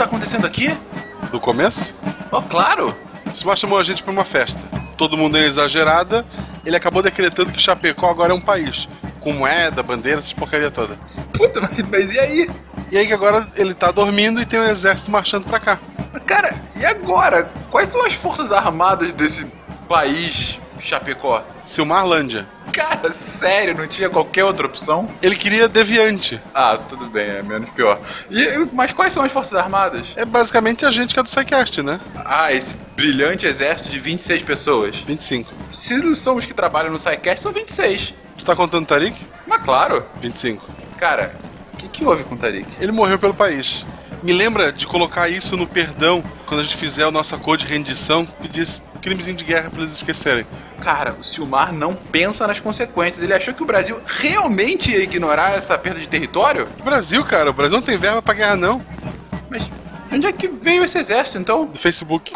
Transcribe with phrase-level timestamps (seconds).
[0.00, 0.74] tá acontecendo aqui?
[1.30, 1.94] Do começo?
[2.32, 2.96] Oh, claro!
[3.26, 4.58] O Silmar chamou a gente pra uma festa.
[4.96, 6.24] Todo mundo é exagerada.
[6.64, 8.88] Ele acabou decretando que Chapecó agora é um país.
[9.20, 10.96] Com moeda, bandeira, essas porcaria toda.
[11.34, 12.50] Puta, mas, mas e aí?
[12.90, 15.78] E aí que agora ele tá dormindo e tem um exército marchando pra cá.
[16.24, 17.50] Cara, e agora?
[17.70, 19.46] Quais são as forças armadas desse
[19.86, 21.42] país, Chapecó?
[21.64, 22.46] Silmarlândia.
[22.72, 25.08] Cara, sério, não tinha qualquer outra opção?
[25.20, 26.40] Ele queria deviante.
[26.54, 27.98] Ah, tudo bem, é menos pior.
[28.30, 30.08] E, mas quais são as forças armadas?
[30.16, 32.00] É basicamente a gente que é do SciCast, né?
[32.16, 34.96] Ah, esse brilhante exército de 26 pessoas.
[34.98, 35.52] 25.
[35.70, 38.14] Se não são os que trabalham no SciCast, são 26.
[38.38, 39.16] Tu tá contando Tarik?
[39.46, 40.04] Mas claro.
[40.20, 40.66] 25.
[40.98, 41.34] Cara,
[41.74, 42.68] o que, que houve com o Tarik?
[42.80, 43.84] Ele morreu pelo país.
[44.22, 47.64] Me lembra de colocar isso no perdão quando a gente fizer a nossa cor de
[47.64, 50.46] rendição e diz crimezinho de guerra pra eles esquecerem.
[50.80, 53.22] Cara, o Silmar não pensa nas consequências.
[53.22, 56.68] Ele achou que o Brasil realmente ia ignorar essa perda de território?
[56.78, 58.82] O Brasil, cara, o Brasil não tem verba pra guerra, não.
[59.48, 61.66] Mas de onde é que veio esse exército, então?
[61.66, 62.32] Do Facebook.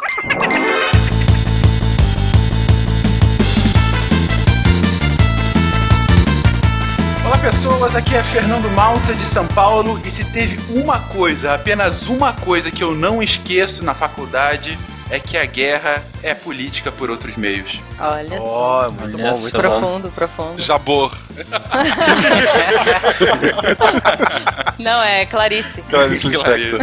[7.25, 12.07] Olá pessoas, aqui é Fernando Malta de São Paulo e se teve uma coisa, apenas
[12.07, 14.79] uma coisa que eu não esqueço na faculdade
[15.15, 17.81] é que a guerra é política por outros meios.
[17.99, 18.91] Olha Ó, só.
[18.91, 19.57] muito Olha bom, muito só.
[19.57, 19.63] bom.
[19.63, 20.63] Profundo, profundo.
[20.63, 21.17] Jabor.
[24.79, 25.83] Não, é Clarice.
[25.83, 26.57] Clarice Claro.
[26.57, 26.81] Lispector.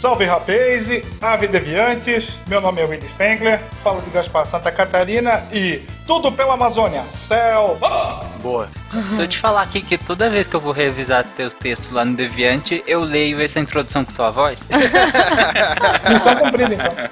[0.00, 0.86] Salve rapaz,
[1.20, 6.54] ave deviantes, meu nome é Willy Spengler, falo de Gaspar Santa Catarina e tudo pela
[6.54, 8.24] Amazônia, céu, ah!
[8.40, 8.66] Boa.
[9.08, 12.02] Se eu te falar aqui que toda vez que eu vou revisar teus textos lá
[12.02, 14.66] no Deviante, eu leio essa introdução com tua voz.
[16.10, 17.10] missão cumprida então.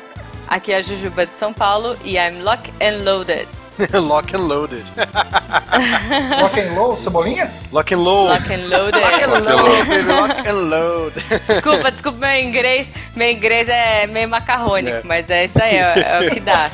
[0.48, 3.47] Aqui é a Jujuba de São Paulo e I'm lock and loaded.
[3.93, 4.84] Lock and loaded.
[4.97, 7.48] Rock and roll, cebolinha?
[7.71, 8.31] Lock and load.
[8.31, 9.01] Lock and loaded.
[9.01, 10.09] Lock and load, baby.
[10.12, 11.12] Lock and load.
[11.48, 12.91] Desculpa, desculpa meu inglês.
[13.15, 15.03] Meu inglês é meio macarrônico, É.
[15.05, 16.71] mas é isso aí, é, é o que dá.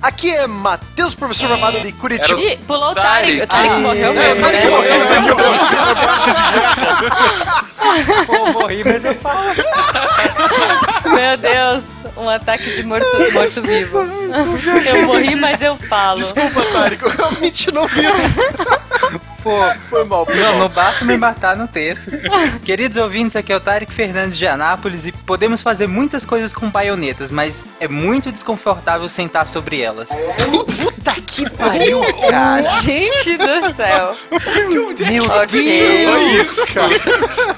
[0.00, 2.40] Aqui é Matheus, professor babado de Curitiba.
[2.40, 3.42] Ih, pulou o Tarek.
[3.42, 4.70] O Tarek Ah, morreu é, mesmo, o Tarek né?
[4.70, 5.18] morreu, né?
[8.26, 9.50] Pô, morri, mas eu falo.
[11.14, 11.84] Meu Deus,
[12.16, 13.98] um ataque de morto- morto-vivo.
[14.86, 16.18] eu morri, mas eu falo.
[16.20, 18.02] Desculpa, Tarek, eu realmente não vi.
[19.42, 19.52] Pô,
[19.88, 20.58] foi mal, foi Não, mal.
[20.58, 22.10] não basta me matar no texto.
[22.64, 26.68] Queridos ouvintes, aqui é o Tarek Fernandes de Anápolis e podemos fazer muitas coisas com
[26.68, 30.08] baionetas, mas é muito desconfortável sentar sobre elas.
[30.82, 32.60] Puta que pariu, cara.
[32.82, 34.16] Gente do céu.
[34.68, 34.88] Meu
[35.24, 36.04] Ok.
[36.04, 36.98] Foi isso, cara.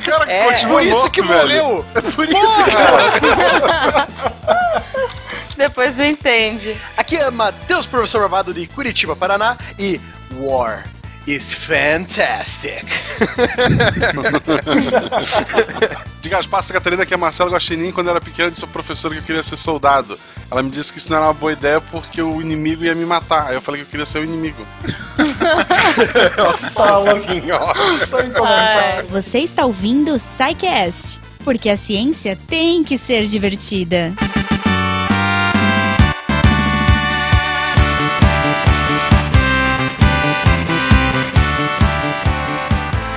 [0.04, 1.40] Cara É, continua Por isso louco, que velho.
[1.64, 1.84] morreu.
[1.94, 4.06] É por isso, cara.
[5.60, 6.74] Depois não entende.
[6.96, 9.58] Aqui é Matheus, professor babado de Curitiba, Paraná.
[9.78, 10.00] E
[10.38, 10.84] War
[11.26, 12.82] is fantastic.
[16.22, 19.18] De Gaspar Santa Catarina, que é Marcelo Guaxinim, quando era pequeno, disse ao professor que
[19.18, 20.18] eu queria ser soldado.
[20.50, 23.04] Ela me disse que isso não era uma boa ideia porque o inimigo ia me
[23.04, 23.48] matar.
[23.48, 24.66] Aí eu falei que eu queria ser o inimigo.
[26.38, 27.74] Nossa senhora.
[28.46, 34.14] Ai, Você está ouvindo o SciCast, porque a ciência tem que ser divertida.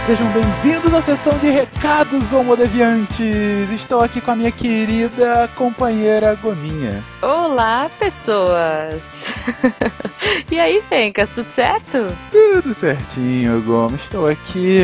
[0.05, 3.71] Sejam bem-vindos à sessão de recados homodeviantes.
[3.71, 7.01] Estou aqui com a minha querida companheira Gominha.
[7.21, 9.33] Olá, pessoas.
[10.51, 12.13] e aí, Fencas, tudo certo?
[12.29, 14.01] Tudo certinho, Gomes.
[14.01, 14.81] Estou aqui.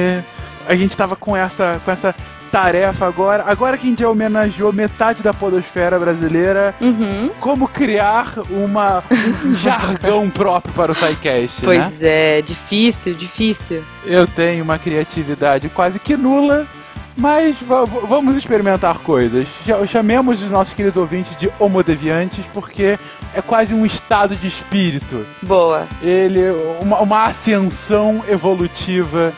[0.66, 2.16] A gente tava com essa, com essa
[2.50, 3.44] tarefa agora.
[3.48, 7.30] Agora que a gente já homenageou metade da podosfera brasileira, Uhum.
[7.40, 9.04] como criar uma,
[9.46, 11.64] um jargão próprio para o SciCast, né?
[11.64, 13.84] Pois é, difícil, difícil.
[14.06, 16.66] Eu tenho uma criatividade quase que nula,
[17.19, 19.46] mas va- va- vamos experimentar coisas.
[19.66, 22.97] Cha- Chamemos os nossos queridos ouvintes de homodeviantes, porque
[23.35, 25.25] é quase um estado de espírito.
[25.44, 25.85] Boa.
[26.02, 26.40] Ele,
[26.81, 29.34] uma, uma ascensão evolutiva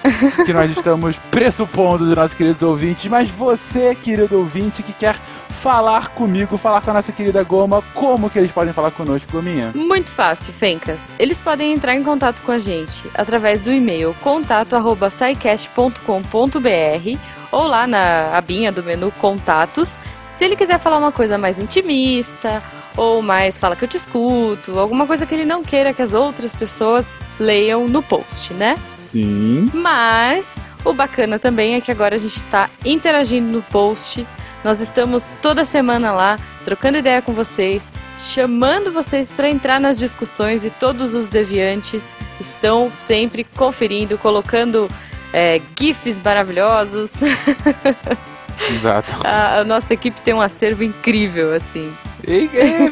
[0.46, 3.10] que nós estamos pressupondo dos nossos queridos ouvintes.
[3.10, 5.16] Mas você, querido ouvinte, que quer
[5.62, 9.72] falar comigo, falar com a nossa querida Goma, como que eles podem falar conosco, Gominha?
[9.76, 11.14] Muito fácil, Fencas.
[11.20, 17.20] Eles podem entrar em contato com a gente através do e-mail contato@scicast.com.br
[17.52, 20.00] ou lá na abinha do menu Contatos.
[20.32, 22.64] Se ele quiser falar uma coisa mais intimista
[22.98, 26.16] ou mais fala que eu te escuto, alguma coisa que ele não queira que as
[26.16, 28.80] outras pessoas leiam no post, né?
[28.96, 29.70] Sim.
[29.74, 34.26] Mas o bacana também é que agora a gente está interagindo no post.
[34.64, 40.64] Nós estamos toda semana lá, trocando ideia com vocês, chamando vocês para entrar nas discussões
[40.64, 44.88] e todos os deviantes estão sempre conferindo, colocando
[45.34, 47.22] é, GIFs maravilhosos.
[48.70, 49.12] Exato.
[49.26, 51.92] A, a nossa equipe tem um acervo incrível, assim.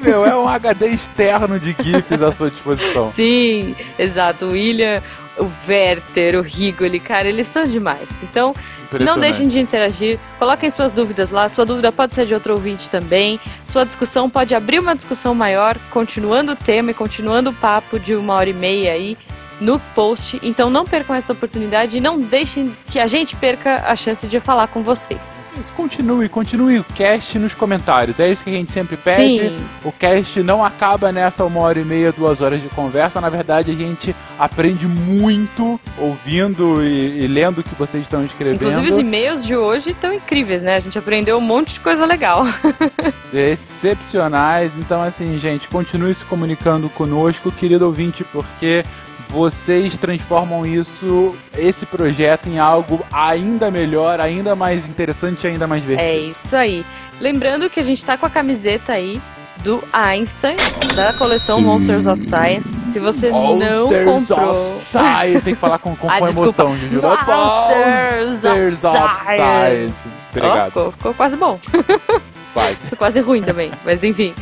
[0.01, 3.05] Meu, é um HD externo de GIFs à sua disposição.
[3.13, 4.45] Sim, exato.
[4.45, 5.03] O William,
[5.39, 8.09] o Werther, o Rigoli, cara, eles são demais.
[8.23, 8.53] Então,
[8.99, 11.47] não deixem de interagir, coloquem suas dúvidas lá.
[11.47, 13.39] Sua dúvida pode ser de outro ouvinte também.
[13.63, 18.15] Sua discussão pode abrir uma discussão maior, continuando o tema e continuando o papo de
[18.15, 19.17] uma hora e meia aí
[19.59, 20.39] no post.
[20.43, 24.39] Então não percam essa oportunidade e não deixem que a gente perca a chance de
[24.39, 25.39] falar com vocês.
[25.59, 28.19] Isso, Continue, continue o cast nos comentários.
[28.19, 29.49] É isso que a gente sempre pede.
[29.49, 29.59] Sim.
[29.83, 33.19] O cast não acaba nessa uma hora e meia, duas horas de conversa.
[33.19, 38.55] Na verdade, a gente aprende muito ouvindo e, e lendo o que vocês estão escrevendo.
[38.57, 40.75] Inclusive os e-mails de hoje estão incríveis, né?
[40.75, 42.43] A gente aprendeu um monte de coisa legal.
[43.33, 44.71] excepcionais.
[44.77, 48.83] Então, assim, gente, continue se comunicando conosco, querido ouvinte, porque
[49.29, 55.85] vocês transformam isso, esse projeto, em algo ainda melhor, ainda mais interessante, ainda mais É
[55.85, 56.31] divertido.
[56.31, 56.85] isso aí.
[57.21, 59.21] Lembrando que a gente tá com a camiseta aí
[59.57, 60.55] do Einstein,
[60.95, 61.59] da coleção.
[61.61, 62.75] Monsters of Science.
[62.87, 64.49] Se você não Monsters comprou.
[64.77, 65.41] of Science.
[65.43, 67.01] Tem que falar com, com, Ah, com emoção, Juju.
[67.01, 69.25] Monsters of Monsters of Science.
[69.25, 69.93] Science.
[70.33, 70.65] Ó, Obrigado.
[70.67, 71.59] ficou, ficou quase bom.
[72.53, 72.75] Vai.
[72.97, 74.33] Quase ruim também, mas enfim.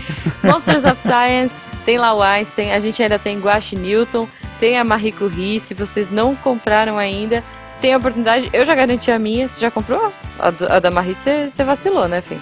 [0.44, 4.27] Monsters of Science, tem lá o Einstein, a gente ainda tem Guache Newton,
[4.59, 7.44] tem a Marie Curie, se vocês não compraram ainda,
[7.81, 10.12] tem a oportunidade, eu já garanti a minha, você já comprou?
[10.39, 12.38] A, do- a da Marie você vacilou, né, Fê?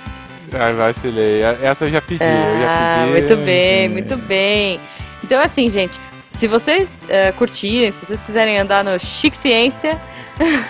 [0.54, 1.42] Ai, vacilei.
[1.42, 2.30] Essa eu já pedi, eu
[2.60, 3.12] já Ah, pedi.
[3.12, 4.80] muito bem, muito bem.
[5.24, 10.00] Então, assim, gente, se vocês eh, curtirem, se vocês quiserem andar no Chique Ciência,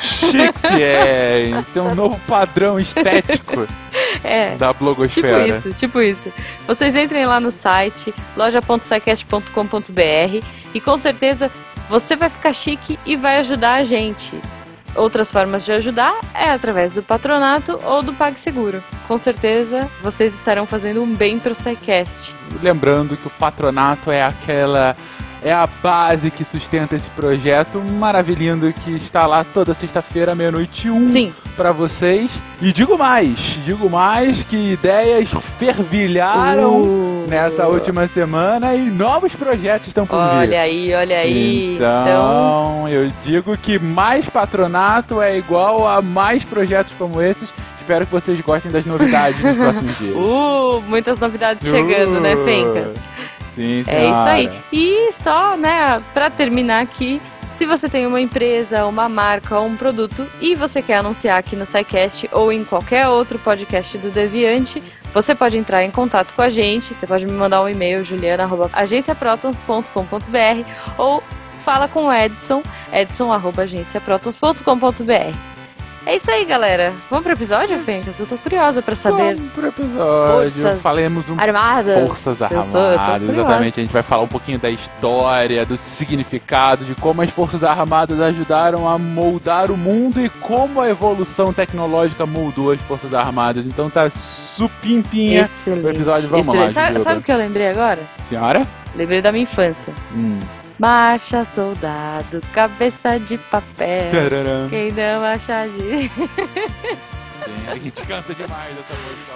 [0.01, 3.67] Chique Ciência, é um novo padrão estético
[4.23, 5.47] é, da Tipo blogosfera.
[5.47, 6.31] isso, tipo isso.
[6.67, 11.51] Vocês entrem lá no site loja.sicast.com.br e com certeza
[11.87, 14.33] você vai ficar chique e vai ajudar a gente.
[14.95, 18.81] Outras formas de ajudar é através do patronato ou do PagSeguro.
[19.07, 22.33] Com certeza vocês estarão fazendo um bem pro SciCast.
[22.63, 24.95] Lembrando que o patronato é aquela.
[25.43, 31.07] É a base que sustenta esse projeto maravilhoso que está lá toda sexta-feira, meia-noite um,
[31.07, 32.29] Sim, pra vocês.
[32.61, 37.25] E digo mais, digo mais que ideias fervilharam Uh.
[37.27, 40.35] nessa última semana e novos projetos estão por vir.
[40.37, 41.75] olha aí, olha aí.
[41.75, 47.47] Então, eu digo que mais patronato é igual a mais projetos como esses.
[47.79, 50.15] Espero que vocês gostem das novidades nos próximos dias.
[50.17, 52.99] Uh, muitas novidades chegando, né, Uh, Fencas?
[53.55, 54.43] Sim, É isso aí.
[54.43, 54.63] senhora.
[54.73, 57.21] E só, né, pra terminar aqui,
[57.55, 61.55] se você tem uma empresa, uma marca ou um produto e você quer anunciar aqui
[61.55, 66.41] no SciCast ou em qualquer outro podcast do Deviante, você pode entrar em contato com
[66.41, 71.23] a gente, você pode me mandar um e-mail, juliana.agenciaprotons.com.br ou
[71.53, 72.61] fala com o Edson,
[72.91, 75.54] edson.agenciaprotons.com.br.
[76.07, 76.93] É isso aí, galera.
[77.09, 78.19] Vamos pro episódio, Fencas?
[78.19, 79.35] Eu tô curiosa pra saber.
[79.37, 80.27] Vamos pro episódio.
[80.35, 82.07] Forças Falemos um armadas.
[82.07, 83.79] Forças Eu tô- eu Armadas, tô exatamente.
[83.79, 88.21] A gente vai falar um pouquinho da história, do significado, de como as Forças Armadas
[88.21, 93.65] ajudaram a moldar o mundo e como a evolução tecnológica moldou as Forças Armadas.
[93.65, 95.85] Então tá supimpinha Excelente.
[95.85, 96.29] o episódio.
[96.29, 96.67] Vamos Excelente.
[96.75, 97.99] lá, Sabe, sabe o que eu lembrei agora?
[98.29, 98.61] Senhora?
[98.95, 99.91] Lembrei da minha infância.
[100.15, 100.39] Hum.
[100.77, 104.11] Marcha, soldado, cabeça de papel.
[104.11, 104.69] Tararam.
[104.69, 106.11] Quem não achar de.
[107.71, 109.35] A gente canta demais essa música.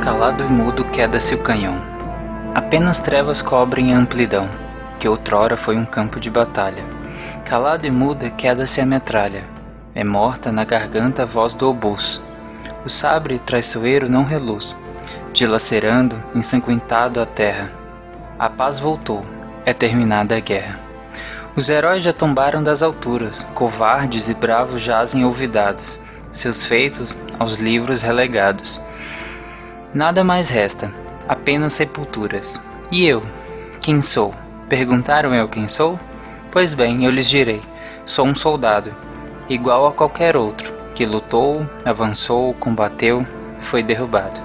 [0.00, 1.84] Calado e mudo queda-se o canhão.
[2.54, 4.48] Apenas trevas cobrem a amplidão,
[5.00, 6.84] que outrora foi um campo de batalha.
[7.44, 9.42] Calado e muda queda-se a metralha.
[9.92, 12.20] É morta na garganta a voz do obus.
[12.84, 14.74] O sabre traiçoeiro não reluz,
[15.34, 17.70] dilacerando, ensanguentado a terra.
[18.38, 19.24] A paz voltou,
[19.66, 20.80] é terminada a guerra.
[21.54, 25.98] Os heróis já tombaram das alturas, covardes e bravos jazem olvidados,
[26.32, 28.80] seus feitos aos livros relegados.
[29.92, 30.90] Nada mais resta,
[31.28, 32.58] apenas sepulturas.
[32.90, 33.22] E eu?
[33.80, 34.34] Quem sou?
[34.70, 35.98] Perguntaram eu quem sou?
[36.50, 37.60] Pois bem, eu lhes direi:
[38.06, 38.94] sou um soldado,
[39.48, 43.26] igual a qualquer outro, que lutou, avançou, combateu,
[43.58, 44.38] foi derrubado.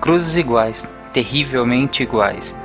[0.00, 2.56] Cruzes iguais, terrivelmente iguais.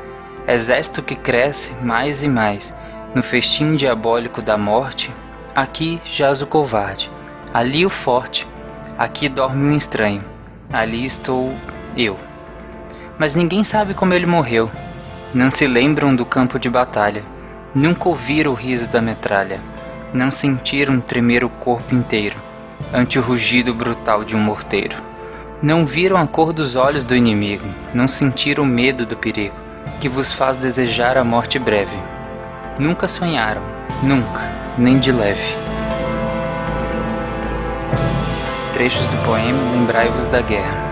[0.47, 2.73] Exército que cresce mais e mais,
[3.13, 5.11] no festim diabólico da morte,
[5.53, 7.11] aqui jaz o covarde,
[7.53, 8.47] ali o forte,
[8.97, 10.23] aqui dorme um estranho,
[10.71, 11.53] ali estou
[11.97, 12.17] eu.
[13.19, 14.71] Mas ninguém sabe como ele morreu.
[15.33, 17.25] Não se lembram do campo de batalha.
[17.75, 19.59] Nunca ouviram o riso da metralha.
[20.13, 22.46] Não sentiram tremer o corpo inteiro
[22.93, 24.95] ante o rugido brutal de um morteiro.
[25.61, 27.65] Não viram a cor dos olhos do inimigo.
[27.93, 29.67] Não sentiram o medo do perigo
[29.99, 31.95] que vos faz desejar a morte breve.
[32.77, 33.61] Nunca sonharam,
[34.03, 34.41] nunca,
[34.77, 35.55] nem de leve.
[38.73, 40.86] Trechos do poema Lembrai-vos da Guerra.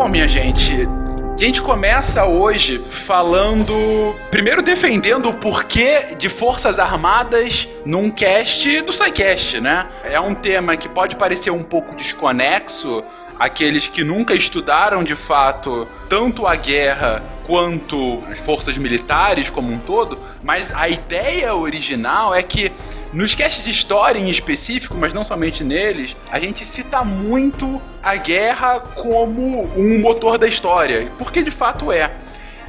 [0.00, 0.88] Bom, minha gente,
[1.34, 4.16] a gente começa hoje falando.
[4.30, 9.86] Primeiro defendendo o porquê de Forças Armadas num cast do SciCast, né?
[10.02, 13.04] É um tema que pode parecer um pouco desconexo
[13.38, 19.78] àqueles que nunca estudaram de fato tanto a guerra quanto as forças militares como um
[19.80, 22.70] todo, mas a ideia original é que
[23.12, 28.14] nos casts de história em específico, mas não somente neles, a gente cita muito a
[28.14, 32.12] guerra como um motor da história, porque de fato é.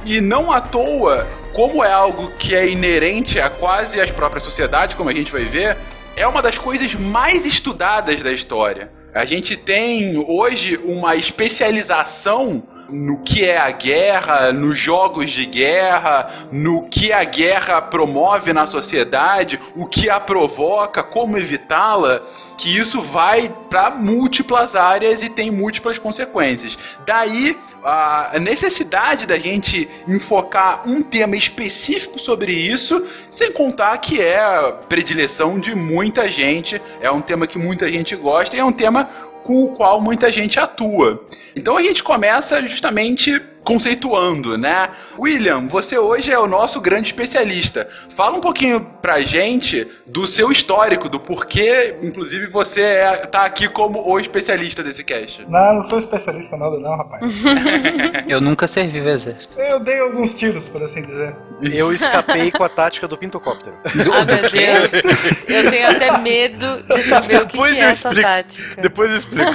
[0.04, 4.96] E não à toa, como é algo que é inerente a quase as próprias sociedades,
[4.96, 5.76] como a gente vai ver,
[6.16, 8.90] é uma das coisas mais estudadas da história.
[9.14, 16.30] A gente tem hoje uma especialização no que é a guerra, nos jogos de guerra,
[16.52, 22.22] no que a guerra promove na sociedade, o que a provoca, como evitá-la,
[22.56, 26.78] que isso vai para múltiplas áreas e tem múltiplas consequências.
[27.06, 34.40] Daí a necessidade da gente enfocar um tema específico sobre isso, sem contar que é
[34.40, 38.72] a predileção de muita gente, é um tema que muita gente gosta e é um
[38.72, 39.10] tema
[39.42, 41.26] com o qual muita gente atua.
[41.54, 44.90] Então a gente começa justamente conceituando, né?
[45.18, 47.88] William, você hoje é o nosso grande especialista.
[48.10, 53.68] Fala um pouquinho pra gente do seu histórico, do porquê, inclusive, você é, tá aqui
[53.68, 55.44] como o especialista desse cast.
[55.48, 57.42] Não, não sou especialista nada não, rapaz.
[58.28, 59.60] Eu nunca servi o exército.
[59.60, 61.34] Eu dei alguns tiros, por assim dizer.
[61.72, 63.76] Eu escapei com a tática do pintocóptero.
[64.12, 65.04] Ah, meu Deus.
[65.48, 68.22] Eu tenho até medo de saber o que, que é eu essa explico.
[68.22, 68.82] tática.
[68.82, 69.50] Depois eu explico.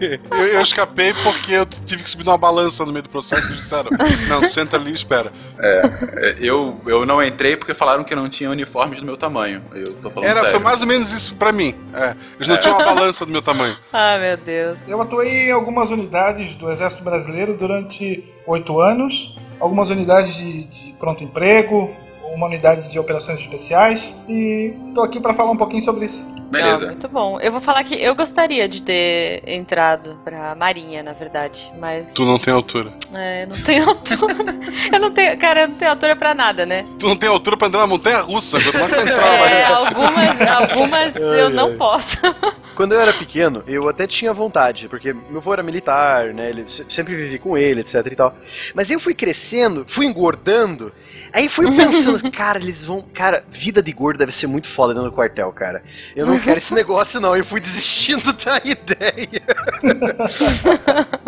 [0.00, 3.90] eu, eu escapei porque eu tive que subir numa balança no meio do processo disseram:
[4.28, 5.32] Não, senta ali e espera.
[5.58, 9.62] É, eu, eu não entrei porque falaram que não tinha uniformes do meu tamanho.
[9.74, 10.50] Eu tô falando Era, sério.
[10.50, 11.74] foi mais ou menos isso pra mim.
[11.94, 13.76] É, eles não tinham uma balança do meu tamanho.
[13.92, 14.88] Ah, meu Deus.
[14.88, 19.12] Eu atuei em algumas unidades do Exército Brasileiro durante oito anos,
[19.58, 21.94] algumas unidades de, de pronto emprego,
[22.34, 26.40] uma unidade de operações especiais e tô aqui para falar um pouquinho sobre isso.
[26.50, 26.78] Beleza.
[26.78, 27.38] Não, muito bom.
[27.40, 32.12] Eu vou falar que eu gostaria de ter entrado pra Marinha, na verdade, mas.
[32.12, 32.92] Tu não tem altura.
[33.14, 34.34] É, não tenho altura.
[34.92, 35.38] eu não tenho.
[35.38, 36.84] Cara, eu não tenho altura pra nada, né?
[36.98, 38.60] Tu não tem altura pra andar na montanha russa.
[38.60, 42.16] Quanto mais tu entrar, É, algumas, algumas eu não posso.
[42.74, 46.48] Quando eu era pequeno, eu até tinha vontade, porque meu avô era militar, né?
[46.50, 48.34] Ele se- sempre vivi com ele, etc e tal.
[48.74, 50.90] Mas eu fui crescendo, fui engordando,
[51.32, 53.02] aí fui pensando, cara, eles vão.
[53.02, 55.82] Cara, vida de gordo deve ser muito foda dentro do quartel, cara.
[56.16, 57.36] Eu não quero esse negócio, não.
[57.36, 59.42] E fui desistindo da ideia.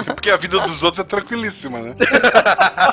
[0.04, 1.94] Porque a vida dos outros é tranquilíssima, né?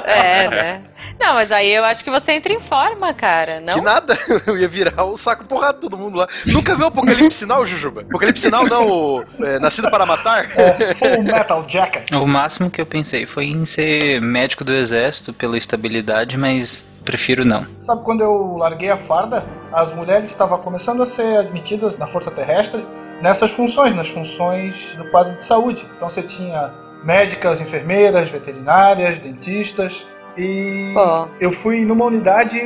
[0.05, 0.81] É, né?
[1.19, 3.75] Não, mas aí eu acho que você entra em forma, cara, não?
[3.75, 6.27] Que nada, eu ia virar o saco porrado de todo mundo lá.
[6.47, 8.01] Nunca viu o Apocalipse Sinal, Jujuba?
[8.01, 10.45] Apocalipse Sinal não, o é, Nascido para Matar?
[10.57, 12.11] É, Full Metal Jacket.
[12.11, 17.45] O máximo que eu pensei foi em ser médico do exército pela estabilidade, mas prefiro
[17.45, 17.65] não.
[17.85, 22.31] Sabe quando eu larguei a farda, as mulheres estavam começando a ser admitidas na Força
[22.31, 22.85] Terrestre
[23.21, 25.85] nessas funções, nas funções do quadro de saúde.
[25.95, 26.71] Então você tinha
[27.03, 30.05] médicas, enfermeiras, veterinárias, dentistas
[30.37, 31.27] e Pô.
[31.39, 32.59] eu fui numa unidade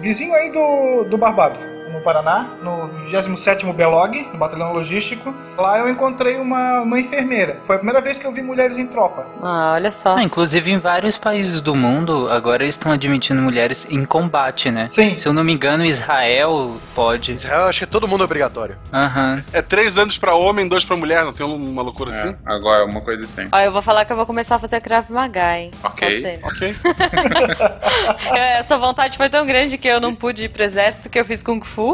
[0.00, 1.75] vizinho aí do, do Barbado.
[1.96, 5.34] No Paraná, no 27º Belog, no Batalhão Logístico.
[5.56, 7.58] Lá eu encontrei uma, uma enfermeira.
[7.66, 9.26] Foi a primeira vez que eu vi mulheres em tropa.
[9.42, 10.16] Ah, olha só.
[10.16, 14.88] Ah, inclusive em vários países do mundo, agora eles estão admitindo mulheres em combate, né?
[14.90, 15.18] Sim.
[15.18, 17.32] Se eu não me engano, Israel pode.
[17.32, 18.76] Israel, acho que é todo mundo obrigatório.
[18.92, 19.42] Aham.
[19.52, 21.24] É três anos pra homem, dois pra mulher.
[21.24, 22.28] Não tem uma loucura assim?
[22.28, 23.48] É, agora, uma coisa assim.
[23.50, 25.70] Ó, eu vou falar que eu vou começar a fazer Krav Maga, hein?
[25.82, 26.40] Ok.
[26.44, 26.74] Ok.
[28.58, 31.42] Essa vontade foi tão grande que eu não pude ir pro exército que eu fiz
[31.42, 31.85] Kung Fu.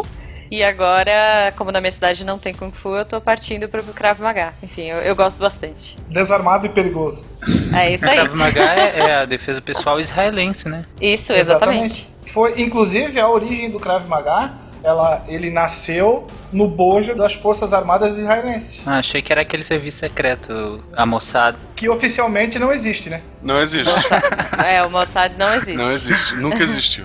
[0.50, 4.20] E agora, como na minha cidade não tem Kung Fu, eu tô partindo pro Krav
[4.20, 4.52] Maga.
[4.62, 5.96] Enfim, eu, eu gosto bastante.
[6.08, 7.22] Desarmado e perigoso.
[7.75, 8.16] É isso aí.
[8.16, 10.84] Krav Maga é, é a defesa pessoal israelense, né?
[11.00, 12.06] Isso, exatamente.
[12.34, 14.52] Foi, inclusive, a origem do Krav Maga,
[14.84, 19.99] ela, ele nasceu no bojo das Forças Armadas israelenses, Ah, achei que era aquele serviço
[19.99, 21.56] secreto, a Mossad.
[21.75, 23.21] que oficialmente não existe, né?
[23.42, 23.90] Não existe.
[24.64, 25.73] É, o Mossad não existe.
[25.76, 26.35] Não existe.
[26.37, 27.04] Nunca existiu.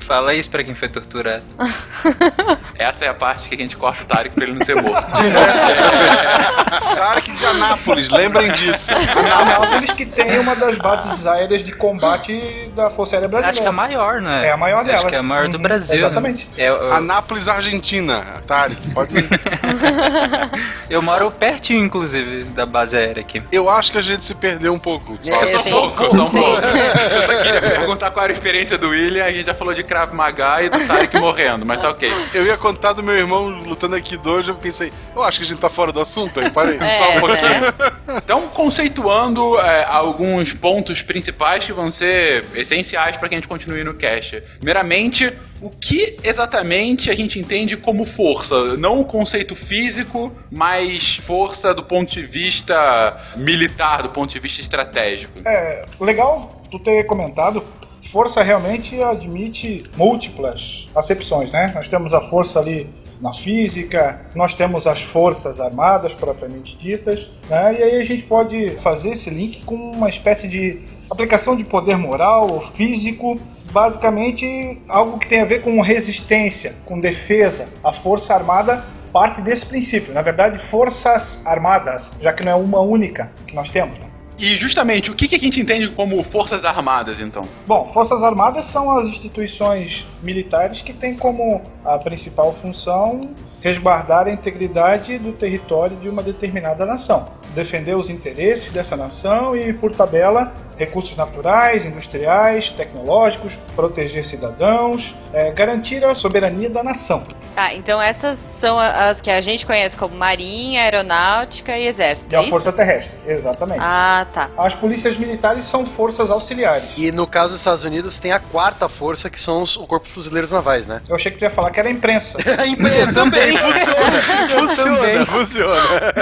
[0.00, 1.42] Fala isso pra quem foi torturado.
[2.78, 5.12] Essa é a parte que a gente corta o Tarek pra ele não ser morto.
[6.96, 8.90] Tarek de Anápolis, lembrem disso.
[8.92, 13.50] Anápolis que tem uma das bases aéreas de combate da Força Aérea Brasileira.
[13.50, 14.46] Acho que é a maior, né?
[14.48, 15.08] É a maior Acho dela.
[15.08, 16.00] que é a maior do Uhum, Brasil.
[16.00, 16.06] né?
[16.06, 16.50] exatamente.
[16.56, 18.79] É, o- Anápolis, Argentina, Tarek.
[18.94, 19.28] Pode ir.
[20.90, 23.42] Eu moro pertinho, inclusive, da base aérea aqui.
[23.52, 25.18] Eu acho que a gente se perdeu um pouco.
[25.20, 25.34] Só.
[25.34, 26.60] É, Só um pouco, só um pouco.
[27.14, 29.24] Eu só queria perguntar qual era a experiência do William.
[29.24, 32.12] A gente já falou de Krav Maga e do Tarek morrendo, mas tá ok.
[32.34, 35.48] Eu ia contar do meu irmão lutando aqui dojo, eu pensei, eu acho que a
[35.48, 36.76] gente tá fora do assunto, aí parei.
[36.80, 38.16] É, Só um pouquinho.
[38.16, 43.84] Então, conceituando é, alguns pontos principais que vão ser essenciais para que a gente continue
[43.84, 44.42] no cast.
[44.58, 48.69] Primeiramente, o que exatamente a gente entende como força?
[48.76, 54.60] Não o conceito físico, mas força do ponto de vista militar, do ponto de vista
[54.60, 55.40] estratégico.
[55.46, 57.62] É, legal tu ter comentado.
[58.10, 61.70] Força realmente admite múltiplas acepções, né?
[61.74, 62.88] Nós temos a força ali
[63.20, 67.76] na física, nós temos as forças armadas propriamente ditas, né?
[67.78, 70.80] E aí a gente pode fazer esse link com uma espécie de
[71.10, 73.38] aplicação de poder moral ou físico,
[73.72, 77.68] basicamente algo que tem a ver com resistência, com defesa.
[77.82, 80.14] A força armada parte desse princípio.
[80.14, 83.98] Na verdade, forças armadas, já que não é uma única que nós temos.
[83.98, 84.09] né?
[84.40, 87.46] E justamente, o que, que a gente entende como forças armadas, então?
[87.66, 93.28] Bom, Forças Armadas são as instituições militares que têm como a principal função
[93.62, 99.72] resguardar a integridade do território de uma determinada nação, defender os interesses dessa nação e,
[99.72, 107.22] por tabela, recursos naturais, industriais, tecnológicos, proteger cidadãos, eh, garantir a soberania da nação.
[107.54, 112.36] Tá, então essas são as que a gente conhece como Marinha, Aeronáutica e Exército, E
[112.36, 112.50] é a isso?
[112.50, 113.80] Força Terrestre, exatamente.
[113.82, 114.50] Ah, tá.
[114.58, 116.88] As polícias militares são forças auxiliares.
[116.96, 120.06] E no caso dos Estados Unidos tem a quarta força, que são os, o Corpo
[120.06, 121.02] de Fuzileiros Navais, né?
[121.08, 122.38] Eu achei que tu ia falar que era a imprensa.
[122.60, 124.48] A imprensa também funciona.
[124.48, 126.14] Funciona, funciona.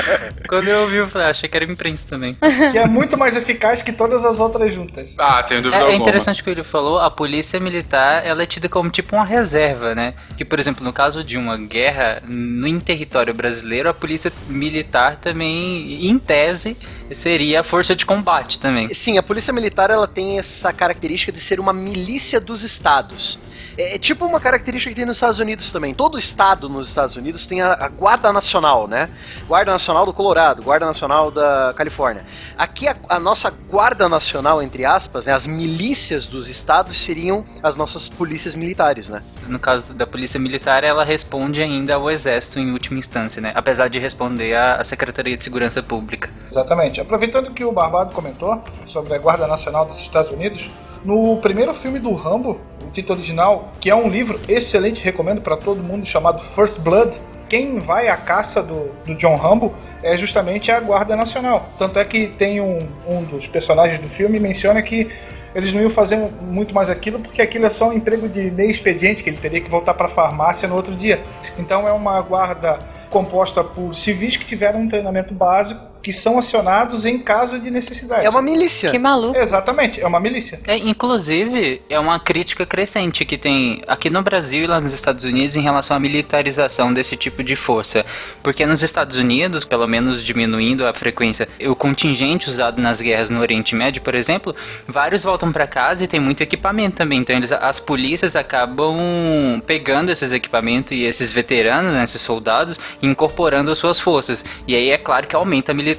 [0.48, 2.34] Quando eu ouvi, eu falei, achei que era imprensa também.
[2.72, 5.08] que é muito mais eficaz que todas as outras juntas.
[5.18, 6.02] Ah, sem dúvida É, é alguma.
[6.02, 9.94] interessante o que ele falou, a polícia militar ela é tida como tipo uma reserva,
[9.94, 10.14] né?
[10.36, 15.16] Que, por exemplo, no caso de uma guerra no em território brasileiro, a polícia militar
[15.16, 16.76] também, em tese,
[17.12, 18.92] seria a força de combate também.
[18.94, 23.38] Sim, a polícia militar ela tem essa característica de ser uma milícia dos estados.
[23.78, 25.94] É, é tipo uma característica que tem nos Estados Unidos também.
[25.94, 29.08] Todo estado nos Estados Unidos tem a, a Guarda Nacional, né?
[29.46, 32.26] Guarda Nacional do Colorado, Guarda Nacional da Califórnia.
[32.56, 37.76] Aqui a, a nossa Guarda Nacional, entre aspas, né, as milícias dos estados seriam as
[37.76, 39.22] nossas polícias militares, né?
[39.46, 43.52] No caso da polícia militar, ela responde ainda ao exército em última instância, né?
[43.54, 46.30] Apesar de responder à à Secretaria de Segurança Pública.
[46.50, 47.00] Exatamente.
[47.00, 50.68] Aproveitando que o Barbado comentou sobre a Guarda Nacional dos Estados Unidos,
[51.04, 55.56] no primeiro filme do Rambo, o título original, que é um livro excelente, recomendo para
[55.56, 57.12] todo mundo, chamado First Blood,
[57.48, 61.66] quem vai à caça do, do John Rambo é justamente a Guarda Nacional.
[61.78, 65.10] Tanto é que tem um, um dos personagens do filme menciona que
[65.54, 68.70] eles não iam fazer muito mais aquilo porque aquilo é só um emprego de meio
[68.70, 71.22] expediente que ele teria que voltar para a farmácia no outro dia.
[71.58, 72.78] Então é uma guarda
[73.10, 78.24] composta por civis que tiveram um treinamento básico que são acionados em caso de necessidade.
[78.24, 78.90] É uma milícia.
[78.90, 79.36] Que maluco.
[79.36, 80.58] Exatamente, é uma milícia.
[80.66, 85.24] É, inclusive, é uma crítica crescente que tem aqui no Brasil e lá nos Estados
[85.24, 88.06] Unidos em relação à militarização desse tipo de força.
[88.42, 93.40] Porque nos Estados Unidos, pelo menos diminuindo a frequência, o contingente usado nas guerras no
[93.40, 97.18] Oriente Médio, por exemplo, vários voltam para casa e tem muito equipamento também.
[97.18, 103.06] Então, eles, as polícias acabam pegando esses equipamentos e esses veteranos, né, esses soldados, e
[103.06, 104.42] incorporando as suas forças.
[104.66, 105.97] E aí é claro que aumenta a militarização,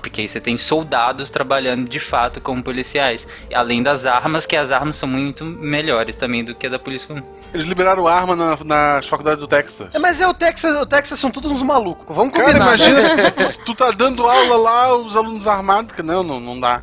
[0.00, 3.26] porque aí você tem soldados trabalhando de fato como policiais.
[3.54, 7.08] Além das armas, que as armas são muito melhores também do que a da polícia
[7.08, 7.22] comum.
[7.52, 9.88] Eles liberaram arma na, nas faculdades do Texas.
[9.92, 12.14] É, Mas é o Texas, o Texas são todos uns malucos.
[12.14, 12.66] Vamos Cara, combinar.
[12.66, 13.34] imagina, né?
[13.64, 16.82] tu tá dando aula lá, os alunos armados, que não, não, não dá.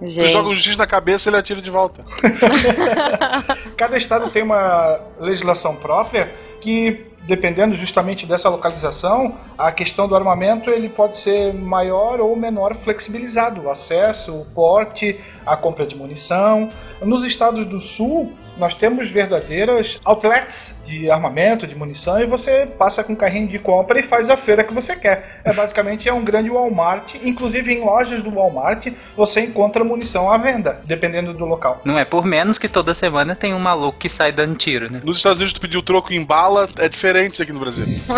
[0.00, 0.30] Tu Gente.
[0.30, 2.04] joga um giz na cabeça e ele atira de volta.
[3.76, 10.70] Cada estado tem uma legislação própria que, dependendo justamente dessa localização, a questão do armamento
[10.70, 13.62] ele pode ser maior ou menor flexibilizado.
[13.62, 16.70] O acesso, o porte, a compra de munição.
[17.02, 23.04] Nos estados do sul, nós temos verdadeiras outlets de armamento, de munição, e você passa
[23.04, 25.40] com um carrinho de compra e faz a feira que você quer.
[25.44, 27.14] É basicamente é um grande Walmart.
[27.22, 31.80] Inclusive em lojas do Walmart você encontra munição à venda, dependendo do local.
[31.84, 35.00] Não é por menos que toda semana tem um maluco que sai dando tiro, né?
[35.04, 37.86] Nos Estados Unidos, tu pediu troco em bala, é diferente aqui no Brasil.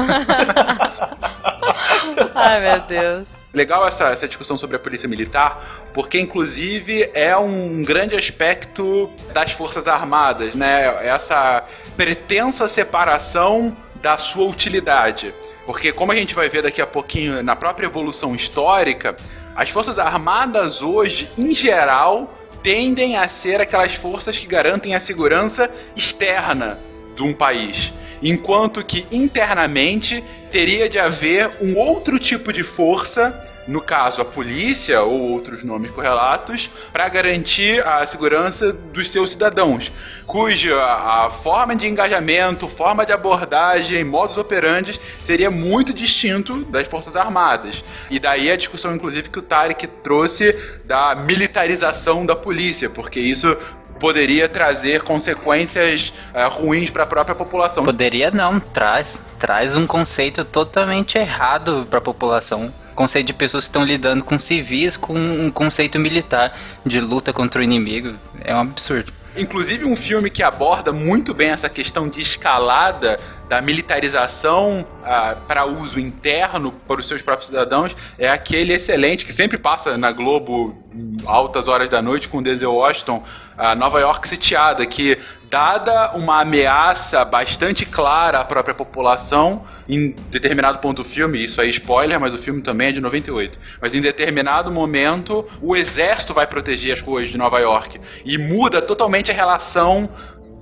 [2.35, 3.43] Ai, meu Deus.
[3.55, 9.53] Legal essa, essa discussão sobre a polícia militar, porque inclusive é um grande aspecto das
[9.53, 11.07] forças armadas, né?
[11.07, 11.63] Essa
[11.95, 15.35] pretensa separação da sua utilidade.
[15.65, 19.17] Porque como a gente vai ver daqui a pouquinho na própria evolução histórica,
[19.55, 25.71] as forças armadas hoje, em geral, tendem a ser aquelas forças que garantem a segurança
[25.97, 26.79] externa
[27.15, 27.93] de um país.
[28.23, 33.35] enquanto que internamente teria de haver um outro tipo de força
[33.67, 39.93] no caso a polícia ou outros nomes correlatos, para garantir a segurança dos seus cidadãos,
[40.27, 47.17] cuja a forma de engajamento, forma de abordagem, modus operandi seria muito distinto das Forças
[47.17, 47.85] Armadas.
[48.11, 53.57] E daí a discussão, inclusive, que o Tarek trouxe da militarização da polícia, porque isso
[54.01, 57.85] poderia trazer consequências uh, ruins para a própria população.
[57.85, 63.71] Poderia não, traz, traz um conceito totalmente errado para a população conceito de pessoas que
[63.71, 68.15] estão lidando com civis com um conceito militar de luta contra o inimigo.
[68.45, 69.13] É um absurdo.
[69.35, 75.65] Inclusive um filme que aborda muito bem essa questão de escalada da militarização ah, para
[75.65, 80.77] uso interno para os seus próprios cidadãos é aquele excelente que sempre passa na Globo
[80.95, 83.23] em altas horas da noite com Denzel Washington,
[83.57, 85.19] a Nova York sitiada, que
[85.53, 91.67] dada uma ameaça bastante clara à própria população, em determinado ponto do filme, isso aí
[91.67, 96.33] é spoiler, mas o filme também é de 98, mas em determinado momento o exército
[96.33, 100.09] vai proteger as ruas de Nova York e muda totalmente a relação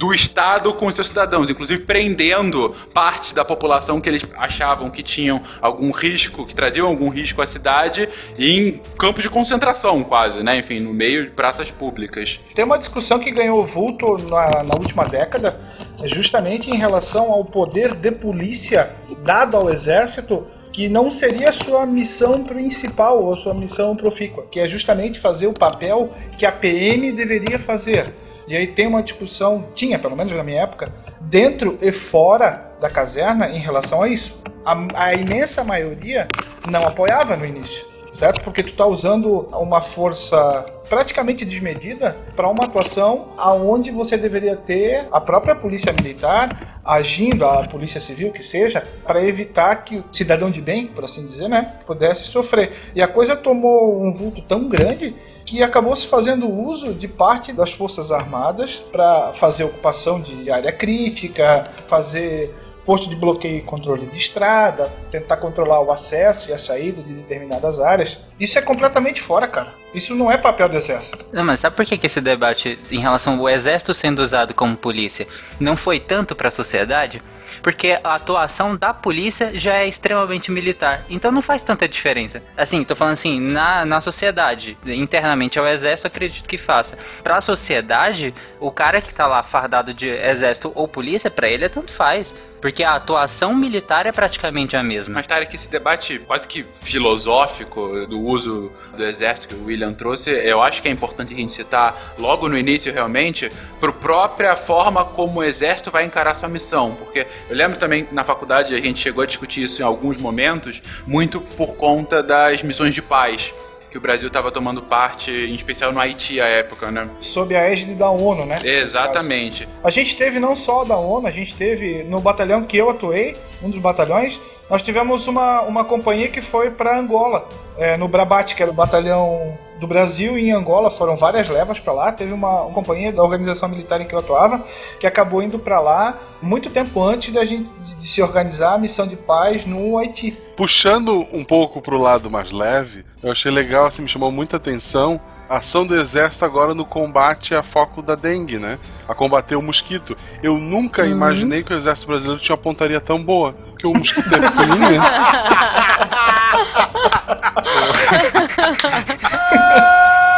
[0.01, 5.43] do Estado com seus cidadãos, inclusive prendendo parte da população que eles achavam que tinham
[5.61, 8.09] algum risco, que traziam algum risco à cidade,
[8.39, 10.57] em campos de concentração, quase, né?
[10.57, 12.41] Enfim, no meio de praças públicas.
[12.55, 15.61] Tem uma discussão que ganhou vulto na, na última década,
[16.07, 21.85] justamente em relação ao poder de polícia dado ao exército que não seria a sua
[21.85, 27.13] missão principal ou sua missão profícua, que é justamente fazer o papel que a PM
[27.13, 28.15] deveria fazer
[28.51, 32.91] e aí tem uma discussão, tinha pelo menos na minha época, dentro e fora da
[32.91, 34.37] caserna em relação a isso.
[34.65, 36.27] A, a imensa maioria
[36.69, 38.41] não apoiava no início, certo?
[38.41, 45.07] Porque tu está usando uma força praticamente desmedida para uma atuação aonde você deveria ter
[45.13, 50.51] a própria polícia militar agindo, a polícia civil que seja, para evitar que o cidadão
[50.51, 52.91] de bem, por assim dizer, né, pudesse sofrer.
[52.97, 55.15] E a coisa tomou um vulto tão grande
[55.51, 60.73] que acabou se fazendo uso de parte das Forças Armadas para fazer ocupação de área
[60.73, 62.55] crítica, fazer
[62.87, 67.13] posto de bloqueio e controle de estrada, tentar controlar o acesso e a saída de
[67.13, 68.17] determinadas áreas.
[68.41, 69.75] Isso é completamente fora, cara.
[69.95, 71.19] Isso não é papel do exército.
[71.31, 74.77] Não, mas sabe por que, que esse debate em relação ao exército sendo usado como
[74.77, 75.27] polícia
[75.59, 77.23] não foi tanto para a sociedade?
[77.63, 81.05] porque a atuação da polícia já é extremamente militar.
[81.09, 82.43] Então não faz tanta diferença.
[82.57, 86.99] Assim, tô falando assim, na, na sociedade, internamente ao exército, acredito que faça.
[87.23, 91.69] Pra sociedade, o cara que tá lá fardado de exército ou polícia, para ele é
[91.69, 92.35] tanto faz.
[92.61, 95.15] Porque a atuação militar é praticamente a mesma.
[95.15, 100.31] Mas, Tarek, esse debate quase que filosófico do uso do exército que o William trouxe,
[100.31, 105.05] eu acho que é importante a gente citar logo no início, realmente, a própria forma
[105.05, 106.95] como o exército vai encarar sua missão.
[106.95, 110.81] Porque eu lembro também na faculdade a gente chegou a discutir isso em alguns momentos,
[111.07, 113.53] muito por conta das missões de paz
[113.91, 117.09] que o Brasil estava tomando parte, em especial no Haiti à época, né?
[117.21, 118.59] Sob a égide da ONU, né?
[118.63, 119.69] Exatamente.
[119.83, 123.37] A gente teve não só da ONU, a gente teve no batalhão que eu atuei,
[123.61, 124.39] um dos batalhões,
[124.71, 128.75] nós tivemos uma, uma companhia que foi para Angola, é, no Brabate, que era o
[128.75, 132.13] batalhão do Brasil e em Angola, foram várias levas para lá.
[132.13, 134.65] Teve uma, uma, companhia da organização militar em que eu atuava
[135.01, 139.07] que acabou indo para lá muito tempo antes da gente de se organizar a missão
[139.07, 140.37] de paz no Haiti.
[140.57, 144.57] Puxando um pouco para o lado mais leve, eu achei legal, assim, me chamou muita
[144.57, 148.79] atenção ação do exército agora no combate a foco da dengue, né?
[149.09, 150.17] A combater o mosquito.
[150.43, 151.11] Eu nunca uhum.
[151.11, 155.03] imaginei que o exército brasileiro tinha uma pontaria tão boa, porque o mosquito é pequenininho.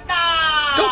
[0.00, 0.17] Então,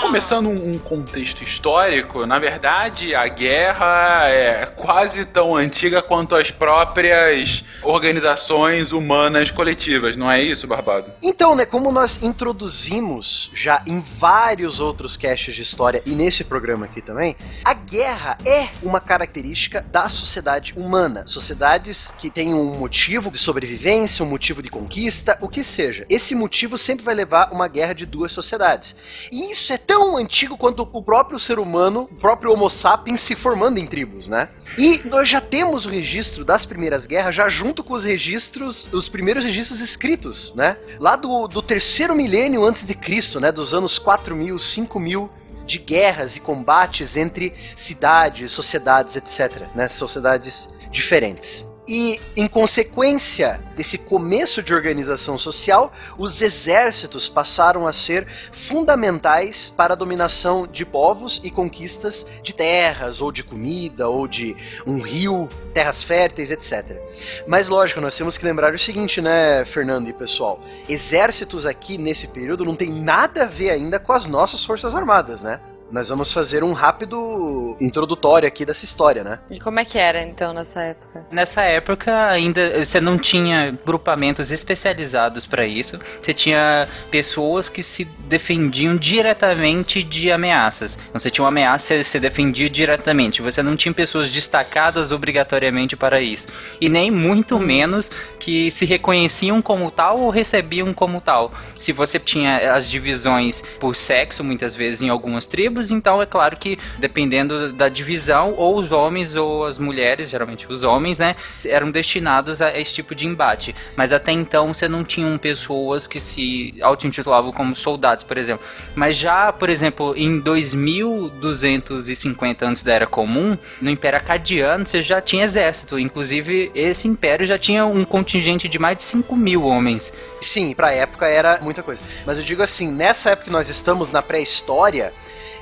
[0.07, 7.64] começando um contexto histórico, na verdade, a guerra é quase tão antiga quanto as próprias
[7.83, 11.11] organizações humanas coletivas, não é isso, Barbado?
[11.21, 16.87] Então, né, como nós introduzimos já em vários outros caches de história e nesse programa
[16.87, 21.25] aqui também, a guerra é uma característica da sociedade humana.
[21.27, 26.07] Sociedades que têm um motivo de sobrevivência, um motivo de conquista, o que seja.
[26.09, 28.95] Esse motivo sempre vai levar uma guerra de duas sociedades.
[29.33, 33.35] E isso é tão antigo quanto o próprio ser humano, o próprio Homo sapiens se
[33.35, 34.49] formando em tribos, né?
[34.77, 39.09] E nós já temos o registro das primeiras guerras já junto com os registros, os
[39.09, 40.77] primeiros registros escritos, né?
[40.99, 43.51] Lá do, do terceiro milênio antes de Cristo, né?
[43.53, 45.31] Dos anos 4000, 5000
[45.67, 49.89] de guerras e combates entre cidades, sociedades, etc, né?
[49.89, 51.69] Sociedades diferentes.
[51.88, 59.94] E, em consequência desse começo de organização social, os exércitos passaram a ser fundamentais para
[59.94, 65.49] a dominação de povos e conquistas de terras, ou de comida, ou de um rio,
[65.72, 66.99] terras férteis, etc.
[67.46, 70.61] Mas, lógico, nós temos que lembrar o seguinte, né, Fernando e pessoal?
[70.88, 75.42] Exércitos aqui nesse período não tem nada a ver ainda com as nossas Forças Armadas,
[75.42, 75.61] né?
[75.90, 79.38] Nós vamos fazer um rápido introdutório aqui dessa história, né?
[79.51, 81.27] E como é que era então nessa época?
[81.31, 85.99] Nessa época ainda você não tinha grupamentos especializados para isso.
[86.20, 90.99] Você tinha pessoas que se defendiam diretamente de ameaças.
[91.09, 93.40] Então você tinha uma ameaça, você se defendia diretamente.
[93.42, 96.49] Você não tinha pessoas destacadas obrigatoriamente para isso.
[96.81, 101.53] E nem muito menos que se reconheciam como tal ou recebiam como tal.
[101.79, 106.55] Se você tinha as divisões por sexo, muitas vezes em algumas tribos, então é claro
[106.57, 111.91] que dependendo da divisão, ou os homens ou as mulheres, geralmente os homens, né, eram
[111.91, 113.75] destinados a esse tipo de embate.
[113.97, 118.65] Mas até então você não tinha pessoas que se auto-intitulavam como soldados, por exemplo.
[118.95, 125.21] Mas já, por exemplo, em 2250 antes da Era Comum, no Império Acadiano, você já
[125.21, 125.99] tinha exército.
[125.99, 130.12] Inclusive, esse império já tinha um contingente de mais de 5 mil homens.
[130.41, 132.03] Sim, pra época era muita coisa.
[132.25, 135.12] Mas eu digo assim, nessa época que nós estamos na pré-história,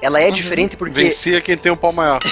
[0.04, 0.94] ela é diferente porque.
[0.94, 2.18] Vencia quem tem um pau maior.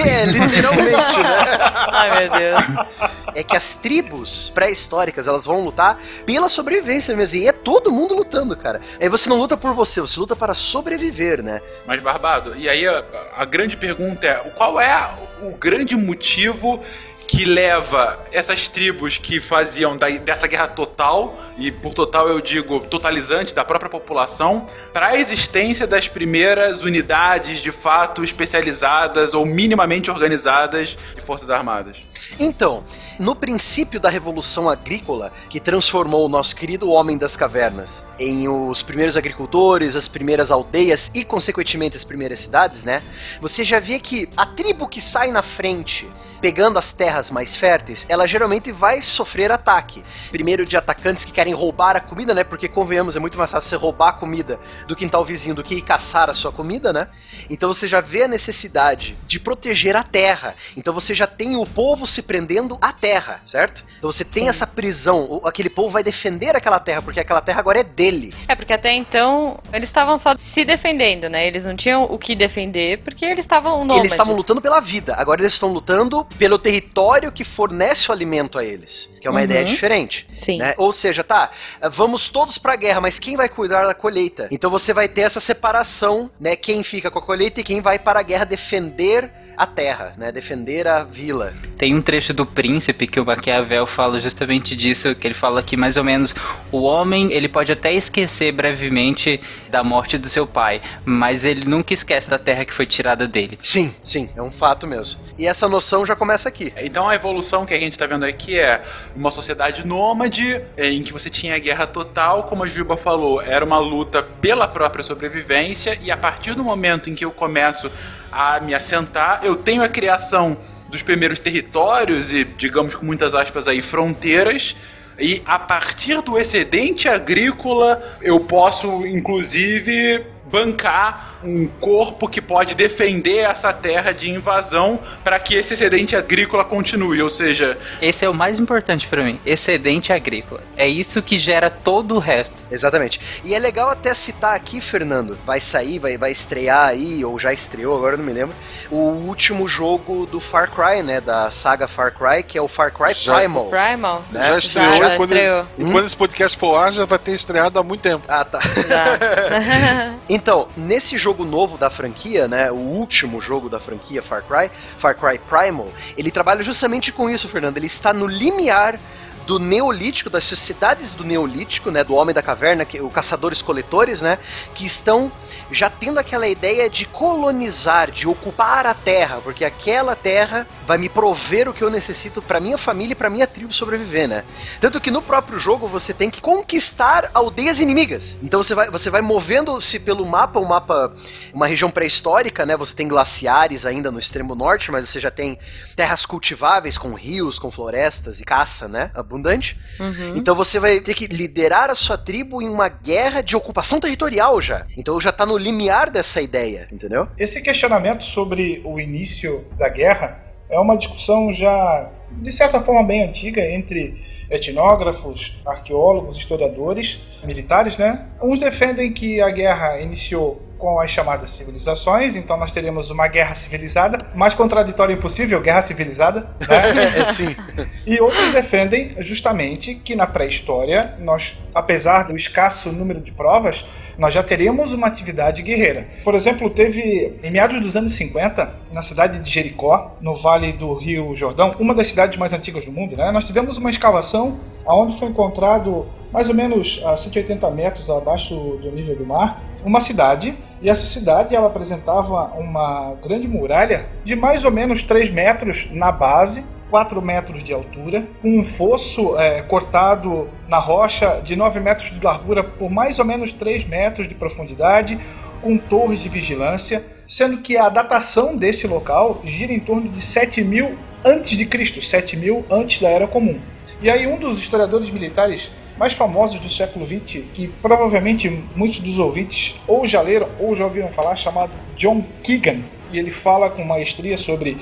[0.00, 1.38] é, literalmente, né?
[1.92, 2.86] Ai, meu Deus.
[3.34, 7.38] É que as tribos pré-históricas, elas vão lutar pela sobrevivência mesmo.
[7.38, 8.80] E é todo mundo lutando, cara.
[9.00, 11.60] Aí você não luta por você, você luta para sobreviver, né?
[11.86, 13.04] Mas, Barbado, e aí a,
[13.36, 16.82] a grande pergunta é: qual é o grande motivo
[17.26, 22.80] que leva essas tribos que faziam da, dessa guerra total, e por total eu digo
[22.80, 30.10] totalizante da própria população, para a existência das primeiras unidades de fato especializadas ou minimamente
[30.10, 31.96] organizadas de Forças Armadas.
[32.38, 32.84] Então,
[33.18, 38.82] no princípio da Revolução Agrícola, que transformou o nosso querido Homem das Cavernas em os
[38.82, 43.02] primeiros agricultores, as primeiras aldeias e, consequentemente, as primeiras cidades, né?
[43.40, 46.08] Você já vê que a tribo que sai na frente
[46.44, 50.04] pegando as terras mais férteis, ela geralmente vai sofrer ataque.
[50.30, 52.44] Primeiro de atacantes que querem roubar a comida, né?
[52.44, 55.76] Porque convenhamos, é muito mais fácil você roubar a comida do quintal vizinho do que
[55.76, 57.08] ir caçar a sua comida, né?
[57.48, 60.54] Então você já vê a necessidade de proteger a terra.
[60.76, 63.82] Então você já tem o povo se prendendo à terra, certo?
[63.96, 67.80] Então você tem essa prisão, aquele povo vai defender aquela terra, porque aquela terra agora
[67.80, 68.34] é dele.
[68.46, 71.46] É, porque até então eles estavam só se defendendo, né?
[71.46, 74.00] Eles não tinham o que defender porque eles estavam nômades.
[74.00, 78.58] Eles estavam lutando pela vida, agora eles estão lutando pelo território que fornece o alimento
[78.58, 79.44] a eles, que é uma Uhum.
[79.44, 80.26] ideia diferente.
[80.38, 80.58] Sim.
[80.58, 80.74] né?
[80.76, 81.50] Ou seja, tá,
[81.92, 84.48] vamos todos pra guerra, mas quem vai cuidar da colheita?
[84.50, 86.56] Então você vai ter essa separação, né?
[86.56, 90.32] Quem fica com a colheita e quem vai para a guerra defender a terra, né?
[90.32, 91.52] Defender a vila.
[91.76, 95.76] Tem um trecho do Príncipe que o Maquiavel fala justamente disso, que ele fala que
[95.76, 96.34] mais ou menos
[96.70, 99.40] o homem, ele pode até esquecer brevemente
[99.70, 103.58] da morte do seu pai, mas ele nunca esquece da terra que foi tirada dele.
[103.60, 105.20] Sim, sim, é um fato mesmo.
[105.36, 106.72] E essa noção já começa aqui.
[106.76, 108.82] Então a evolução que a gente está vendo aqui é
[109.14, 113.64] uma sociedade nômade, em que você tinha a guerra total, como a Juba falou, era
[113.64, 117.90] uma luta pela própria sobrevivência, e a partir do momento em que eu começo
[118.34, 120.56] a me assentar, eu tenho a criação
[120.88, 124.76] dos primeiros territórios e, digamos com muitas aspas aí, fronteiras.
[125.18, 133.38] E a partir do excedente agrícola, eu posso, inclusive, bancar um corpo que pode defender
[133.38, 137.20] essa terra de invasão para que esse excedente agrícola continue.
[137.20, 140.62] Ou seja, Esse é o mais importante pra mim, excedente agrícola.
[140.76, 142.64] É isso que gera todo o resto.
[142.70, 143.20] Exatamente.
[143.44, 147.52] E é legal até citar aqui, Fernando, vai sair, vai, vai estrear aí, ou já
[147.52, 148.54] estreou, agora eu não me lembro,
[148.90, 151.20] o último jogo do Far Cry, né?
[151.20, 153.66] Da saga Far Cry, que é o Far Cry Já- Primal.
[153.66, 154.24] Primal?
[154.30, 154.46] Né?
[154.46, 155.66] Já estreou, já e, quando, estreou.
[155.78, 158.24] e quando esse podcast for ar, já vai ter estreado há muito tempo.
[158.28, 158.60] Ah, tá.
[160.28, 165.14] Então, nesse jogo novo da franquia, né, o último jogo da franquia Far Cry, Far
[165.16, 167.76] Cry Primal, ele trabalha justamente com isso, Fernando.
[167.76, 168.98] Ele está no limiar
[169.46, 174.38] do neolítico, das sociedades do neolítico, né, do homem da caverna, que, o caçadores-coletores, né,
[174.74, 175.30] que estão
[175.70, 181.08] já tendo aquela ideia de colonizar, de ocupar a terra, porque aquela terra vai me
[181.08, 184.44] prover o que eu necessito para minha família e para minha tribo sobreviver, né?
[184.80, 188.38] Tanto que no próprio jogo você tem que conquistar aldeias inimigas.
[188.42, 191.12] Então você vai, você vai movendo-se pelo mapa, um mapa,
[191.52, 192.76] uma região pré-histórica, né?
[192.76, 195.58] Você tem glaciares ainda no extremo norte, mas você já tem
[195.96, 199.10] terras cultiváveis com rios, com florestas e caça, né?
[199.34, 199.76] Abundante.
[199.98, 200.36] Uhum.
[200.36, 204.60] Então você vai ter que liderar a sua tribo em uma guerra de ocupação territorial
[204.60, 204.86] já.
[204.96, 207.26] Então já tá no limiar dessa ideia, entendeu?
[207.36, 210.38] Esse questionamento sobre o início da guerra
[210.70, 218.26] é uma discussão já de certa forma bem antiga entre etnógrafos, arqueólogos, historiadores, militares, né?
[218.42, 223.54] Uns defendem que a guerra iniciou com as chamadas civilizações, então nós teremos uma guerra
[223.54, 227.18] civilizada, mais contraditório impossível, guerra civilizada, né?
[227.20, 227.56] É sim.
[228.06, 233.84] E outros defendem justamente que na pré-história, nós, apesar do escasso número de provas,
[234.18, 236.06] nós já teremos uma atividade guerreira.
[236.22, 240.94] Por exemplo, teve em meados dos anos 50, na cidade de Jericó, no vale do
[240.94, 243.30] Rio Jordão, uma das cidades mais antigas do mundo, né?
[243.30, 248.90] Nós tivemos uma escavação onde foi encontrado mais ou menos a 180 metros abaixo do
[248.90, 254.64] nível do mar, uma cidade, e essa cidade ela apresentava uma grande muralha de mais
[254.64, 256.64] ou menos 3 metros na base,
[256.94, 262.24] 4 metros de altura, com um fosso é, cortado na rocha de 9 metros de
[262.24, 265.18] largura por mais ou menos 3 metros de profundidade,
[265.60, 270.96] com torres de vigilância, sendo que a datação desse local gira em torno de 7000
[271.24, 273.58] antes de Cristo, 7000 antes da Era Comum.
[274.00, 279.18] E aí um dos historiadores militares mais famosos do século XX, que provavelmente muitos dos
[279.18, 283.82] ouvintes ou já leram ou já ouviram falar, chamado John Keegan, e ele fala com
[283.82, 284.76] maestria sobre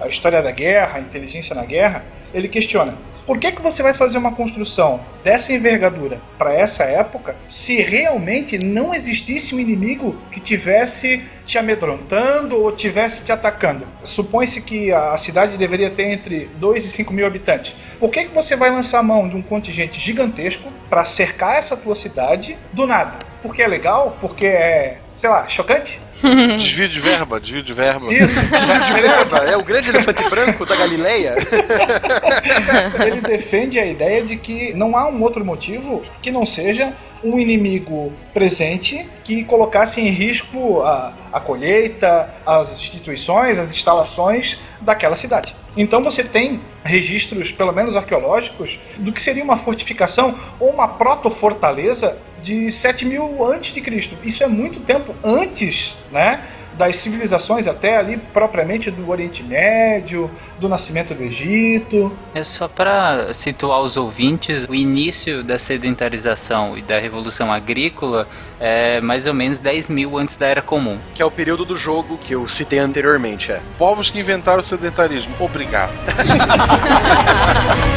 [0.00, 2.94] a história da guerra, a inteligência na guerra, ele questiona:
[3.26, 8.56] por que, que você vai fazer uma construção dessa envergadura para essa época se realmente
[8.56, 13.84] não existisse um inimigo que tivesse te amedrontando ou tivesse te atacando?
[14.04, 17.74] Supõe-se que a cidade deveria ter entre 2 e 5 mil habitantes.
[17.98, 21.96] Por que, que você vai lançar mão de um contingente gigantesco para cercar essa tua
[21.96, 23.18] cidade do nada?
[23.42, 24.16] Porque é legal?
[24.20, 26.00] Porque é sei lá, chocante?
[26.56, 28.12] Desvio de verba, desvio de verba.
[28.12, 31.36] Isso, Desvio de verba, é o grande elefante branco da Galileia.
[33.04, 36.92] ele defende a ideia de que não há um outro motivo que não seja
[37.24, 45.16] um inimigo presente que colocasse em risco a, a colheita, as instituições, as instalações daquela
[45.16, 45.54] cidade.
[45.76, 52.16] Então você tem registros, pelo menos arqueológicos, do que seria uma fortificação ou uma proto-fortaleza
[52.46, 54.16] de 7 mil antes de Cristo.
[54.22, 56.40] Isso é muito tempo antes, né?
[56.78, 60.30] Das civilizações até ali propriamente do Oriente Médio,
[60.60, 62.12] do nascimento do Egito.
[62.34, 68.28] É só para situar os ouvintes, o início da sedentarização e da revolução agrícola
[68.60, 70.98] é mais ou menos 10 mil antes da Era Comum.
[71.14, 73.60] Que é o período do jogo que eu citei anteriormente, é.
[73.78, 75.34] Povos que inventaram o sedentarismo.
[75.40, 75.92] Obrigado.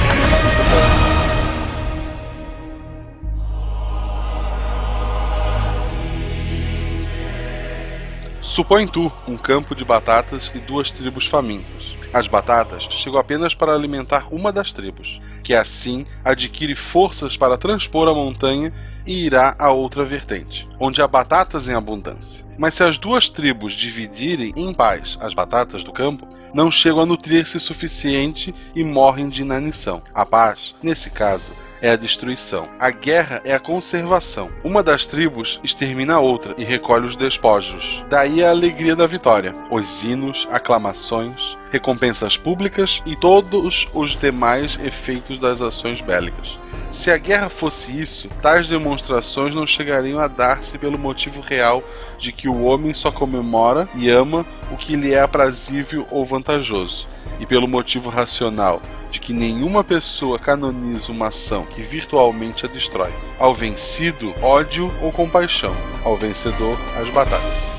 [8.50, 11.96] Supõe tu um campo de batatas e duas tribos famintas.
[12.12, 18.08] As batatas chegam apenas para alimentar uma das tribos, que assim adquire forças para transpor
[18.08, 18.74] a montanha
[19.06, 22.44] e irá a outra vertente, onde há batatas em abundância.
[22.58, 27.06] Mas se as duas tribos dividirem em paz as batatas do campo, não chegam a
[27.06, 30.02] nutrir-se suficiente e morrem de inanição.
[30.12, 32.70] A paz, nesse caso, é a destruição.
[32.80, 34.50] A guerra é a conservação.
[34.64, 38.04] Uma das tribos extermina a outra e recolhe os despojos.
[38.10, 39.56] Daí a alegria da vitória.
[39.70, 46.58] Os hinos, aclamações, recompensas públicas e todos os demais efeitos das ações bélicas.
[46.92, 51.84] Se a guerra fosse isso, tais demonstrações não chegariam a dar-se pelo motivo real
[52.18, 57.08] de que o homem só comemora e ama o que lhe é aprazível ou vantajoso,
[57.40, 63.12] e pelo motivo racional de que nenhuma pessoa canoniza uma ação que virtualmente a destrói.
[63.38, 65.76] Ao vencido, ódio ou compaixão.
[66.04, 67.70] Ao vencedor, as batatas.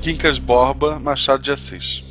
[0.00, 2.02] Quincas Borba, Machado de Assis.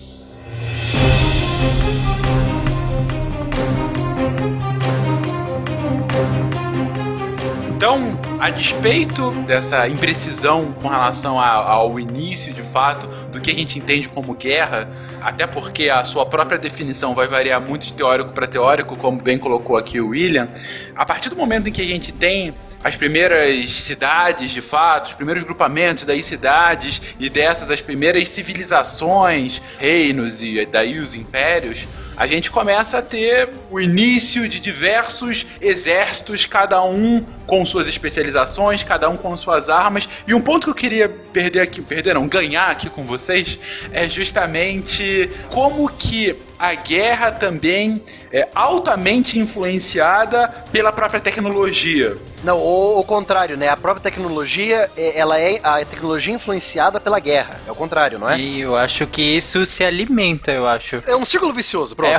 [7.78, 13.54] Então, a despeito dessa imprecisão com relação a- ao início de fato do que a
[13.54, 14.90] gente entende como guerra,
[15.22, 19.38] até porque a sua própria definição vai variar muito de teórico para teórico, como bem
[19.38, 20.50] colocou aqui o William,
[20.96, 25.14] a partir do momento em que a gente tem as primeiras cidades de fato, os
[25.14, 31.86] primeiros grupamentos, daí cidades, e dessas as primeiras civilizações, reinos e daí os impérios,
[32.18, 38.82] a gente começa a ter o início de diversos exércitos, cada um com suas especializações,
[38.82, 40.10] cada um com suas armas.
[40.28, 43.60] E um ponto que eu queria perder aqui, perder não, ganhar aqui com vocês,
[43.92, 48.02] é justamente como que a guerra também
[48.32, 52.18] é altamente influenciada pela própria tecnologia.
[52.44, 53.68] Não, o, o contrário, né?
[53.68, 57.60] A própria tecnologia, é- ela é a tecnologia influenciada pela guerra.
[57.68, 58.40] É o contrário, não é?
[58.40, 61.02] E eu acho que isso se alimenta, eu acho.
[61.08, 62.12] É um círculo vicioso, pronto.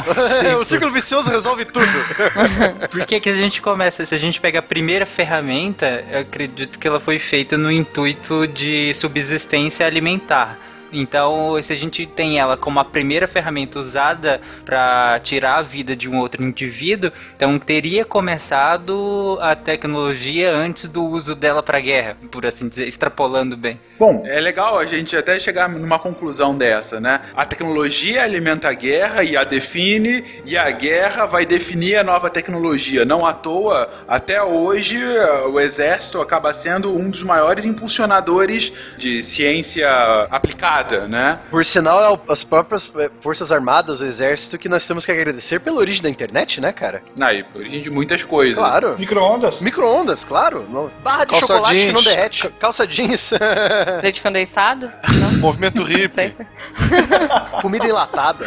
[0.45, 1.87] É um o círculo vicioso resolve tudo.
[2.91, 4.05] Por que que a gente começa?
[4.05, 8.47] Se a gente pega a primeira ferramenta, eu acredito que ela foi feita no intuito
[8.47, 10.59] de subsistência alimentar.
[10.93, 15.95] Então, se a gente tem ela como a primeira ferramenta usada para tirar a vida
[15.95, 22.17] de um outro indivíduo, então teria começado a tecnologia antes do uso dela para guerra,
[22.31, 23.81] por assim dizer, extrapolando bem.
[23.99, 27.21] Bom, é legal a gente até chegar numa conclusão dessa, né?
[27.35, 32.31] A tecnologia alimenta a guerra e a define, e a guerra vai definir a nova
[32.31, 33.05] tecnologia.
[33.05, 34.99] Não à toa, até hoje,
[35.51, 39.89] o exército acaba sendo um dos maiores impulsionadores de ciência
[40.31, 40.78] aplicada,
[41.09, 41.39] né?
[41.51, 45.61] Por sinal, é as próprias é, Forças Armadas, o Exército, que nós temos que agradecer
[45.61, 47.03] pela origem da internet, né, cara?
[47.17, 48.57] Na origem de muitas coisas.
[48.59, 48.97] Claro.
[48.99, 49.61] Micro-ondas.
[49.61, 50.63] Micro-ondas, claro.
[51.03, 51.93] Barra de Calça chocolate que jeans.
[51.93, 52.43] não derrete.
[52.43, 53.31] Ca- Calça jeans.
[54.03, 54.91] Leite condensado?
[55.41, 56.35] Movimento hippie,
[57.63, 58.47] Comida enlatada.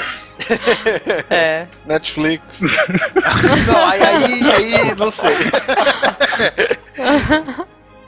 [1.30, 1.68] É.
[1.86, 2.62] Netflix.
[2.62, 5.36] Não, aí, aí, aí não sei.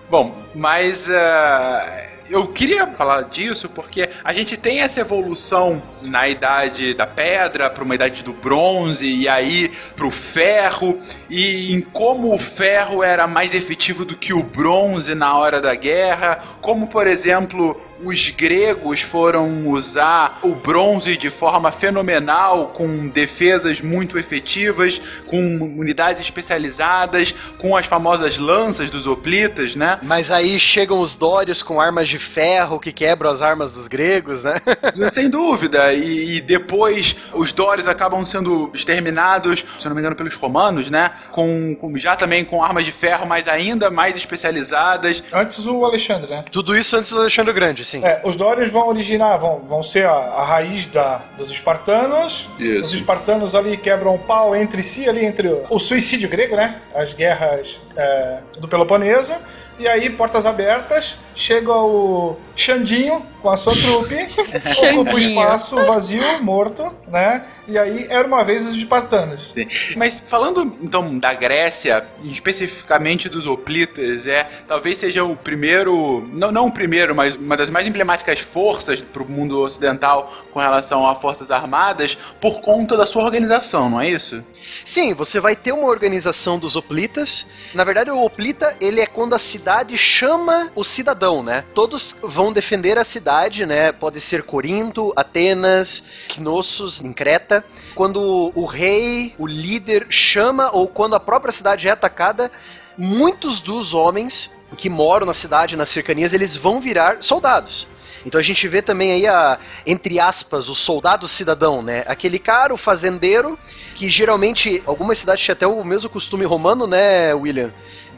[0.09, 6.93] Bom, mas ah, eu queria falar disso porque a gente tem essa evolução na idade
[6.93, 10.99] da pedra para uma idade do bronze e aí para o ferro.
[11.30, 15.76] E em como o ferro era mais efetivo do que o bronze na hora da
[15.76, 23.82] guerra, como por exemplo os gregos foram usar o bronze de forma fenomenal, com defesas
[23.82, 25.38] muito efetivas, com
[25.78, 29.99] unidades especializadas, com as famosas lanças dos hoplitas, né?
[30.04, 34.43] Mas aí chegam os dórios com armas de ferro que quebram as armas dos gregos,
[34.43, 34.56] né?
[35.12, 35.93] Sem dúvida.
[35.93, 40.89] E, e depois os Dórios acabam sendo exterminados, se eu não me engano, pelos romanos,
[40.89, 41.12] né?
[41.32, 45.24] Com, com- já também com armas de ferro, mas ainda mais especializadas.
[45.34, 46.45] Antes o Alexandre, né?
[46.51, 48.06] Tudo isso antes do Alexandre Grande, sim.
[48.06, 52.48] É, os Dórios vão originar, vão, vão ser a, a raiz da, dos espartanos.
[52.60, 52.80] Isso.
[52.80, 56.82] Os espartanos ali quebram o pau entre si, ali entre o, o suicídio grego, né?
[56.94, 59.34] As guerras é, do Peloponeso.
[59.80, 64.15] E aí, portas abertas, chega o Xandinho com a sua trupe,
[64.93, 67.45] ocupa o espaço vazio, morto, né?
[67.67, 69.51] E aí, era uma vez os espartanos.
[69.51, 69.67] Sim.
[69.97, 76.67] Mas falando então da Grécia, especificamente dos hoplitas, é talvez seja o primeiro, não, não
[76.67, 81.15] o primeiro, mas uma das mais emblemáticas forças para o mundo ocidental com relação a
[81.15, 84.43] forças armadas por conta da sua organização, não é isso?
[84.86, 87.49] Sim, você vai ter uma organização dos hoplitas.
[87.74, 91.64] Na verdade, o hoplita, ele é quando a cidade chama o cidadão, né?
[91.74, 93.91] Todos vão defender a cidade, né?
[93.91, 97.64] Pode ser Corinto, Atenas, Knossos, em Creta.
[97.95, 102.51] Quando o rei, o líder chama ou quando a própria cidade é atacada,
[102.97, 107.88] muitos dos homens que moram na cidade, nas cercanias, eles vão virar soldados.
[108.26, 112.03] Então a gente vê também aí a, entre aspas, o soldado cidadão, né?
[112.07, 113.57] Aquele cara, o fazendeiro,
[113.95, 117.71] que geralmente algumas cidades tinham até o mesmo costume romano, né, William?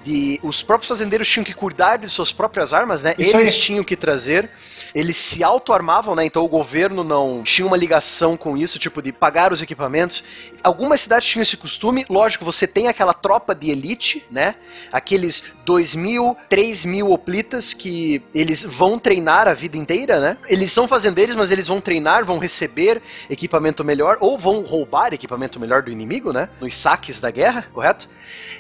[0.05, 3.15] De os próprios fazendeiros tinham que cuidar de suas próprias armas, né?
[3.17, 3.59] Isso Eles aí.
[3.59, 4.51] tinham que trazer,
[4.93, 6.23] eles se auto-armavam, né?
[6.23, 10.23] Então o governo não tinha uma ligação com isso, tipo de pagar os equipamentos.
[10.63, 14.55] Algumas cidades tinham esse costume, lógico, você tem aquela tropa de elite, né?
[14.91, 20.37] Aqueles 2 mil, 3 mil hoplitas que eles vão treinar a vida inteira, né?
[20.47, 25.59] Eles são fazendeiros, mas eles vão treinar, vão receber equipamento melhor, ou vão roubar equipamento
[25.59, 26.47] melhor do inimigo, né?
[26.61, 28.07] Nos saques da guerra, correto?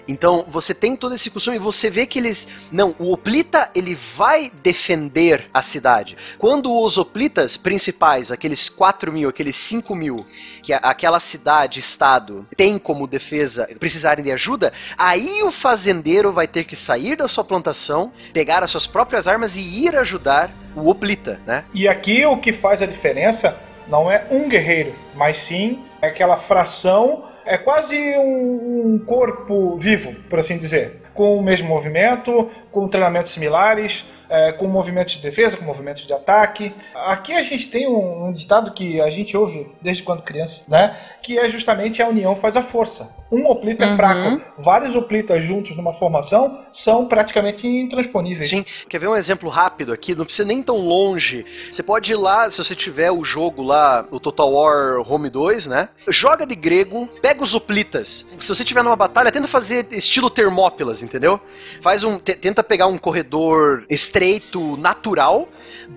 [0.07, 2.47] Então, você tem todo esse costume e você vê que eles.
[2.71, 6.17] Não, o Oplita ele vai defender a cidade.
[6.39, 10.25] Quando os Oplitas principais, aqueles 4 mil, aqueles 5 mil,
[10.63, 16.63] que aquela cidade, estado, tem como defesa, precisarem de ajuda, aí o fazendeiro vai ter
[16.63, 21.39] que sair da sua plantação, pegar as suas próprias armas e ir ajudar o Oplita,
[21.45, 21.65] né?
[21.73, 23.57] E aqui o que faz a diferença
[23.87, 30.57] não é um guerreiro, mas sim aquela fração, é quase um corpo vivo, por assim
[30.57, 36.05] dizer, com o mesmo movimento, com treinamentos similares, é, com movimentos de defesa, com movimentos
[36.05, 36.73] de ataque.
[36.93, 40.99] Aqui a gente tem um, um ditado que a gente ouve desde quando criança, né?
[41.25, 43.09] Que é justamente a união faz a força.
[43.31, 43.95] Um oplita é Uhum.
[43.97, 48.47] fraco, vários oplitas juntos numa formação são praticamente intransponíveis.
[48.47, 50.13] Sim, quer ver um exemplo rápido aqui?
[50.13, 51.43] Não precisa nem tão longe.
[51.71, 55.65] Você pode ir lá, se você tiver o jogo lá, o Total War Home 2,
[55.65, 55.89] né?
[56.07, 58.29] Joga de grego, pega os hoplitas.
[58.39, 61.39] Se você tiver numa batalha, tenta fazer estilo Termópilas, entendeu?
[61.81, 65.49] Faz um, te- tenta pegar um corredor estreito, natural.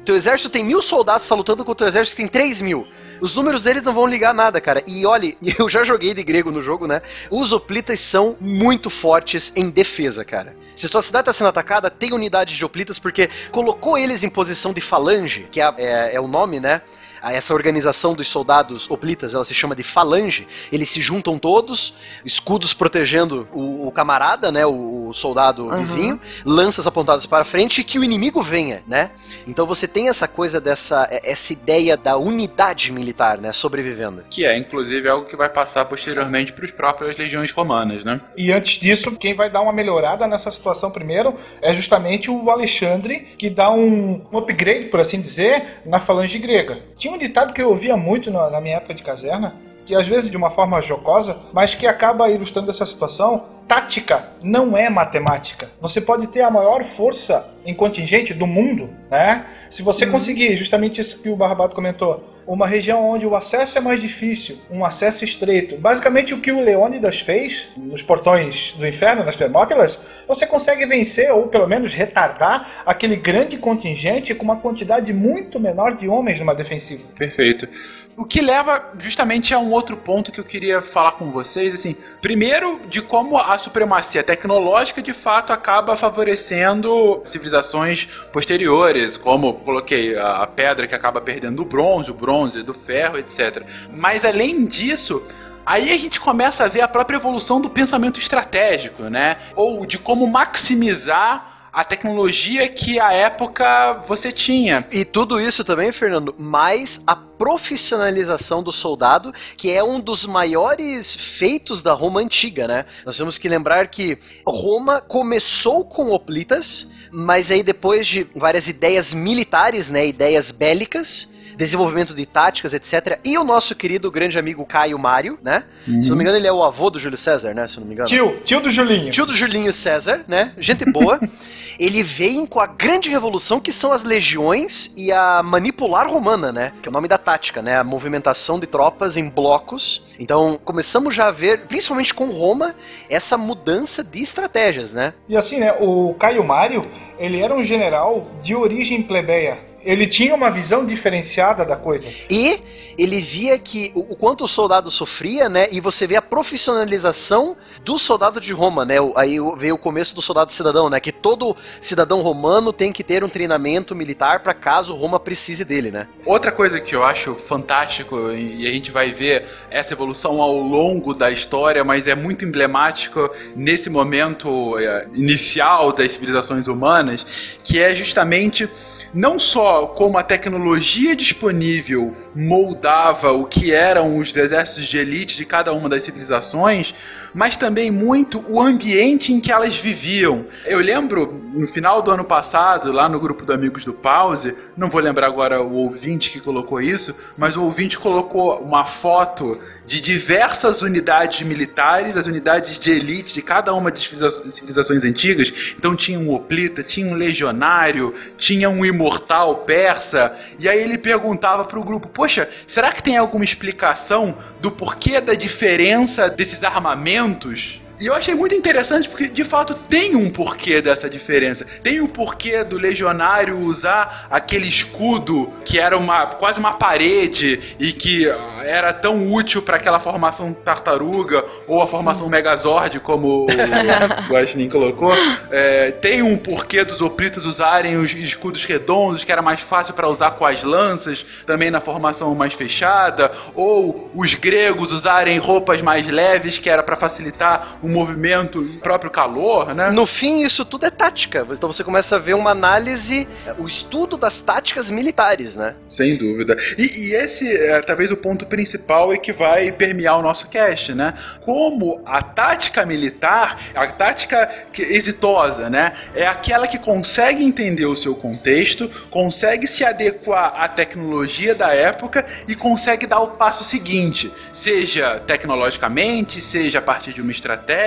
[0.04, 2.86] Teu exército tem mil soldados, tá lutando contra o exército que tem três mil.
[3.20, 4.82] Os números deles não vão ligar nada, cara.
[4.86, 7.02] E olhe, eu já joguei de grego no jogo, né?
[7.30, 10.56] Os hoplitas são muito fortes em defesa, cara.
[10.76, 14.72] Se sua cidade está sendo atacada, tem unidades de hoplitas, porque colocou eles em posição
[14.72, 16.82] de falange, que é, é- é o nome, né?
[17.22, 20.46] A essa organização dos soldados oplitas, ela se chama de falange.
[20.72, 25.78] Eles se juntam todos, escudos protegendo o, o camarada, né, o, o soldado Uhum.
[25.78, 29.10] vizinho, lanças apontadas para frente e que o inimigo venha, né?
[29.46, 34.24] Então você tem essa coisa dessa essa ideia da unidade militar, né, sobrevivendo.
[34.30, 38.20] Que é, inclusive, algo que vai passar posteriormente para os próprias legiões romanas, né?
[38.36, 43.34] E antes disso, quem vai dar uma melhorada nessa situação primeiro é justamente o Alexandre,
[43.38, 46.78] que dá um, um upgrade, por assim dizer, na falange grega.
[46.96, 49.54] Tinha um ditado que eu ouvia muito na, na minha época de caserna,
[49.86, 53.57] que às vezes de uma forma jocosa, mas que acaba ilustrando essa situação.
[53.68, 55.70] Tática não é matemática.
[55.80, 59.44] Você pode ter a maior força em contingente do mundo, né?
[59.70, 63.80] Se você conseguir, justamente isso que o Barbado comentou, uma região onde o acesso é
[63.80, 65.76] mais difícil, um acesso estreito.
[65.76, 71.30] Basicamente o que o Leônidas fez nos portões do inferno, nas Termópilas, você consegue vencer
[71.30, 76.54] ou pelo menos retardar aquele grande contingente com uma quantidade muito menor de homens numa
[76.54, 77.02] defensiva.
[77.18, 77.68] Perfeito.
[78.16, 81.94] O que leva justamente a um outro ponto que eu queria falar com vocês, assim,
[82.22, 90.38] primeiro de como a supremacia tecnológica de fato acaba favorecendo civilizações posteriores, como coloquei a
[90.38, 93.64] a pedra que acaba perdendo o bronze, o bronze do ferro, etc.
[93.92, 95.22] Mas além disso,
[95.66, 99.36] Aí a gente começa a ver a própria evolução do pensamento estratégico, né?
[99.54, 104.84] Ou de como maximizar a tecnologia que à época você tinha.
[104.90, 111.14] E tudo isso também, Fernando, mais a profissionalização do soldado, que é um dos maiores
[111.14, 112.84] feitos da Roma antiga, né?
[113.06, 119.14] Nós temos que lembrar que Roma começou com hoplitas, mas aí depois de várias ideias
[119.14, 123.18] militares, né, ideias bélicas, desenvolvimento de táticas, etc.
[123.24, 125.64] E o nosso querido grande amigo Caio Mário, né?
[126.00, 127.66] Se não me engano, ele é o avô do Júlio César, né?
[127.66, 128.08] Se não me engano.
[128.08, 129.10] Tio, tio do Julinho.
[129.10, 130.52] Tio do Julinho César, né?
[130.58, 131.18] Gente boa.
[131.80, 136.72] ele vem com a grande revolução que são as legiões e a manipular romana, né?
[136.80, 137.76] Que é o nome da tática, né?
[137.76, 140.14] A movimentação de tropas em blocos.
[140.18, 142.76] Então, começamos já a ver, principalmente com Roma,
[143.10, 145.12] essa mudança de estratégias, né?
[145.28, 146.88] E assim, né, o Caio Mário,
[147.18, 149.67] ele era um general de origem plebeia.
[149.84, 152.06] Ele tinha uma visão diferenciada da coisa.
[152.30, 152.60] E
[152.98, 155.68] ele via que o, o quanto o soldado sofria, né?
[155.70, 159.00] E você vê a profissionalização do soldado de Roma, né?
[159.00, 160.98] o- Aí veio o começo do soldado cidadão, né?
[161.00, 165.90] Que todo cidadão romano tem que ter um treinamento militar para caso Roma precise dele,
[165.90, 166.06] né?
[166.26, 171.14] Outra coisa que eu acho fantástico, e a gente vai ver essa evolução ao longo
[171.14, 177.24] da história, mas é muito emblemático nesse momento eh, inicial das civilizações humanas,
[177.62, 178.68] que é justamente
[179.12, 185.44] não só como a tecnologia disponível moldava o que eram os exércitos de elite de
[185.44, 186.94] cada uma das civilizações,
[187.34, 190.46] mas também muito o ambiente em que elas viviam.
[190.64, 194.88] Eu lembro no final do ano passado, lá no grupo do Amigos do Pause, não
[194.88, 200.00] vou lembrar agora o ouvinte que colocou isso, mas o ouvinte colocou uma foto de
[200.00, 205.74] diversas unidades militares, as unidades de elite de cada uma das civiliza- civilizações antigas.
[205.76, 211.64] Então tinha um hoplita, tinha um legionário, tinha um imortal persa, e aí ele perguntava
[211.64, 218.06] pro grupo: "Poxa, será que tem alguma explicação do porquê da diferença desses armamentos?" E
[218.06, 221.66] eu achei muito interessante porque, de fato, tem um porquê dessa diferença.
[221.82, 227.92] Tem o porquê do legionário usar aquele escudo que era uma quase uma parede e
[227.92, 234.32] que ah, era tão útil para aquela formação tartaruga ou a formação megazord, como o
[234.32, 235.12] Guaxinim colocou.
[235.50, 240.08] É, tem um porquê dos oplitas usarem os escudos redondos, que era mais fácil para
[240.08, 243.32] usar com as lanças, também na formação mais fechada.
[243.56, 248.80] Ou os gregos usarem roupas mais leves, que era para facilitar o movimento e o
[248.80, 249.90] próprio calor, né?
[249.90, 251.46] No fim, isso tudo é tática.
[251.50, 253.26] Então você começa a ver uma análise,
[253.58, 255.74] o estudo das táticas militares, né?
[255.88, 256.56] Sem dúvida.
[256.76, 260.94] E, e esse é talvez o ponto principal e que vai permear o nosso cast,
[260.94, 261.14] né?
[261.40, 265.92] Como a tática militar, a tática que- exitosa, né?
[266.14, 272.24] É aquela que consegue entender o seu contexto, consegue se adequar à tecnologia da época
[272.46, 277.77] e consegue dar o passo seguinte, seja tecnologicamente, seja a partir de uma estratégia,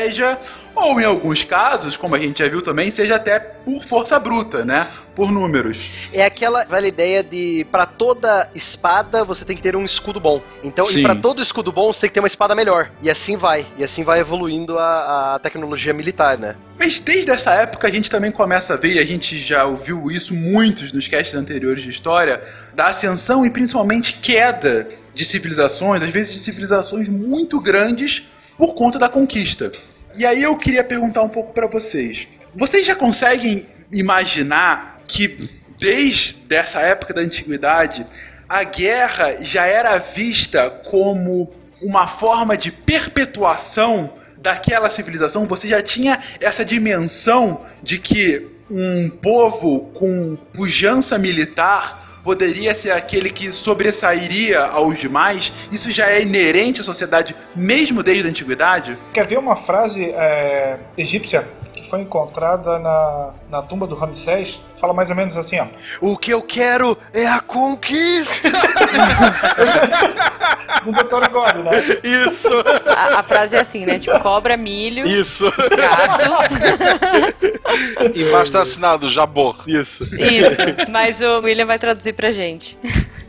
[0.76, 4.64] ou em alguns casos, como a gente já viu também, seja até por força bruta,
[4.64, 4.88] né?
[5.16, 5.90] Por números.
[6.14, 10.42] É aquela velha ideia de pra toda espada você tem que ter um escudo bom.
[10.64, 11.00] Então, Sim.
[11.00, 12.90] e pra todo escudo bom você tem que ter uma espada melhor.
[13.02, 13.68] E assim vai.
[13.78, 16.56] E assim vai evoluindo a, a tecnologia militar, né?
[16.80, 20.10] Mas desde essa época a gente também começa a ver, e a gente já ouviu
[20.10, 22.42] isso muitos nos casts anteriores de história,
[22.74, 28.31] da ascensão e principalmente queda de civilizações, às vezes de civilizações muito grandes
[28.62, 29.72] por conta da conquista.
[30.16, 32.28] E aí eu queria perguntar um pouco pra vocês.
[32.54, 35.50] Vocês já conseguem imaginar que
[35.80, 38.06] desde essa época da antiguidade
[38.48, 41.52] a guerra já era vista como
[41.82, 45.48] uma forma de perpetuação daquela civilização?
[45.48, 53.30] Você já tinha essa dimensão de que um povo com pujança militar poderia ser aquele
[53.30, 55.52] que sobressairia aos demais?
[55.72, 58.98] Isso já é inerente à sociedade, mesmo desde a antiguidade?
[59.14, 61.48] Quer ver uma frase é, egípcia
[61.92, 64.58] foi encontrada na, na tumba do Ramsés?
[64.80, 65.68] Fala mais ou menos assim, ó.
[66.00, 68.50] O que eu quero é a conquista!
[70.86, 71.30] Do Dr.
[71.30, 71.72] God, né?
[72.02, 72.50] Isso!
[72.88, 74.00] A, a frase é assim, né?
[74.00, 75.52] Tipo, cobra, milho, Isso!
[75.52, 76.32] gato.
[78.18, 79.64] Embaixo tá assinado Jabor.
[79.68, 80.04] Isso!
[80.20, 80.56] Isso.
[80.90, 82.80] Mas o William vai traduzir pra gente.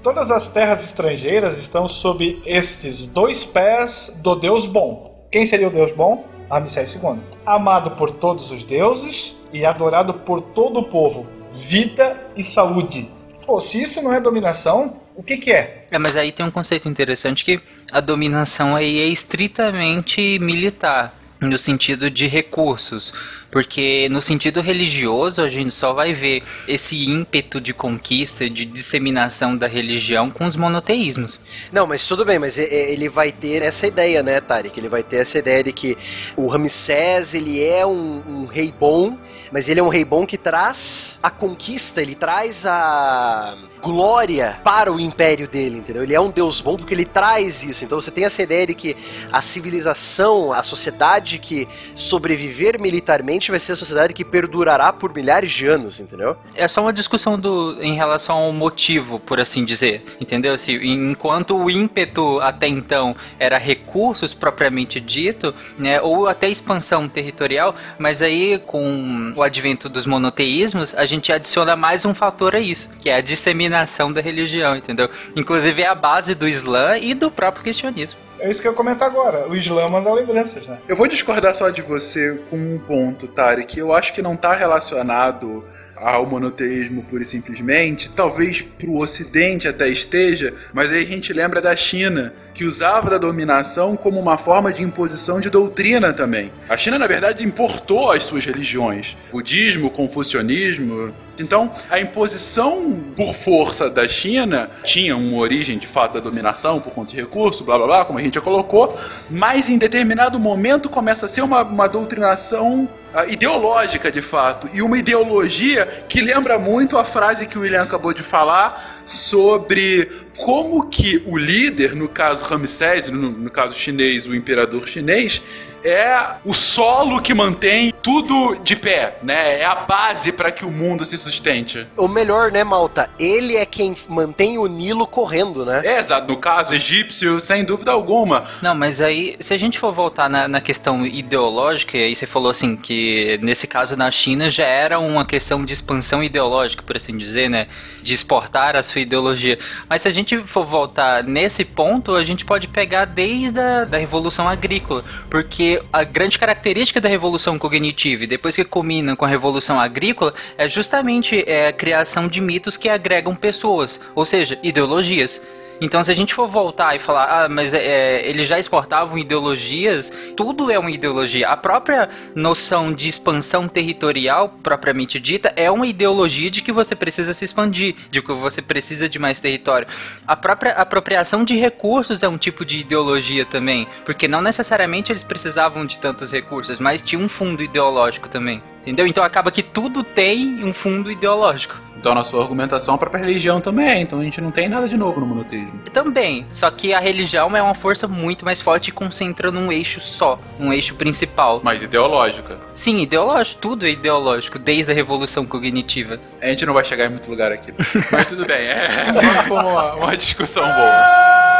[0.05, 5.27] Todas as terras estrangeiras estão sob estes dois pés do Deus bom.
[5.33, 6.25] Quem seria o Deus bom?
[6.53, 7.19] Ramsés II.
[7.47, 11.27] Amado por todos os deuses e adorado por todo o povo.
[11.55, 13.09] Vida e saúde.
[13.47, 15.87] Pô, se isso não é dominação, o que que é?
[15.91, 21.15] É, mas aí tem um conceito interessante que a dominação aí é estritamente militar.
[21.43, 23.13] No sentido de recursos,
[23.51, 29.57] porque no sentido religioso a gente só vai ver esse ímpeto de conquista, de disseminação
[29.57, 31.41] da religião com os monoteísmos.
[31.73, 34.79] Não, mas tudo bem, mas e- e- ele vai ter essa ideia, né, Tarek?
[34.79, 35.99] Ele vai ter essa ideia de que
[36.37, 39.19] o Ramsés, ele é um, um rei bom,
[39.51, 44.93] mas ele é um rei bom que traz a conquista, ele traz a glória para
[44.93, 46.05] o império dele, entendeu?
[46.05, 47.85] Ele é um deus bom porque ele traz isso.
[47.85, 48.97] Então você tem essa ideia de que
[49.33, 55.51] a civilização, a sociedade que sobreviver militarmente vai ser a sociedade que perdurará por milhares
[55.51, 56.37] de anos, entendeu?
[56.55, 60.05] É só uma discussão do, em relação ao motivo, por assim dizer.
[60.21, 60.57] Entendeu?
[60.57, 67.75] Se, enquanto o ímpeto até então era recursos propriamente dito, né, ou até expansão territorial,
[67.99, 72.89] mas aí com o advento dos monoteísmos, a gente adiciona mais um fator a isso,
[73.01, 73.72] que é a disseminação
[74.13, 75.09] da religião, entendeu?
[75.35, 78.19] Inclusive é a base do Islã e do próprio cristianismo.
[78.43, 79.49] É isso que eu ia comentar agora.
[79.49, 80.77] O Islã manda lembranças, né?
[80.89, 83.79] Eu vou discordar só de você com um ponto, Tarek.
[83.79, 85.65] Eu acho que não está relacionado
[85.97, 88.11] ao monoteísmo pura e simplesmente.
[88.11, 93.11] Talvez para o Ocidente até esteja, mas aí a gente lembra da China, que usava
[93.11, 96.53] da dominação como uma forma de imposição de doutrina também.
[96.69, 101.13] A China, na verdade, importou as suas religiões: budismo, confucionismo.
[101.39, 106.93] Então, a imposição por força da China tinha uma origem de fato da dominação por
[106.93, 108.97] conta de recurso, blá blá blá, como a gente já colocou,
[109.31, 112.89] mas em determinado momento começa a ser uma, uma doutrinação
[113.29, 118.13] ideológica de fato, e uma ideologia que lembra muito a frase que o William acabou
[118.13, 124.35] de falar sobre como que o líder, no caso Ramsés, no, no caso chinês, o
[124.35, 125.43] imperador chinês,
[125.85, 129.61] é o solo que mantém tudo de pé, né?
[129.61, 131.87] É a base para que o mundo se sustente.
[131.97, 133.11] Ou melhor, né, Malta?
[133.19, 135.83] Ele é quem mantém o Nilo correndo, né?
[135.85, 136.27] É, exato.
[136.29, 138.45] No caso egípcio, sem dúvida alguma.
[138.61, 142.27] Não, mas aí, se a gente for voltar na, na questão ideológica, e aí você
[142.27, 146.97] falou assim que nesse caso na China já era uma questão de expansão ideológica, por
[146.97, 147.67] assim dizer, né?
[148.03, 149.59] De exportar a sua ideologia.
[149.89, 153.99] Mas se a gente for voltar nesse ponto, a gente pode pegar desde a da
[153.99, 159.29] Revolução Agrícola, porque a grande característica da Revolução Cognitiva, e depois que combina com a
[159.29, 165.41] Revolução Agrícola, é justamente é, a criação de mitos que agregam pessoas, ou seja, ideologias.
[165.83, 170.13] Então, se a gente for voltar e falar, ah, mas é, eles já exportavam ideologias,
[170.37, 171.49] tudo é uma ideologia.
[171.49, 177.35] A própria noção de expansão territorial, propriamente dita, é uma ideologia de que você precisa
[177.35, 179.89] se expandir, de que você precisa de mais território.
[180.25, 185.25] A própria apropriação de recursos é um tipo de ideologia também, porque não necessariamente eles
[185.25, 188.63] precisavam de tantos recursos, mas tinha um fundo ideológico também.
[188.83, 189.07] Entendeu?
[189.07, 191.81] Então acaba que tudo tem um fundo ideológico.
[192.03, 194.01] Então, na sua argumentação, a própria religião também é.
[194.01, 195.83] Então, a gente não tem nada de novo no monoteísmo.
[195.93, 200.01] Também, só que a religião é uma força muito mais forte e concentra num eixo
[200.01, 201.61] só, um eixo principal.
[201.63, 202.59] Mas ideológica.
[202.75, 206.19] Sim, ideológico, tudo é ideológico, desde a revolução cognitiva.
[206.41, 207.73] A gente não vai chegar em muito lugar aqui.
[208.11, 209.13] Mas tudo bem, é
[209.47, 211.43] foi uma, uma discussão boa.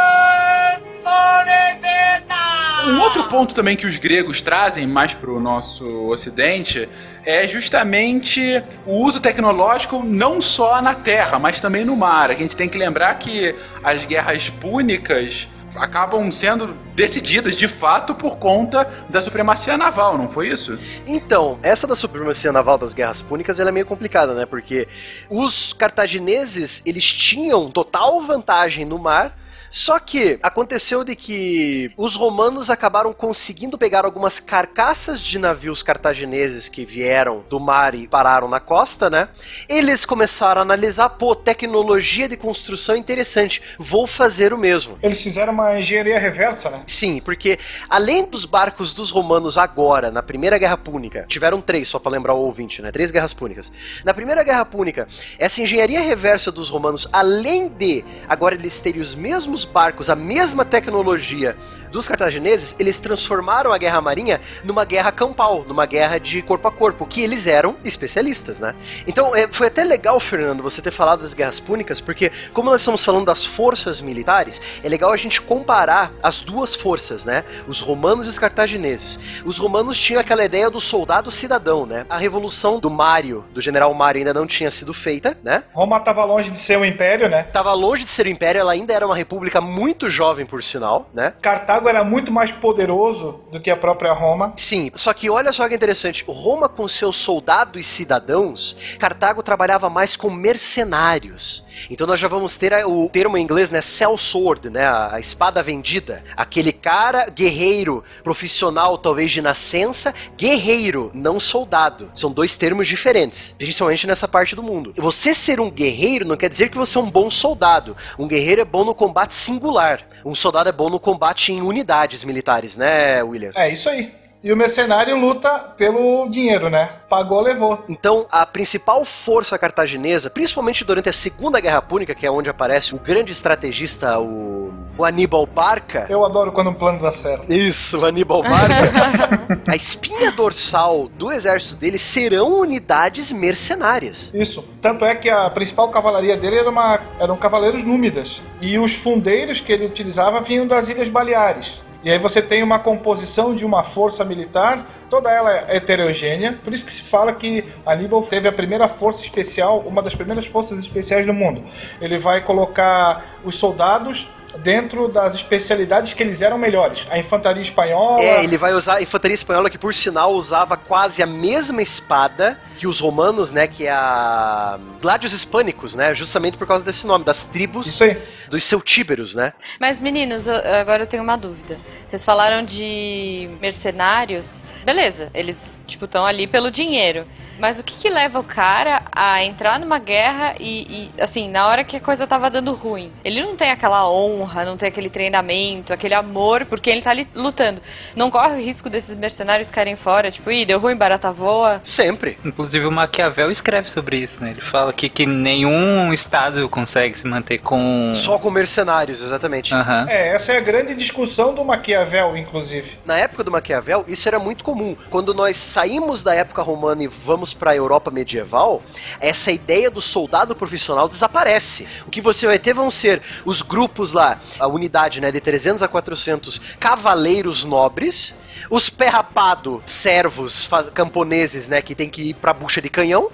[2.85, 6.89] Um outro ponto também que os gregos trazem mais para o nosso ocidente
[7.25, 12.29] é justamente o uso tecnológico não só na terra, mas também no mar.
[12.29, 18.37] A gente tem que lembrar que as guerras púnicas acabam sendo decididas de fato por
[18.37, 20.77] conta da supremacia naval, não foi isso?
[21.07, 24.45] Então, essa da supremacia naval das guerras púnicas ela é meio complicada, né?
[24.45, 24.87] Porque
[25.29, 29.37] os cartagineses, eles tinham total vantagem no mar,
[29.73, 36.67] Só que aconteceu de que os romanos acabaram conseguindo pegar algumas carcaças de navios cartagineses
[36.67, 39.29] que vieram do mar e pararam na costa, né?
[39.67, 44.99] Eles começaram a analisar, pô, tecnologia de construção interessante, vou fazer o mesmo.
[45.01, 46.83] Eles fizeram uma engenharia reversa, né?
[46.85, 47.57] Sim, porque
[47.89, 52.35] além dos barcos dos romanos agora, na Primeira Guerra Púnica, tiveram três, só pra lembrar
[52.35, 52.91] o ouvinte, né?
[52.91, 53.73] Três guerras púnicas.
[54.05, 55.07] Na Primeira Guerra Púnica,
[55.39, 60.65] essa engenharia reversa dos romanos, além de agora eles terem os mesmos barcos, a mesma
[60.65, 61.55] tecnologia
[61.93, 66.71] dos cartagineses, eles transformaram a guerra marinha numa guerra campal, numa guerra de corpo a
[66.71, 68.73] corpo, que eles eram especialistas, né?
[69.05, 72.81] Então, é, foi até legal, Fernando, você ter falado das guerras púnicas, porque como nós
[72.81, 77.43] estamos falando das forças militares, é legal a gente comparar as duas forças, né?
[77.67, 79.19] Os romanos e os cartagineses.
[79.45, 82.07] Os romanos tinham aquela ideia do soldado cidadão, né?
[82.09, 85.63] A revolução do Mário, do general Mário, ainda não tinha sido feita, né?
[85.71, 87.43] Roma estava longe de ser um império, né?
[87.53, 91.09] Tava longe de ser um império, ela ainda era uma república muito jovem, por sinal,
[91.13, 91.33] né?
[91.41, 94.53] Cartago era muito mais poderoso do que a própria Roma.
[94.57, 96.23] Sim, só que olha só que interessante.
[96.27, 101.65] Roma, com seus soldados e cidadãos, Cartago trabalhava mais com mercenários.
[101.89, 103.81] Então nós já vamos ter o termo em inglês, né?
[103.81, 104.87] Sell sword, né?
[104.87, 106.23] A espada vendida.
[106.35, 112.09] Aquele cara guerreiro, profissional, talvez de nascença, guerreiro, não soldado.
[112.13, 114.93] São dois termos diferentes, principalmente nessa parte do mundo.
[114.97, 117.95] Você ser um guerreiro não quer dizer que você é um bom soldado.
[118.17, 120.01] Um guerreiro é bom no combate singular.
[120.25, 123.51] Um soldado é bom no combate em unidades militares, né, William?
[123.55, 124.22] É isso aí.
[124.43, 126.89] E o mercenário luta pelo dinheiro, né?
[127.09, 127.81] Pagou, levou.
[127.87, 132.93] Então, a principal força cartaginesa, principalmente durante a Segunda Guerra Púnica, que é onde aparece
[132.93, 136.07] o grande estrategista, o, o Aníbal Barca.
[136.09, 137.53] Eu adoro quando um plano dá certo.
[137.53, 139.61] Isso, o Aníbal Barca.
[139.65, 144.29] a espinha dorsal do exército dele serão unidades mercenárias.
[144.33, 144.61] Isso.
[144.81, 148.41] Tanto é que a principal cavalaria dele era uma, eram cavaleiros númidas.
[148.59, 151.81] E os fundeiros que ele utilizava vinham das Ilhas Baleares.
[152.03, 156.59] E aí você tem uma composição de uma força militar, toda ela é heterogênea.
[156.63, 160.45] Por isso que se fala que Aníbal teve a primeira força especial, uma das primeiras
[160.45, 161.63] forças especiais do mundo.
[162.01, 164.27] Ele vai colocar os soldados
[164.59, 167.05] dentro das especialidades que eles eram melhores.
[167.09, 168.21] A infantaria espanhola.
[168.21, 172.59] É, ele vai usar a infantaria espanhola, que por sinal usava quase a mesma espada
[172.77, 173.67] que os romanos, né?
[173.67, 174.79] Que é a.
[175.01, 176.13] Gladios hispânicos, né?
[176.13, 178.17] Justamente por causa desse nome, das tribos Isso aí.
[178.49, 179.53] dos celtíberos, né?
[179.79, 181.77] Mas meninos, eu- agora eu tenho uma dúvida.
[182.05, 184.61] Vocês falaram de mercenários.
[184.85, 187.25] Beleza, eles tipo estão ali pelo dinheiro.
[187.59, 191.67] Mas o que, que leva o cara a entrar numa guerra e, e, assim, na
[191.67, 193.11] hora que a coisa tava dando ruim?
[193.23, 197.27] Ele não tem aquela honra, não tem aquele treinamento, aquele amor porque ele tá ali
[197.33, 197.81] lutando.
[198.15, 201.79] Não corre o risco desses mercenários caírem fora, tipo, ih, deu ruim, barata voa.
[201.83, 202.37] Sempre.
[202.43, 204.51] Inclusive o Maquiavel escreve sobre isso, né?
[204.51, 208.11] Ele fala que, que nenhum estado consegue se manter com.
[208.13, 209.73] Só com mercenários, exatamente.
[209.73, 210.07] Aham.
[210.09, 212.97] É, essa é a grande discussão do Maquiavel, inclusive.
[213.05, 214.95] Na época do Maquiavel, isso era muito comum.
[215.09, 218.83] Quando nós saímos da época romana e vamos para a Europa medieval,
[219.19, 221.87] essa ideia do soldado profissional desaparece.
[222.05, 225.81] O que você vai ter vão ser os grupos lá, a unidade né, de 300
[225.81, 228.35] a 400 cavaleiros nobres,
[228.69, 233.29] os pé rapado servos camponeses né, que tem que ir para bucha de canhão,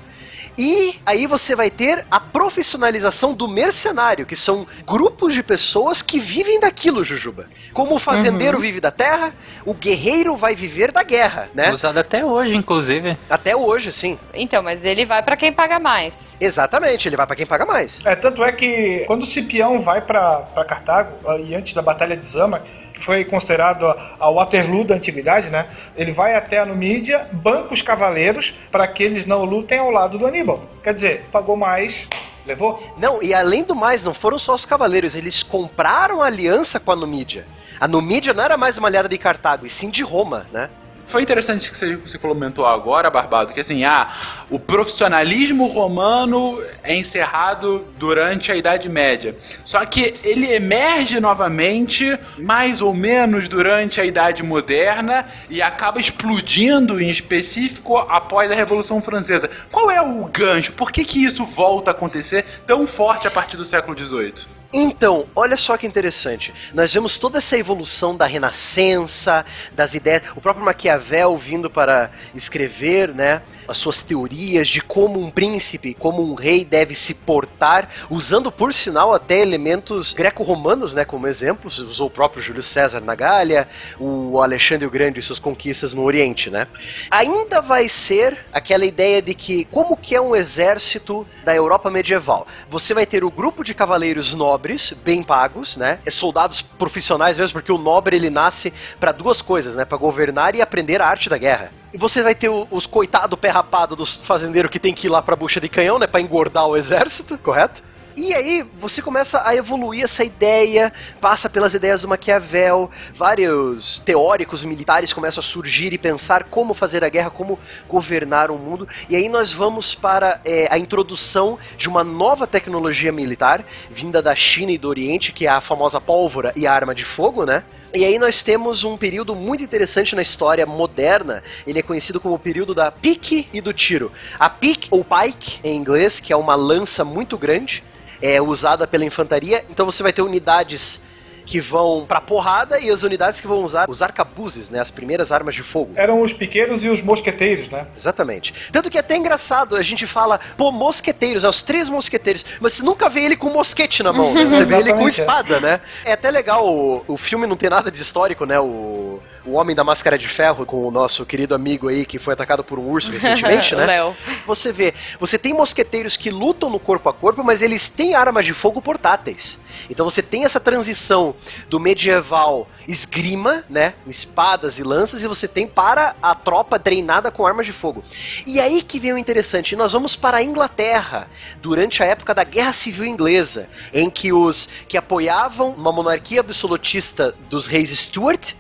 [0.60, 6.20] e aí você vai ter a profissionalização do mercenário, que são grupos de pessoas que
[6.20, 7.46] vivem daquilo, Jujuba.
[7.74, 9.34] Como o fazendeiro vive da terra,
[9.64, 11.72] o guerreiro vai viver da guerra, né?
[11.72, 13.18] Usado até hoje, inclusive.
[13.30, 14.20] Até hoje, sim.
[14.34, 16.36] Então, mas ele vai pra quem paga mais.
[16.42, 18.06] Exatamente, ele vai pra quem paga mais.
[18.06, 21.12] É, tanto é que quando Cipião vai pra pra Cartago,
[21.46, 22.62] e antes da Batalha de Zama,
[23.02, 23.86] foi considerado
[24.20, 25.68] a, Waterloo da antiguidade, né?
[25.96, 30.18] Ele vai até a Numídia, banca os cavaleiros para que eles não lutem ao lado
[30.18, 30.62] do Aníbal.
[30.84, 32.08] Quer dizer, pagou mais,
[32.46, 32.82] levou.
[32.98, 36.96] Não, e além do mais, não foram só os cavaleiros, eles compraram aliança com a
[36.96, 37.46] Numídia.
[37.80, 40.70] A Numídia não era mais uma aliada de Cartago, e sim de Roma, né?
[41.10, 44.14] Foi interessante que você, comentou agora, Barbado, que assim, ah,
[44.48, 49.36] o profissionalismo romano é encerrado durante a Idade Média.
[49.66, 57.02] Só que ele emerge novamente, mais ou menos durante a Idade Moderna, e acaba explodindo
[57.02, 59.50] em específico após a Revolução Francesa.
[59.72, 60.74] Qual é o gancho?
[60.74, 64.59] Por que, que isso volta a acontecer tão forte a partir do século XVIII?
[64.72, 66.54] Então, olha só que interessante.
[66.74, 73.10] Nós vemos toda essa evolução da renascença, das ideias, o próprio Maquiavel vindo para escrever,
[73.14, 73.42] né?
[73.70, 78.74] As suas teorias de como um príncipe, como um rei deve se portar, usando por
[78.74, 83.68] sinal até elementos greco-romanos, né, como exemplos, usou o próprio Júlio César na Gália,
[84.00, 86.68] o Alexandre o Grande e suas conquistas no Oriente, né?
[87.12, 92.48] Ainda vai ser aquela ideia de que como que é um exército da Europa medieval.
[92.70, 96.00] Você vai ter o grupo de cavaleiros nobres, bem pagos, né?
[96.06, 99.86] É soldados profissionais mesmo, porque o nobre ele nasce para duas coisas, né?
[99.86, 101.72] Para governar e aprender a arte da guerra.
[101.94, 105.36] Você vai ter os coitados pé rapado dos fazendeiros que tem que ir lá pra
[105.36, 106.06] bucha de canhão, né?
[106.06, 107.82] Pra engordar o exército, correto?
[108.16, 114.64] E aí você começa a evoluir essa ideia, passa pelas ideias do Maquiavel, vários teóricos
[114.66, 118.88] militares começam a surgir e pensar como fazer a guerra, como governar o mundo.
[119.08, 124.36] E aí nós vamos para é, a introdução de uma nova tecnologia militar vinda da
[124.36, 127.64] China e do Oriente, que é a famosa pólvora e a arma de fogo, né?
[127.92, 131.44] E aí nós temos um período muito interessante na história moderna.
[131.66, 134.12] Ele é conhecido como o período da pique e do tiro.
[134.40, 137.84] A pique, ou pike em inglês, que é uma lança muito grande,
[138.22, 139.66] é usada pela infantaria.
[139.72, 141.02] Então você vai ter unidades
[141.50, 145.32] que vão pra porrada e as unidades que vão usar os arcabuzes, né, as primeiras
[145.32, 145.94] armas de fogo.
[145.96, 147.88] Eram os piqueiros e os mosqueteiros, né?
[147.98, 148.54] Exatamente.
[148.72, 152.74] Tanto que é até engraçado, a gente fala, pô, mosqueteiros, é os três mosqueteiros, mas
[152.74, 154.46] você nunca vê ele com mosquete na mão, né?
[154.60, 155.08] Você vê ele com é.
[155.08, 155.82] espada, né?
[156.06, 158.60] É até legal, o, o filme não tem nada de histórico, né?
[158.60, 162.34] O, o Homem da Máscara de Ferro, com o nosso querido amigo aí que foi
[162.34, 163.86] atacado por um urso recentemente, né?
[163.86, 164.16] Léo.
[164.46, 168.46] Você vê, você tem mosqueteiros que lutam no corpo a corpo, mas eles têm armas
[168.46, 169.60] de fogo portáteis.
[169.90, 171.36] Então você tem essa transição
[171.70, 177.46] do medieval esgrima, né, espadas e lanças, e você tem para a tropa treinada com
[177.46, 178.04] armas de fogo.
[178.48, 181.28] E aí que vem o interessante, nós vamos para a Inglaterra,
[181.62, 187.36] durante a época da Guerra Civil Inglesa, em que os que apoiavam uma monarquia absolutista
[187.48, 188.56] dos reis Stuart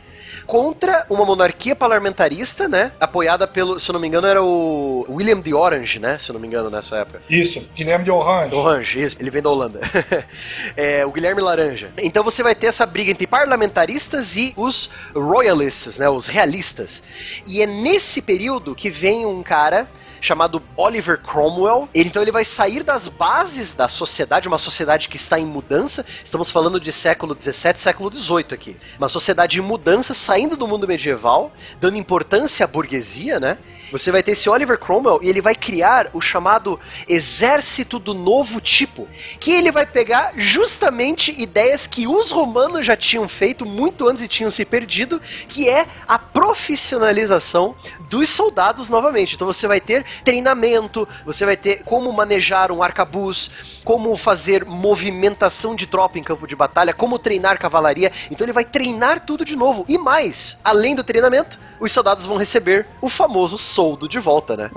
[0.50, 2.91] contra uma monarquia parlamentarista, né?
[3.00, 6.18] Apoiada pelo, se eu não me engano, era o William de Orange, né?
[6.18, 7.22] Se eu não me engano, nessa época.
[7.30, 8.56] Isso, Guilherme de Orange.
[8.56, 9.80] Orange, isso, ele vem da Holanda.
[10.76, 11.91] é, o Guilherme Laranja.
[12.00, 16.10] Então você vai ter essa briga entre parlamentaristas e os royalists, né?
[16.10, 17.04] Os realistas.
[17.45, 19.88] E é nesse período que vem um cara
[20.22, 21.89] chamado Oliver Cromwell.
[21.93, 26.05] Ele, então ele vai sair das bases da sociedade, uma sociedade que está em mudança.
[26.24, 28.78] Estamos falando de século 17, século 18 aqui.
[28.97, 33.57] Uma sociedade em mudança, saindo do mundo medieval, dando importância à burguesia, né?
[33.92, 38.62] Você vai ter esse Oliver Cromwell e ele vai criar o chamado Exército do Novo
[38.62, 39.08] Tipo,
[39.40, 44.28] que ele vai pegar justamente ideias que os romanos já tinham feito muito antes e
[44.28, 47.76] tinham se perdido, que é a profissionalização
[48.10, 49.36] dos soldados novamente.
[49.36, 53.50] Então você vai ter treinamento, você vai ter como manejar um arcabuz,
[53.84, 58.12] como fazer movimentação de tropa em campo de batalha, como treinar cavalaria.
[58.30, 59.86] Então ele vai treinar tudo de novo.
[59.88, 64.69] E mais, além do treinamento, os soldados vão receber o famoso soldo de volta, né?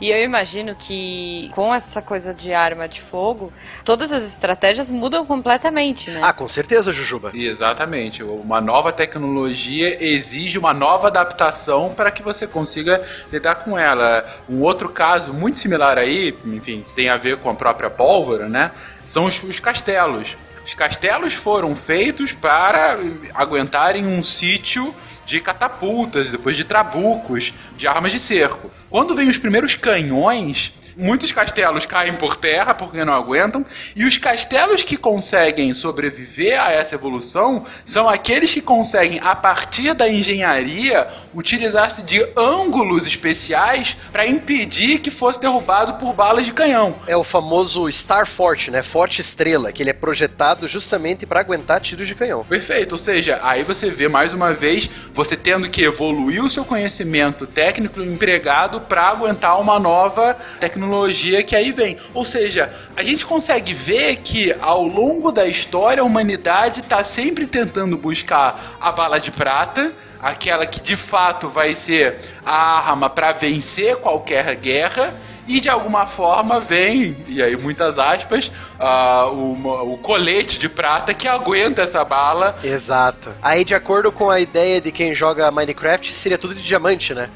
[0.00, 3.52] E eu imagino que com essa coisa de arma de fogo,
[3.84, 6.20] todas as estratégias mudam completamente, né?
[6.22, 7.30] Ah, com certeza, Jujuba.
[7.34, 8.22] Exatamente.
[8.22, 14.24] Uma nova tecnologia exige uma nova adaptação para que você consiga lidar com ela.
[14.48, 18.70] Um outro caso muito similar aí, enfim, tem a ver com a própria pólvora, né?
[19.04, 20.38] São os, os castelos.
[20.64, 22.98] Os castelos foram feitos para
[23.34, 24.94] aguentarem um sítio
[25.32, 28.70] de catapultas, depois de trabucos, de armas de cerco.
[28.88, 33.64] Quando vem os primeiros canhões, muitos castelos caem por terra porque não aguentam,
[33.96, 39.94] e os castelos que conseguem sobreviver a essa evolução são aqueles que conseguem, a partir
[39.94, 46.96] da engenharia, utilizar-se de ângulos especiais para impedir que fosse derrubado por balas de canhão.
[47.06, 48.82] É o famoso Star Forte, né?
[48.82, 52.44] Forte Estrela, que ele é projetado justamente para aguentar tiros de canhão.
[52.44, 56.64] Perfeito, ou seja, aí você vê mais uma vez você tendo que evoluir o seu
[56.64, 60.81] conhecimento técnico empregado para aguentar uma nova tecnologia
[61.46, 61.96] que aí vem.
[62.14, 67.46] Ou seja, a gente consegue ver que ao longo da história a humanidade está sempre
[67.46, 69.92] tentando buscar a bala de prata.
[70.20, 72.16] Aquela que de fato vai ser
[72.46, 75.12] a arma para vencer qualquer guerra,
[75.46, 81.12] e de alguma forma vem, e aí muitas aspas, ah, o, o colete de prata
[81.12, 82.56] que aguenta essa bala.
[82.62, 83.30] Exato.
[83.42, 87.28] Aí, de acordo com a ideia de quem joga Minecraft, seria tudo de diamante, né?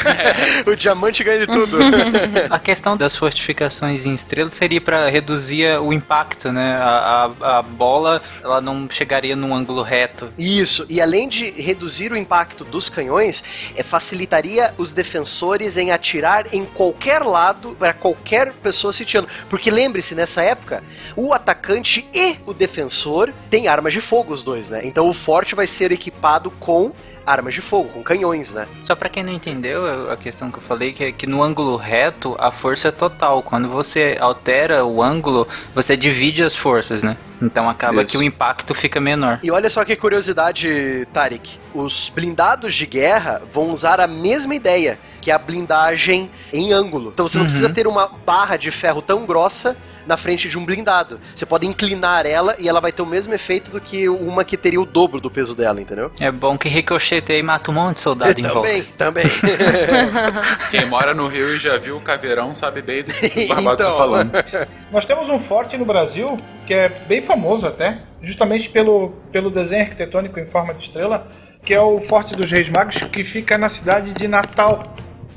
[0.66, 1.78] o diamante ganha de tudo.
[2.50, 6.76] A questão das fortificações em estrela seria para reduzir o impacto, né?
[6.76, 10.30] A, a, a bola ela não chegaria num ângulo reto.
[10.38, 13.42] Isso, e além de reduzir o impacto dos canhões,
[13.74, 17.37] é, facilitaria os defensores em atirar em qualquer lado
[17.78, 19.28] para qualquer pessoa sitiando.
[19.48, 20.82] Porque lembre-se, nessa época,
[21.16, 24.80] o atacante e o defensor têm armas de fogo, os dois, né?
[24.84, 26.92] Então o forte vai ser equipado com
[27.28, 28.66] armas de fogo, com canhões, né?
[28.84, 31.76] Só pra quem não entendeu a questão que eu falei, que é que no ângulo
[31.76, 33.42] reto a força é total.
[33.42, 37.16] Quando você altera o ângulo, você divide as forças, né?
[37.40, 38.06] Então acaba Isso.
[38.10, 39.38] que o impacto fica menor.
[39.42, 41.58] E olha só que curiosidade, Tarek.
[41.74, 47.10] Os blindados de guerra vão usar a mesma ideia, que é a blindagem em ângulo.
[47.12, 47.46] Então você não Uhum.
[47.46, 49.76] precisa ter uma barra de ferro tão grossa
[50.08, 51.20] na frente de um blindado.
[51.34, 54.56] Você pode inclinar ela e ela vai ter o mesmo efeito do que uma que
[54.56, 56.10] teria o dobro do peso dela, entendeu?
[56.18, 58.68] É bom que ricocheteia e mata um monte de soldado em volta.
[58.68, 59.24] também, também.
[60.70, 63.82] Quem mora no Rio e já viu o caveirão sabe bem do que o Barbado
[63.82, 63.90] Então.
[63.92, 64.32] tá falando.
[64.90, 69.82] Nós temos um forte no Brasil que é bem famoso até, justamente pelo, pelo desenho
[69.82, 71.26] arquitetônico em forma de estrela,
[71.64, 74.82] que é o Forte dos Reis Magos, que fica na cidade de Natal.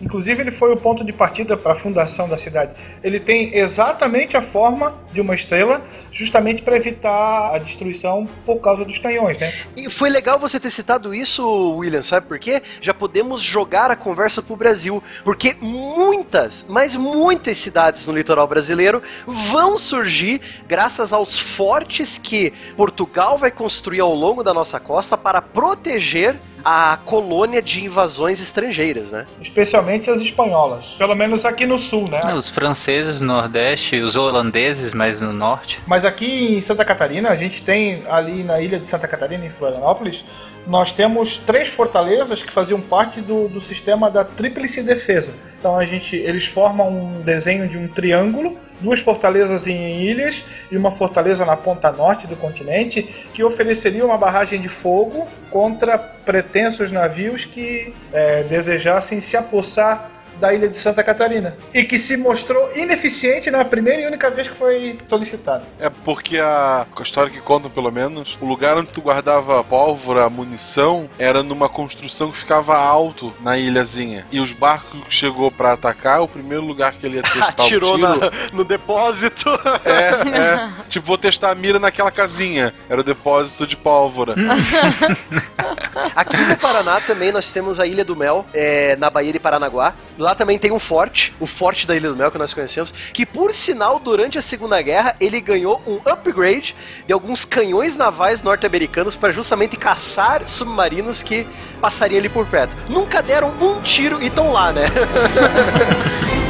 [0.02, 2.72] Inclusive, ele foi o ponto de partida para a fundação da cidade.
[3.04, 5.82] Ele tem exatamente a forma de uma estrela,
[6.12, 9.54] justamente para evitar a destruição por causa dos canhões, né?
[9.78, 12.62] E foi legal você ter citado isso, William, sabe por quê?
[12.82, 19.02] Já podemos jogar a conversa pro Brasil, porque muitas, mas muitas cidades no litoral brasileiro
[19.26, 25.42] vão surgir graças aos fortes que Portugal vai construir ao longo da nossa costa para
[25.42, 29.26] proteger a colônia de invasões estrangeiras, né?
[29.42, 30.86] Especialmente as espanholas.
[30.98, 32.22] Pelo menos aqui no sul, né?
[32.34, 35.80] Os franceses no Nordeste, os holandeses mais no Norte.
[35.88, 39.50] Mas aqui em Santa Catarina, a gente tem ali na ilha de Santa Catarina, em
[39.50, 40.24] Florianópolis,
[40.68, 45.32] nós temos três fortalezas que faziam parte do, do sistema da Tríplice Defesa.
[45.60, 50.78] Então a gente, eles formam um desenho de um triângulo, duas fortalezas em ilhas e
[50.78, 53.04] uma fortaleza na ponta norte do continente,
[53.34, 60.10] que ofereceria uma barragem de fogo contra pretensos navios que eh, desejassem se apossar
[60.42, 61.56] da ilha de Santa Catarina.
[61.74, 65.64] E que se mostrou ineficiente na primeira e única vez que foi solicitado.
[65.80, 70.28] É porque a, a história que contam, pelo menos, o lugar onde tu guardava pólvora,
[70.30, 74.26] munição, era numa construção que ficava alto na ilhazinha.
[74.32, 77.94] E os barcos que chegou pra atacar, o primeiro lugar que ele ia testar Atirou
[77.94, 78.20] o tiro...
[78.20, 79.50] na- no depósito.
[79.86, 80.70] É, é.
[80.90, 82.74] Tipo, vou testar a mira naquela casinha.
[82.90, 84.34] Era o depósito de pólvora.
[86.16, 89.94] Aqui no Paraná também nós temos a Ilha do Mel, é, na Baía de Paranaguá.
[90.18, 93.26] Lá também tem um forte, o forte da Ilha do Mel que nós conhecemos, que
[93.26, 96.76] por sinal, durante a Segunda Guerra, ele ganhou um upgrade
[97.06, 101.46] de alguns canhões navais norte-americanos para justamente caçar submarinos que
[101.80, 102.76] passariam ali por perto.
[102.90, 104.86] Nunca deram um tiro e estão lá, né?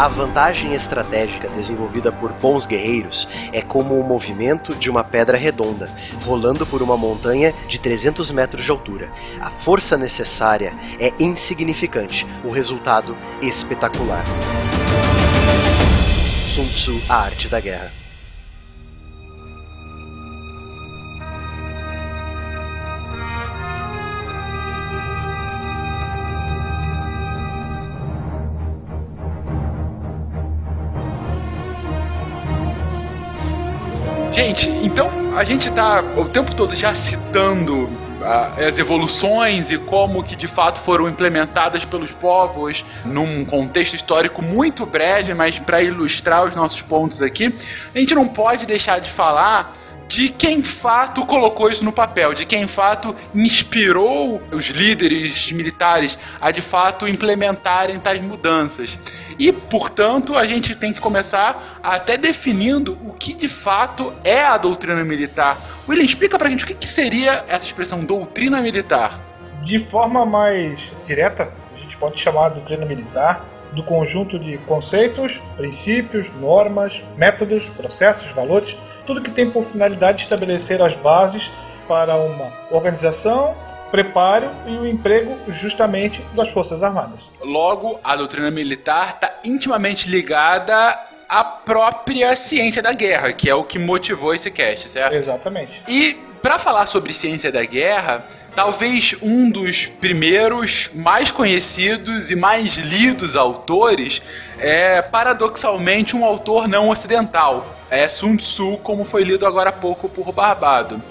[0.00, 5.94] A vantagem estratégica desenvolvida por bons guerreiros é como o movimento de uma pedra redonda,
[6.24, 9.10] rolando por uma montanha de 300 metros de altura.
[9.42, 14.24] A força necessária é insignificante, o resultado espetacular.
[16.54, 17.99] Sun Tzu, a arte da guerra.
[34.42, 37.90] Gente, então a gente tá o tempo todo já citando
[38.22, 44.40] ah, as evoluções e como que de fato foram implementadas pelos povos num contexto histórico
[44.40, 47.54] muito breve, mas para ilustrar os nossos pontos aqui,
[47.94, 49.76] a gente não pode deixar de falar
[50.10, 56.50] de quem fato colocou isso no papel, de quem fato inspirou os líderes militares a
[56.50, 58.98] de fato implementarem tais mudanças.
[59.38, 64.56] E, portanto, a gente tem que começar até definindo o que de fato é a
[64.58, 65.56] doutrina militar.
[65.88, 69.20] William, explica pra gente o que, seria essa expressão doutrina militar.
[69.62, 75.40] De forma mais direta, a gente pode chamar a doutrina militar do conjunto de conceitos,
[75.56, 78.76] princípios, normas, métodos, processos, valores,
[79.10, 81.50] tudo que tem por finalidade estabelecer as bases
[81.88, 83.56] para uma organização,
[83.90, 87.18] preparo e o emprego justamente das Forças Armadas.
[87.42, 90.96] Logo, a doutrina militar está intimamente ligada
[91.28, 95.16] à própria ciência da guerra, que é o que motivou esse cast, certo?
[95.16, 95.72] Exatamente.
[95.88, 98.24] E para falar sobre ciência da guerra,
[98.54, 104.22] talvez um dos primeiros mais conhecidos e mais lidos autores
[104.58, 107.76] é paradoxalmente um autor não ocidental.
[107.90, 111.02] É Sun Tzu, como foi lido agora há pouco por Barbado.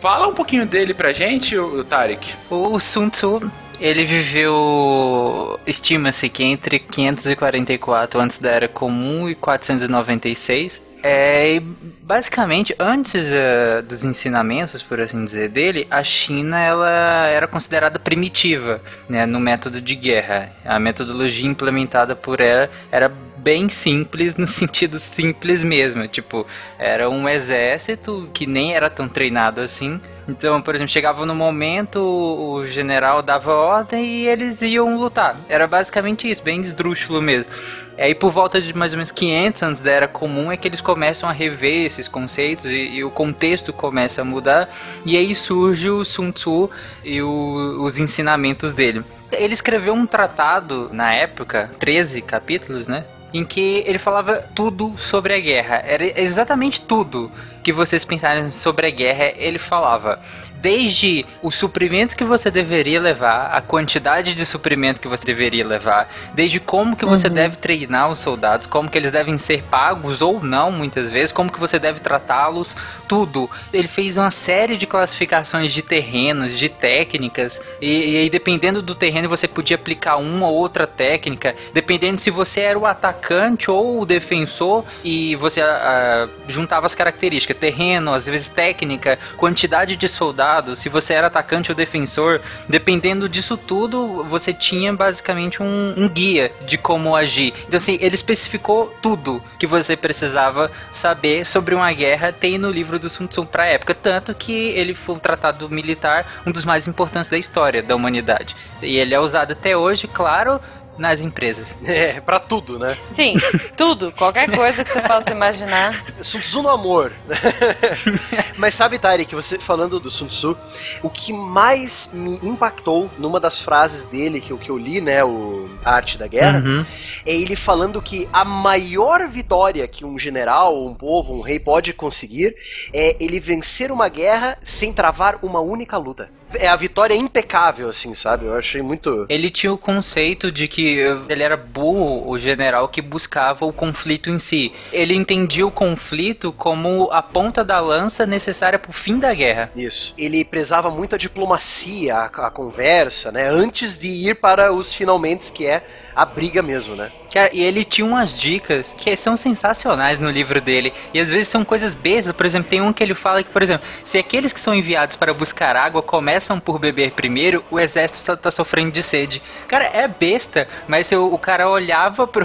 [0.00, 1.56] Fala um pouquinho dele pra gente,
[1.88, 2.34] Tarek.
[2.50, 3.50] O Sun Tzu,
[3.80, 10.93] ele viveu, estima-se que entre 544 antes da Era Comum e 496.
[11.06, 11.60] É,
[12.00, 18.80] basicamente, antes eh, dos ensinamentos, por assim dizer, dele, a China ela era considerada primitiva
[19.06, 20.50] né, no método de guerra.
[20.64, 23.12] A metodologia implementada por ela era
[23.44, 26.08] bem simples, no sentido simples mesmo.
[26.08, 26.46] Tipo,
[26.78, 30.00] era um exército que nem era tão treinado assim.
[30.26, 35.36] Então, por exemplo, chegava no momento, o general dava ordem e eles iam lutar.
[35.50, 37.52] Era basicamente isso, bem esdrúxulo mesmo.
[37.98, 40.80] Aí por volta de mais ou menos 500 anos da Era Comum é que eles
[40.80, 44.68] começam a rever esses conceitos e, e o contexto começa a mudar
[45.04, 46.70] e aí surge o Sun Tzu
[47.04, 49.04] e o, os ensinamentos dele.
[49.30, 53.04] Ele escreveu um tratado na época, 13 capítulos, né?
[53.34, 55.82] Em que ele falava tudo sobre a guerra.
[55.84, 57.30] Era exatamente tudo
[57.62, 60.20] que vocês pensarem sobre a guerra, ele falava
[60.64, 66.08] desde o suprimento que você deveria levar, a quantidade de suprimento que você deveria levar,
[66.32, 70.42] desde como que você deve treinar os soldados, como que eles devem ser pagos ou
[70.42, 72.74] não, muitas vezes, como que você deve tratá-los,
[73.06, 73.50] tudo.
[73.74, 78.94] Ele fez uma série de classificações de terrenos, de técnicas, e, e aí dependendo do
[78.94, 84.00] terreno você podia aplicar uma ou outra técnica, dependendo se você era o atacante ou
[84.00, 90.53] o defensor, e você ah, juntava as características, terreno, às vezes técnica, quantidade de soldados,
[90.76, 96.52] se você era atacante ou defensor, dependendo disso tudo, você tinha basicamente um, um guia
[96.66, 97.52] de como agir.
[97.66, 102.98] Então, assim, ele especificou tudo que você precisava saber sobre uma guerra, tem no livro
[102.98, 103.94] do Sun Tzu pra época.
[103.94, 108.56] Tanto que ele foi um tratado militar, um dos mais importantes da história da humanidade.
[108.82, 110.60] E ele é usado até hoje, claro,
[110.98, 111.76] nas empresas.
[111.84, 112.96] É, pra tudo, né?
[113.08, 113.34] Sim,
[113.76, 116.04] tudo, qualquer coisa que você possa imaginar.
[116.22, 117.12] Sun Tzu no amor.
[118.56, 120.56] Mas sabe, Tarek, você falando do Sun Tzu,
[121.02, 125.24] o que mais me impactou numa das frases dele que, eu- que eu li, né,
[125.24, 126.84] o A Arte da Guerra, Uhum.
[127.26, 131.92] é ele falando que a maior vitória que um general, um povo, um rei pode
[131.92, 132.54] conseguir
[132.92, 136.28] é ele vencer uma guerra sem travar uma única luta.
[136.58, 138.46] É a vitória impecável, assim, sabe?
[138.46, 139.26] Eu achei muito.
[139.28, 140.98] Ele tinha o conceito de que
[141.28, 144.72] ele era burro, o general que buscava o conflito em si.
[144.92, 149.70] Ele entendia o conflito como a ponta da lança necessária para o fim da guerra.
[149.74, 150.14] Isso.
[150.16, 153.48] Ele prezava muito a diplomacia, a, a conversa, né?
[153.48, 155.84] Antes de ir para os finalmente, que é
[156.14, 157.10] a briga mesmo, né?
[157.32, 160.92] Cara, e ele tinha umas dicas que são sensacionais no livro dele.
[161.12, 162.34] E às vezes são coisas bestas.
[162.34, 165.16] Por exemplo, tem um que ele fala que, por exemplo, se aqueles que são enviados
[165.16, 169.42] para buscar água começam por beber primeiro, o exército está tá sofrendo de sede.
[169.66, 172.44] Cara, é besta, mas se o, o cara olhava para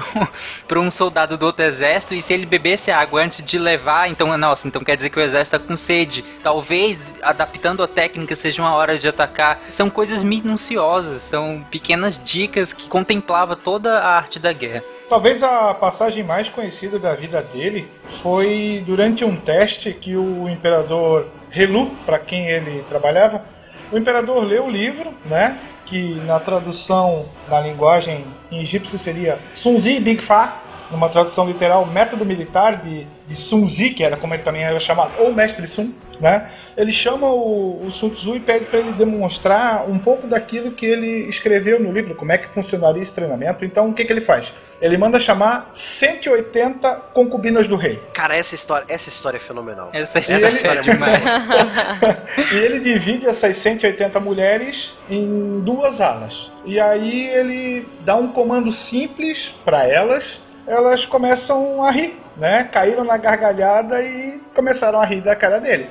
[0.79, 4.35] um, um soldado do outro exército e se ele bebesse água antes de levar, então,
[4.39, 6.25] nossa, então quer dizer que o exército está com sede.
[6.41, 9.59] Talvez, adaptando a técnica, seja uma hora de atacar.
[9.69, 14.83] São coisas minuciosas, são pequenas dicas que contemplava toda a arte da guerra.
[15.07, 17.87] Talvez a passagem mais conhecida da vida dele
[18.21, 23.43] foi durante um teste que o imperador Relu, para quem ele trabalhava,
[23.91, 25.57] o imperador leu o livro, né?
[25.85, 30.59] Que na tradução na linguagem em egípcio seria Sunzi Big Fa,
[30.91, 34.79] numa tradução literal, método militar de, de Sun Tzu, que era como ele também era
[34.79, 36.49] chamado, ou mestre Sun, né?
[36.75, 40.85] Ele chama o, o Sun Tzu e pede para ele demonstrar um pouco daquilo que
[40.85, 43.65] ele escreveu no livro, como é que funcionaria esse treinamento.
[43.65, 44.51] Então, o que, que ele faz?
[44.81, 47.99] Ele manda chamar 180 concubinas do rei.
[48.13, 49.89] Cara, essa história, essa história é fenomenal.
[49.91, 52.53] Essa Essa história história é é muito demais.
[52.53, 56.49] e ele divide essas 180 mulheres em duas alas.
[56.65, 60.39] E aí ele dá um comando simples para elas.
[60.69, 62.69] Elas começam a rir, né?
[62.71, 65.87] Caíram na gargalhada e começaram a rir da cara dele.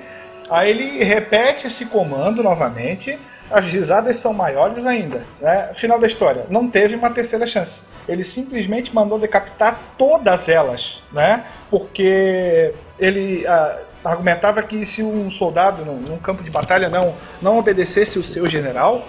[0.49, 3.18] Aí ele repete esse comando novamente.
[3.51, 5.24] As risadas são maiores ainda.
[5.41, 5.70] Né?
[5.74, 6.47] Final da história.
[6.49, 7.81] Não teve uma terceira chance.
[8.09, 11.43] Ele simplesmente mandou decapitar todas elas, né?
[11.68, 17.59] Porque ele ah, argumentava que se um soldado num, num campo de batalha não, não
[17.59, 19.05] obedecesse o seu general,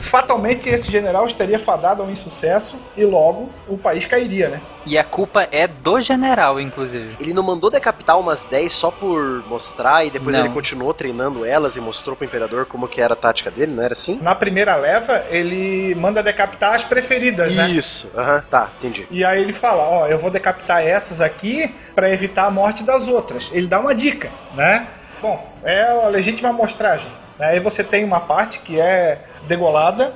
[0.00, 4.60] fatalmente esse general estaria fadado ao insucesso e logo o país cairia, né?
[4.86, 7.16] E a culpa é do general, inclusive.
[7.20, 10.44] Ele não mandou decapitar umas 10 só por mostrar e depois Não.
[10.44, 13.82] ele continuou treinando elas e mostrou pro imperador como que era a tática dele, não
[13.82, 14.18] era assim?
[14.22, 17.68] Na primeira leva, ele manda decapitar as preferidas, né?
[17.68, 19.06] Isso, aham, tá, entendi.
[19.10, 23.06] E aí ele fala, ó, eu vou decapitar essas aqui para evitar a morte das
[23.06, 23.48] outras.
[23.52, 24.86] Ele dá uma dica, né?
[25.20, 27.06] Bom, é a legítima amostragem.
[27.40, 29.18] Aí você tem uma parte que é
[29.48, 30.12] degolada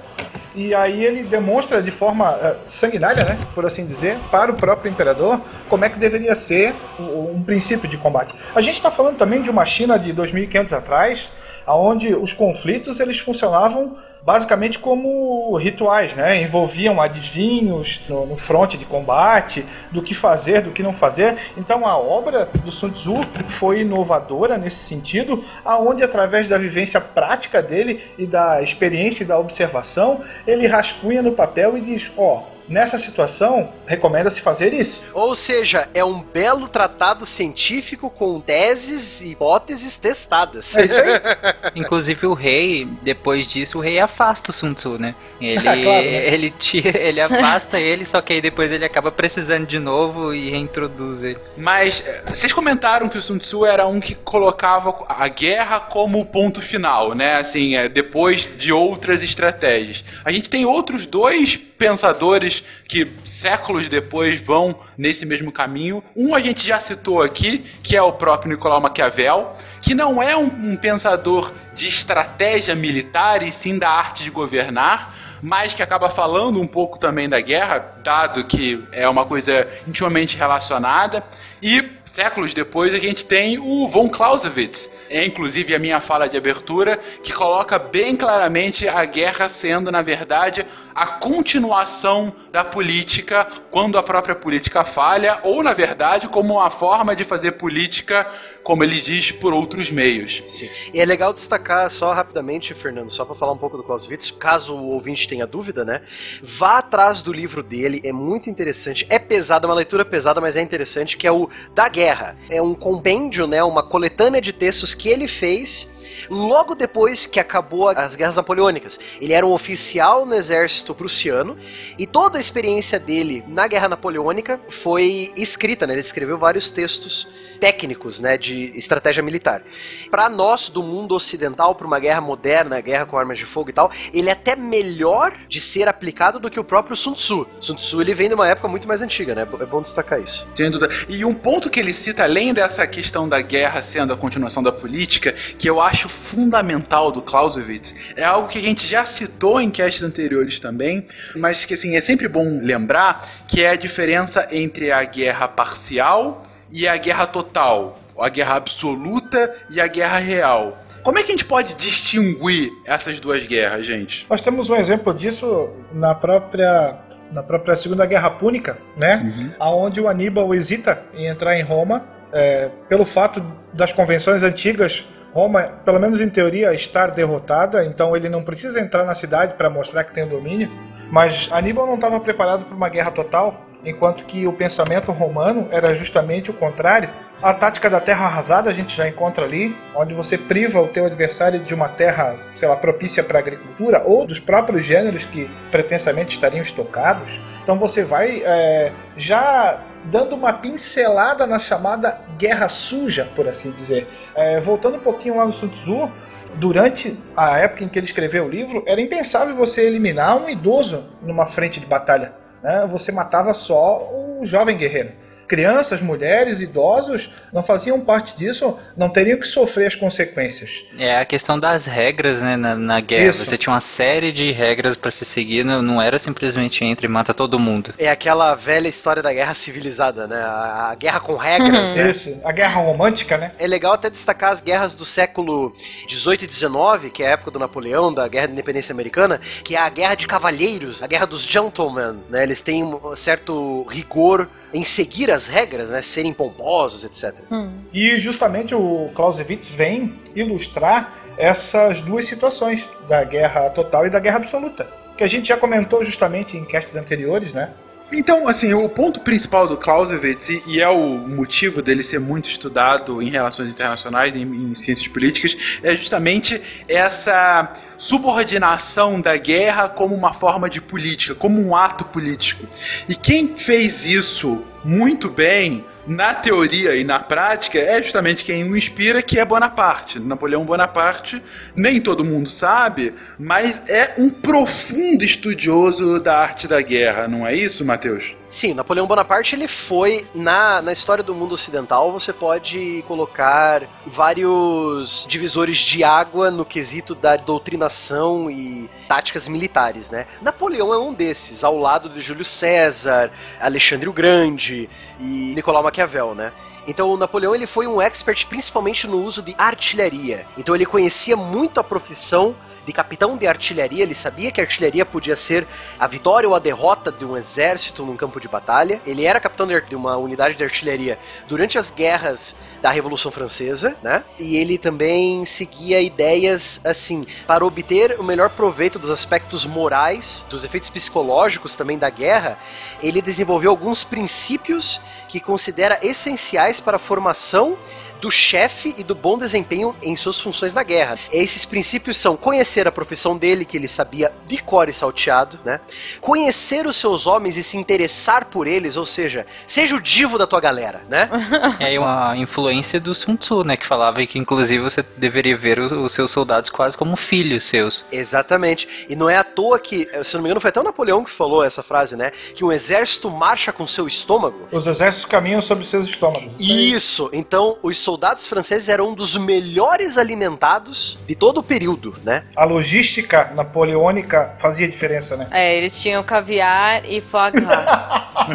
[0.54, 4.90] e aí ele demonstra de forma eh, sanguinária, né, por assim dizer, para o próprio
[4.90, 8.34] imperador como é que deveria ser o- um princípio de combate.
[8.54, 11.28] A gente está falando também de uma China de 2.500 atrás,
[11.66, 16.40] aonde os conflitos eles funcionavam basicamente como rituais, né?
[16.40, 21.36] Envolviam adivinhos no, no fronte de combate, do que fazer, do que não fazer.
[21.58, 23.16] Então a obra do Sun Tzu
[23.50, 29.38] foi inovadora nesse sentido, aonde através da vivência prática dele e da experiência e da
[29.38, 35.02] observação, ele rascunha no papel e diz, ó, oh, nessa situação, recomenda-se fazer isso.
[35.12, 40.76] Ou seja, é um belo tratado científico com teses e hipóteses testadas.
[40.76, 41.72] É isso aí.
[41.74, 45.14] Inclusive o rei, depois disso, o rei afasta o Sun Tzu, né?
[45.40, 46.34] Ele, claro, né?
[46.34, 50.50] ele, tira, ele afasta ele, só que aí depois ele acaba precisando de novo e
[50.50, 51.38] reintroduz ele.
[51.56, 56.24] Mas eh, vocês comentaram que o Sun Tzu era um que colocava a guerra como
[56.26, 57.36] ponto final, né?
[57.36, 60.04] Assim, é, depois de outras estratégias.
[60.24, 66.02] A gente tem outros dois pensadores que séculos depois vão nesse mesmo caminho.
[66.16, 70.34] Um a gente já citou aqui, que é o próprio Nicolau Maquiavel, que não é
[70.34, 76.08] um, um pensador de estratégia militar e sim da arte de governar, mas que acaba
[76.08, 81.22] falando um pouco também da guerra, dado que é uma coisa intimamente relacionada.
[81.62, 81.82] E
[82.14, 86.96] séculos depois a gente tem o von Clausewitz, é inclusive a minha fala de abertura,
[87.24, 90.64] que coloca bem claramente a guerra sendo, na verdade,
[90.94, 97.16] a continuação da política quando a própria política falha, ou na verdade, como uma forma
[97.16, 98.30] de fazer política,
[98.62, 100.40] como ele diz, por outros meios.
[100.46, 100.70] Sim.
[100.92, 104.72] E é legal destacar só rapidamente, Fernando, só para falar um pouco do Clausewitz, caso
[104.72, 106.02] o ouvinte tenha dúvida, né?
[106.40, 109.04] Vá atrás do livro dele, é muito interessante.
[109.10, 112.03] É pesado, é uma leitura pesada, mas é interessante, que é o Da Guerra.
[112.50, 113.62] É um compêndio, né?
[113.62, 115.90] Uma coletânea de textos que ele fez
[116.28, 118.98] logo depois que acabou as guerras napoleônicas.
[119.20, 121.56] Ele era um oficial no exército prussiano
[121.98, 125.94] e toda a experiência dele na guerra napoleônica foi escrita, né?
[125.94, 127.28] Ele escreveu vários textos
[127.64, 129.62] técnicos, né, de estratégia militar.
[130.10, 133.72] Para nós do mundo ocidental, para uma guerra moderna, guerra com armas de fogo e
[133.72, 137.46] tal, ele é até melhor de ser aplicado do que o próprio Sun Tzu.
[137.60, 139.48] Sun Tzu ele vem de uma época muito mais antiga, né?
[139.60, 140.46] É bom destacar isso.
[140.54, 140.92] Sem dúvida.
[141.08, 144.72] E um ponto que ele cita, além dessa questão da guerra sendo a continuação da
[144.72, 149.70] política, que eu acho fundamental do Clausewitz, é algo que a gente já citou em
[149.70, 151.06] castes anteriores também,
[151.36, 156.44] mas que assim é sempre bom lembrar que é a diferença entre a guerra parcial
[156.70, 160.78] e a guerra total, a guerra absoluta e a guerra real.
[161.02, 164.26] Como é que a gente pode distinguir essas duas guerras, gente?
[164.28, 166.98] Nós temos um exemplo disso na própria
[167.30, 169.16] na própria Segunda Guerra Púnica, né?
[169.16, 169.50] Uhum.
[169.58, 175.62] Aonde o Aníbal hesita em entrar em Roma é, pelo fato das convenções antigas Roma,
[175.84, 180.04] pelo menos em teoria, estar derrotada, então ele não precisa entrar na cidade para mostrar
[180.04, 180.70] que tem domínio.
[181.10, 185.94] Mas Aníbal não estava preparado para uma guerra total enquanto que o pensamento romano era
[185.94, 187.10] justamente o contrário.
[187.42, 191.04] A tática da terra arrasada a gente já encontra ali, onde você priva o teu
[191.04, 196.36] adversário de uma terra, sei lá, propícia para agricultura ou dos próprios gêneros que pretensamente
[196.36, 197.28] estariam estocados.
[197.62, 204.06] Então você vai é, já dando uma pincelada na chamada guerra suja, por assim dizer.
[204.34, 206.10] É, voltando um pouquinho lá no Sun Tzu,
[206.56, 211.04] durante a época em que ele escreveu o livro, era impensável você eliminar um idoso
[211.22, 215.12] numa frente de batalha né, você matava só o jovem guerreiro
[215.54, 220.82] crianças, mulheres, idosos não faziam parte disso, não teriam que sofrer as consequências.
[220.98, 223.30] É a questão das regras, né, na, na guerra.
[223.30, 223.44] Isso.
[223.44, 227.08] Você tinha uma série de regras para se seguir, não, não, era simplesmente entre e
[227.08, 227.94] mata todo mundo.
[227.96, 230.40] É aquela velha história da guerra civilizada, né?
[230.40, 231.96] A, a guerra com regras, uhum.
[231.98, 232.10] né?
[232.10, 233.52] Isso, a guerra romântica, né?
[233.56, 235.72] É legal até destacar as guerras do século
[236.08, 239.76] 18 e 19, que é a época do Napoleão, da Guerra da Independência Americana, que
[239.76, 242.42] é a guerra de cavalheiros, a guerra dos gentlemen, né?
[242.42, 247.40] Eles têm um certo rigor em seguir as regras, né, serem pomposos, etc.
[247.50, 247.72] Hum.
[247.92, 254.36] E justamente o Clausewitz vem ilustrar essas duas situações da guerra total e da guerra
[254.36, 257.72] absoluta, que a gente já comentou justamente em castes anteriores, né?
[258.12, 263.20] Então, assim, o ponto principal do Clausewitz, e, é o motivo dele ser muito estudado
[263.22, 270.34] em relações internacionais, em, em ciências políticas, é justamente essa subordinação da guerra como uma
[270.34, 272.66] forma de política, como um ato político.
[273.08, 278.76] E quem fez isso muito bem na teoria e na prática, é justamente quem o
[278.76, 280.18] inspira, que é Bonaparte.
[280.18, 281.42] Napoleão Bonaparte,
[281.76, 287.54] nem todo mundo sabe, mas é um profundo estudioso da arte da guerra, não é
[287.54, 288.34] isso, Matheus?
[288.54, 292.12] Sim, Napoleão Bonaparte ele foi na, na história do mundo ocidental.
[292.12, 300.26] Você pode colocar vários divisores de água no quesito da doutrinação e táticas militares, né?
[300.40, 306.34] Napoleão é um desses, ao lado de Júlio César, Alexandre o Grande e Nicolau Maquiavel,
[306.34, 306.52] né?
[306.86, 310.46] Então o Napoleão ele foi um expert principalmente no uso de artilharia.
[310.56, 312.54] Então ele conhecia muito a profissão
[312.86, 315.66] de capitão de artilharia, ele sabia que a artilharia podia ser
[315.98, 319.00] a vitória ou a derrota de um exército num campo de batalha.
[319.06, 324.22] Ele era capitão de uma unidade de artilharia durante as guerras da Revolução Francesa, né?
[324.38, 330.64] E ele também seguia ideias assim, para obter o melhor proveito dos aspectos morais, dos
[330.64, 332.58] efeitos psicológicos também da guerra,
[333.02, 337.76] ele desenvolveu alguns princípios que considera essenciais para a formação
[338.24, 341.18] do chefe e do bom desempenho em suas funções na guerra.
[341.30, 345.78] Esses princípios são conhecer a profissão dele, que ele sabia de cor e salteado, né?
[346.22, 350.46] Conhecer os seus homens e se interessar por eles, ou seja, seja o divo da
[350.46, 351.28] tua galera, né?
[351.78, 353.76] É uma influência do Sun Tzu, né?
[353.76, 358.06] Que falava que inclusive você deveria ver os seus soldados quase como filhos seus.
[358.10, 359.06] Exatamente.
[359.06, 361.30] E não é à toa que, se não me engano, foi até o Napoleão que
[361.30, 362.32] falou essa frase, né?
[362.54, 364.66] Que um exército marcha com seu estômago.
[364.72, 366.52] Os exércitos caminham sobre seus estômagos.
[366.58, 367.28] Isso.
[367.30, 372.44] Então, os soldados soldados franceses eram um dos melhores alimentados de todo o período, né?
[372.54, 375.48] A logística napoleônica fazia diferença, né?
[375.50, 377.88] É, eles tinham caviar e foie gras.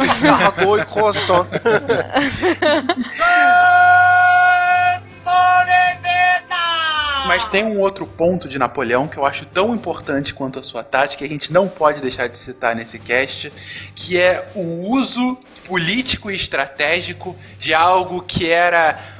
[0.02, 1.46] Escargot e croissant.
[7.26, 10.82] Mas tem um outro ponto de Napoleão que eu acho tão importante quanto a sua
[10.82, 13.52] tática, que a gente não pode deixar de citar nesse cast,
[13.94, 19.19] que é o uso político e estratégico de algo que era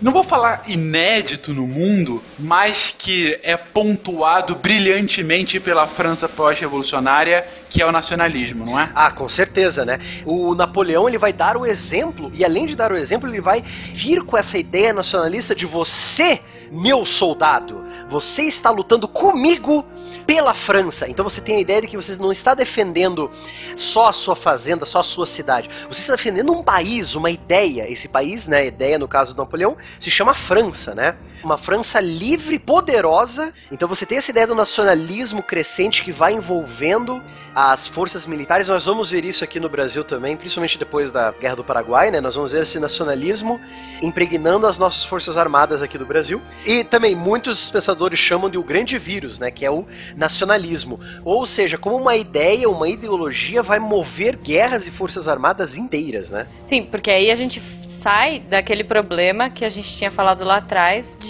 [0.00, 7.82] não vou falar inédito no mundo, mas que é pontuado brilhantemente pela França pós-revolucionária, que
[7.82, 8.90] é o nacionalismo, não é?
[8.94, 10.00] Ah, com certeza, né?
[10.24, 13.62] O Napoleão ele vai dar o exemplo e além de dar o exemplo, ele vai
[13.92, 16.40] vir com essa ideia nacionalista de você,
[16.70, 19.84] meu soldado, você está lutando comigo
[20.26, 21.08] pela França.
[21.08, 23.30] Então você tem a ideia de que você não está defendendo
[23.76, 25.70] só a sua fazenda, só a sua cidade.
[25.88, 27.90] Você está defendendo um país, uma ideia.
[27.90, 31.16] Esse país, né, ideia no caso do Napoleão, se chama França, né?
[31.42, 33.52] Uma França livre, poderosa.
[33.70, 37.22] Então você tem essa ideia do nacionalismo crescente que vai envolvendo
[37.54, 38.68] as forças militares.
[38.68, 42.20] Nós vamos ver isso aqui no Brasil também, principalmente depois da Guerra do Paraguai, né?
[42.20, 43.60] Nós vamos ver esse nacionalismo
[44.02, 46.40] impregnando as nossas forças armadas aqui do Brasil.
[46.64, 49.50] E também muitos pensadores chamam de o grande vírus, né?
[49.50, 49.86] Que é o
[50.16, 51.00] nacionalismo.
[51.24, 56.46] Ou seja, como uma ideia, uma ideologia vai mover guerras e forças armadas inteiras, né?
[56.62, 61.18] Sim, porque aí a gente sai daquele problema que a gente tinha falado lá atrás
[61.20, 61.29] de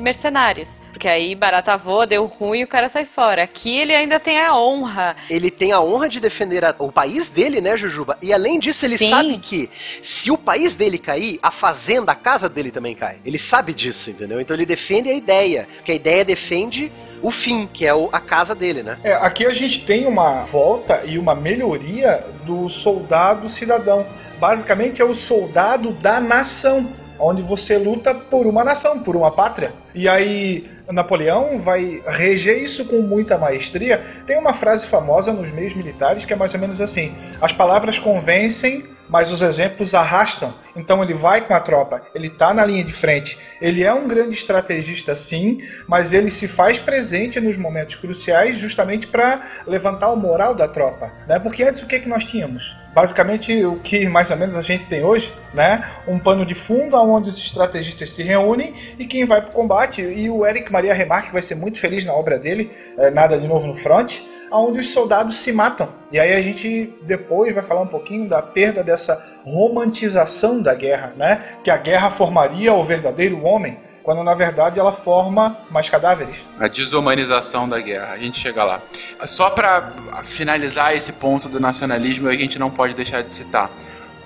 [0.00, 0.80] mercenários.
[0.92, 3.42] Porque aí barata voa, deu ruim e o cara sai fora.
[3.42, 5.16] Aqui ele ainda tem a honra.
[5.28, 8.18] Ele tem a honra de defender a, o país dele, né, Jujuba?
[8.22, 9.10] E além disso, ele Sim.
[9.10, 9.70] sabe que
[10.02, 13.18] se o país dele cair, a fazenda, a casa dele também cai.
[13.24, 14.40] Ele sabe disso, entendeu?
[14.40, 15.68] Então ele defende a ideia.
[15.76, 16.92] Porque a ideia defende
[17.24, 18.98] o fim, que é a casa dele, né?
[19.02, 24.06] É, aqui a gente tem uma volta e uma melhoria do soldado cidadão.
[24.38, 29.72] Basicamente é o soldado da nação, onde você luta por uma nação, por uma pátria.
[29.94, 34.02] E aí Napoleão vai reger isso com muita maestria.
[34.26, 37.98] Tem uma frase famosa nos meios militares que é mais ou menos assim: as palavras
[37.98, 40.54] convencem, mas os exemplos arrastam.
[40.76, 43.38] Então ele vai com a tropa, ele está na linha de frente.
[43.60, 49.06] Ele é um grande estrategista, sim, mas ele se faz presente nos momentos cruciais justamente
[49.06, 51.12] para levantar o moral da tropa.
[51.26, 51.38] Né?
[51.38, 52.76] Porque antes o que, que nós tínhamos?
[52.94, 55.84] Basicamente o que mais ou menos a gente tem hoje, né?
[56.06, 60.00] Um pano de fundo onde os estrategistas se reúnem e quem vai para o combate.
[60.00, 63.48] E o Eric Maria Remarque vai ser muito feliz na obra dele, é, nada de
[63.48, 64.14] novo no front
[64.60, 65.88] onde os soldados se matam.
[66.12, 71.12] E aí a gente depois vai falar um pouquinho da perda dessa romantização da guerra,
[71.16, 71.56] né?
[71.62, 76.36] Que a guerra formaria o verdadeiro homem, quando na verdade ela forma mais cadáveres.
[76.58, 78.80] A desumanização da guerra, a gente chega lá.
[79.24, 83.70] Só para finalizar esse ponto do nacionalismo, a gente não pode deixar de citar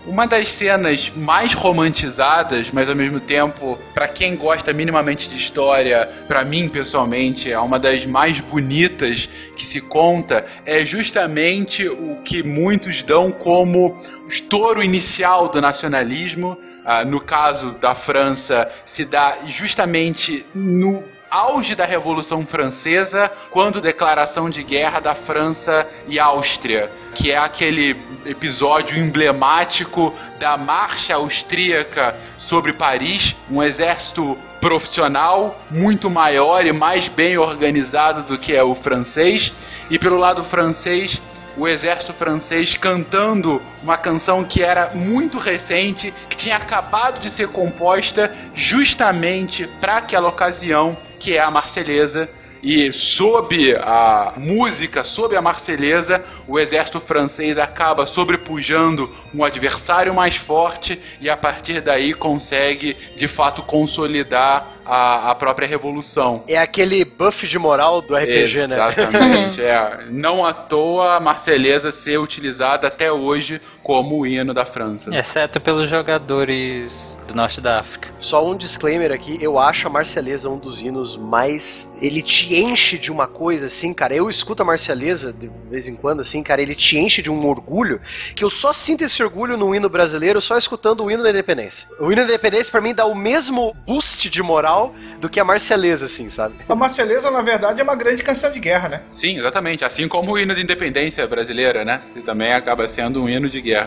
[0.07, 6.09] uma das cenas mais romantizadas, mas ao mesmo tempo, para quem gosta minimamente de história,
[6.27, 12.43] para mim pessoalmente, é uma das mais bonitas que se conta, é justamente o que
[12.43, 16.57] muitos dão como o estouro inicial do nacionalismo.
[16.85, 24.49] Ah, no caso da França, se dá justamente no auge da Revolução Francesa, quando declaração
[24.49, 32.73] de guerra da França e Áustria, que é aquele episódio emblemático da marcha austríaca sobre
[32.73, 39.53] Paris, um exército profissional muito maior e mais bem organizado do que é o francês,
[39.91, 41.21] e pelo lado francês
[41.57, 47.49] o exército francês cantando uma canção que era muito recente, que tinha acabado de ser
[47.49, 52.29] composta justamente para aquela ocasião, que é a Marselhesa,
[52.63, 60.37] e sob a música, sob a Marselhesa, o exército francês acaba sobrepujando um adversário mais
[60.37, 66.43] forte e a partir daí consegue de fato consolidar a, a própria revolução.
[66.49, 68.75] É aquele buff de moral do RPG, né?
[68.75, 69.63] Exatamente.
[69.63, 70.07] é.
[70.11, 75.17] Não à toa a Marselhesa ser utilizada até hoje como o hino da França.
[75.17, 78.11] Exceto pelos jogadores do norte da África.
[78.21, 81.91] Só um disclaimer aqui, eu acho a Marcialesa um dos hinos mais.
[81.99, 84.15] Ele te enche de uma coisa assim, cara.
[84.15, 86.61] Eu escuto a Marcialesa de vez em quando, assim, cara.
[86.61, 87.99] Ele te enche de um orgulho
[88.37, 91.89] que eu só sinto esse orgulho no hino brasileiro só escutando o hino da independência.
[91.99, 95.45] O hino da independência, pra mim, dá o mesmo boost de moral do que a
[95.45, 96.57] Marcialesa, assim, sabe?
[96.69, 99.03] A Marceleza, na verdade, é uma grande canção de guerra, né?
[99.11, 99.83] Sim, exatamente.
[99.83, 102.03] Assim como o hino da independência brasileira, né?
[102.13, 103.78] Que também acaba sendo um hino de guerra.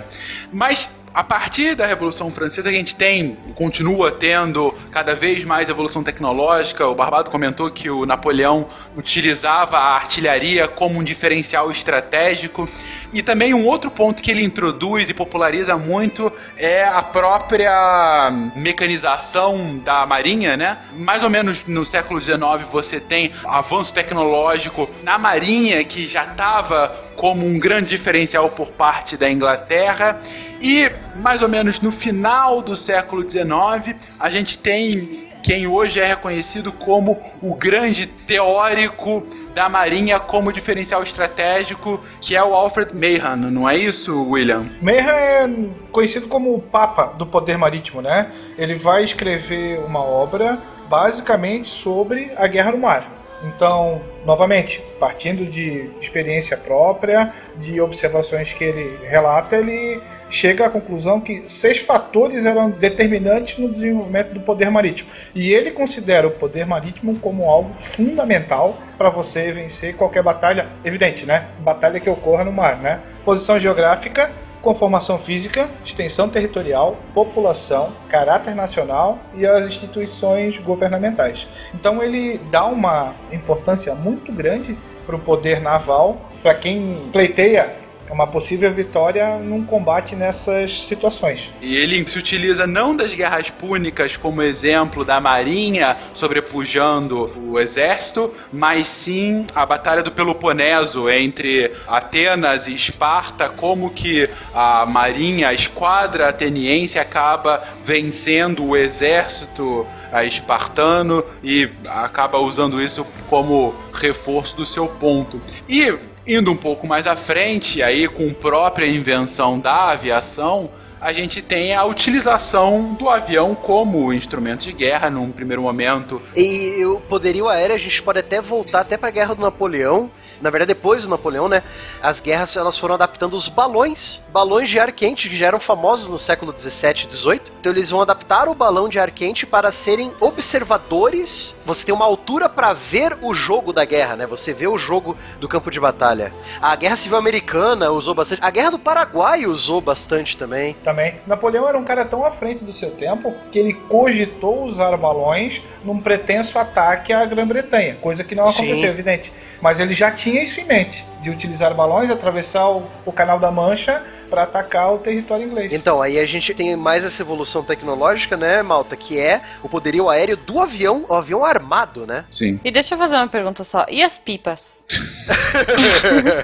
[0.51, 6.01] Mas a partir da Revolução Francesa, a gente tem, continua tendo cada vez mais evolução
[6.01, 6.87] tecnológica.
[6.87, 12.67] O Barbado comentou que o Napoleão utilizava a artilharia como um diferencial estratégico.
[13.11, 19.79] E também um outro ponto que ele introduz e populariza muito é a própria mecanização
[19.79, 20.77] da marinha, né?
[20.93, 22.39] Mais ou menos no século XIX
[22.71, 29.17] você tem avanço tecnológico na marinha que já estava como um grande diferencial por parte
[29.17, 30.19] da Inglaterra.
[30.61, 36.05] E mais ou menos no final do século XIX, a gente tem quem hoje é
[36.05, 39.25] reconhecido como o grande teórico
[39.55, 44.69] da Marinha como diferencial estratégico, que é o Alfred Mahan, não é isso, William?
[44.81, 45.49] Mahan é
[45.91, 48.31] conhecido como o Papa do Poder Marítimo, né?
[48.57, 53.21] Ele vai escrever uma obra basicamente sobre a guerra no mar.
[53.43, 59.99] Então, novamente, partindo de experiência própria, de observações que ele relata, ele
[60.31, 65.09] chega à conclusão que seis fatores eram determinantes no desenvolvimento do poder marítimo.
[65.35, 71.25] E ele considera o poder marítimo como algo fundamental para você vencer qualquer batalha, evidente,
[71.25, 71.47] né?
[71.59, 72.99] Batalha que ocorra no mar, né?
[73.25, 74.31] Posição geográfica,
[74.61, 81.47] conformação física, extensão territorial, população, caráter nacional e as instituições governamentais.
[81.73, 87.80] Então ele dá uma importância muito grande para o poder naval, para quem pleiteia
[88.11, 91.49] uma possível vitória num combate nessas situações.
[91.61, 98.33] E ele se utiliza não das guerras púnicas como exemplo da marinha sobrepujando o exército,
[98.51, 105.53] mas sim a batalha do Peloponeso entre Atenas e Esparta, como que a marinha, a
[105.53, 109.87] esquadra ateniense acaba vencendo o exército
[110.25, 115.39] espartano e acaba usando isso como reforço do seu ponto.
[115.69, 115.93] E
[116.25, 120.69] Indo um pouco mais à frente, aí com própria invenção da aviação,
[121.01, 126.21] a gente tem a utilização do avião como instrumento de guerra num primeiro momento.
[126.35, 130.11] E o poderio aéreo a gente pode até voltar até para a Guerra do Napoleão,
[130.41, 131.63] na verdade depois do Napoleão, né,
[132.01, 136.07] as guerras elas foram adaptando os balões, balões de ar quente que já eram famosos
[136.07, 137.53] no século 17 e 18.
[137.59, 141.55] Então eles vão adaptar o balão de ar quente para serem observadores.
[141.65, 144.25] Você tem uma altura para ver o jogo da guerra, né?
[144.27, 146.31] Você vê o jogo do campo de batalha.
[146.61, 148.43] A Guerra Civil Americana usou bastante.
[148.43, 150.75] A Guerra do Paraguai usou bastante também.
[150.83, 151.15] Também.
[151.27, 155.61] Napoleão era um cara tão à frente do seu tempo que ele cogitou usar balões
[155.83, 158.85] num pretenso ataque à Grã-Bretanha, coisa que não aconteceu, Sim.
[158.85, 159.33] evidente.
[159.61, 163.51] Mas ele já tinha isso em mente, de utilizar balões, atravessar o, o Canal da
[163.51, 165.73] Mancha para atacar o território inglês.
[165.73, 170.09] Então, aí a gente tem mais essa evolução tecnológica, né, Malta, que é o poderio
[170.09, 172.23] aéreo do avião, o avião armado, né?
[172.29, 172.57] Sim.
[172.63, 173.85] E deixa eu fazer uma pergunta só.
[173.89, 174.87] E as pipas?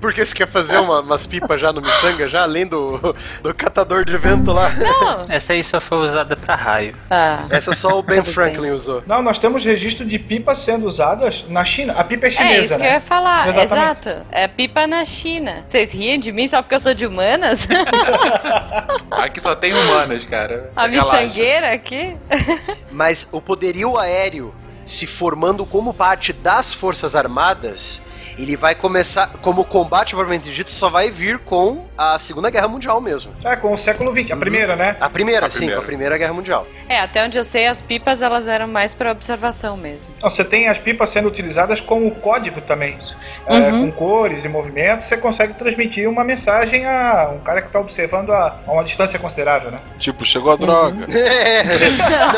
[0.00, 2.98] Porque você quer fazer uma- umas pipas já no miçanga, já além do,
[3.42, 4.70] do catador de vento lá?
[4.70, 5.22] Não.
[5.28, 6.94] Essa aí só foi usada pra raio.
[7.10, 7.40] Ah.
[7.50, 8.22] Essa só o Ben.
[8.24, 9.02] Franklin usou.
[9.06, 11.92] Não, nós temos registro de pipas sendo usadas na China.
[11.94, 12.94] A pipa é chinesa, É isso que eu né?
[12.94, 14.08] ia falar, Exatamente.
[14.08, 14.26] exato.
[14.30, 15.64] É pipa na China.
[15.66, 17.66] Vocês riem de mim só porque eu sou de humanas?
[19.10, 20.70] Aqui só tem humanas, cara.
[20.74, 22.16] A miçangueira aqui?
[22.90, 24.54] Mas o poderio aéreo
[24.84, 28.02] se formando como parte das Forças Armadas,
[28.38, 33.00] ele vai começar, como combate propriamente dito, só vai vir com a Segunda Guerra Mundial
[33.00, 33.32] mesmo.
[33.44, 34.96] É, com o século XX, a primeira, né?
[35.00, 35.76] A primeira, A sim, primeira.
[35.76, 36.66] com a Primeira Guerra Mundial.
[36.88, 40.06] É, até onde eu sei, as pipas elas eram mais pra observação mesmo.
[40.18, 42.98] Então, Você tem as pipas sendo utilizadas como código também.
[43.46, 43.90] É, Uhum.
[43.90, 48.30] com cores e movimentos, você consegue transmitir uma mensagem a um cara que está observando
[48.30, 49.78] a, a uma distância considerável, né?
[49.98, 51.06] Tipo, chegou a droga.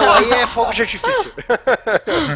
[0.01, 1.33] Não, aí é fogo de artifício.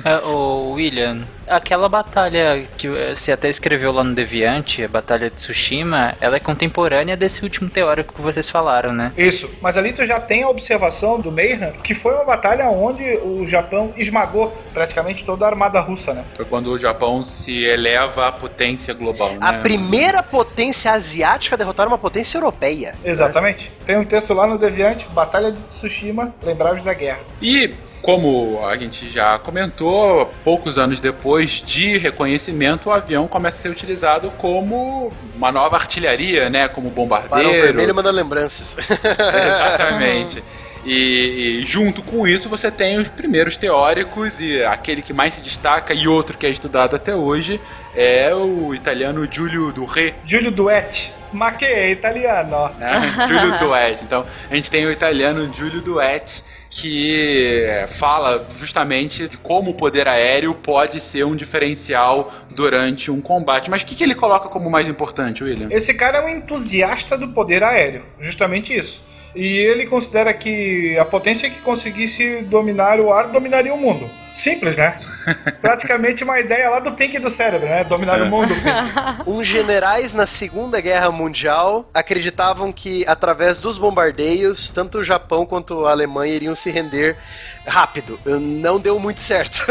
[0.05, 4.89] É, ô, William, aquela batalha que eh, você até até escreveu lá no Deviante, a
[4.89, 9.13] Batalha de Tsushima, ela é contemporânea desse último teórico que vocês falaram, né?
[9.17, 13.03] Isso, mas ali tu já tem a observação do Mayhem, que foi uma batalha onde
[13.17, 16.25] o Japão esmagou praticamente toda a armada russa, né?
[16.37, 19.39] Foi quando o Japão se eleva à potência global, né?
[19.41, 22.95] A primeira potência asiática a derrotar uma potência europeia.
[23.03, 23.73] Exatamente.
[23.87, 27.21] Tem um texto lá no Deviante, Batalha de Tsushima, Lembrados da Guerra.
[27.41, 27.73] E
[28.03, 33.69] como a gente já comentou, poucos anos depois de reconhecimento, o avião começa a ser
[33.69, 36.69] utilizado como uma nova artilharia, né?
[36.69, 37.51] Como Para o bombardeiro.
[37.63, 38.77] vermelho manda lembranças.
[38.89, 40.43] Exatamente.
[40.85, 45.41] E, e junto com isso você tem os primeiros teóricos e aquele que mais se
[45.41, 47.61] destaca e outro que é estudado até hoje
[47.95, 51.18] é o italiano Giulio Duré, Giulio Duetti.
[51.33, 52.71] Ma che è italiano?
[52.79, 53.01] né?
[53.27, 54.05] Giulio Duetti.
[54.05, 60.07] Então, a gente tem o italiano Giulio Duetti que fala justamente de como o poder
[60.07, 63.71] aéreo pode ser um diferencial durante um combate.
[63.71, 65.69] Mas o que, que ele coloca como mais importante, William?
[65.71, 69.08] Esse cara é um entusiasta do poder aéreo, justamente isso.
[69.39, 74.11] E ele considera que a potência que conseguisse dominar o ar dominaria o mundo.
[74.35, 74.97] Simples, né?
[75.63, 77.85] Praticamente uma ideia lá do Pink do cérebro, né?
[77.85, 78.53] Dominar o mundo.
[79.25, 85.87] Uns generais na Segunda Guerra Mundial acreditavam que, através dos bombardeios, tanto o Japão quanto
[85.87, 87.17] a Alemanha iriam se render
[87.65, 88.19] rápido.
[88.25, 89.65] Não deu muito certo.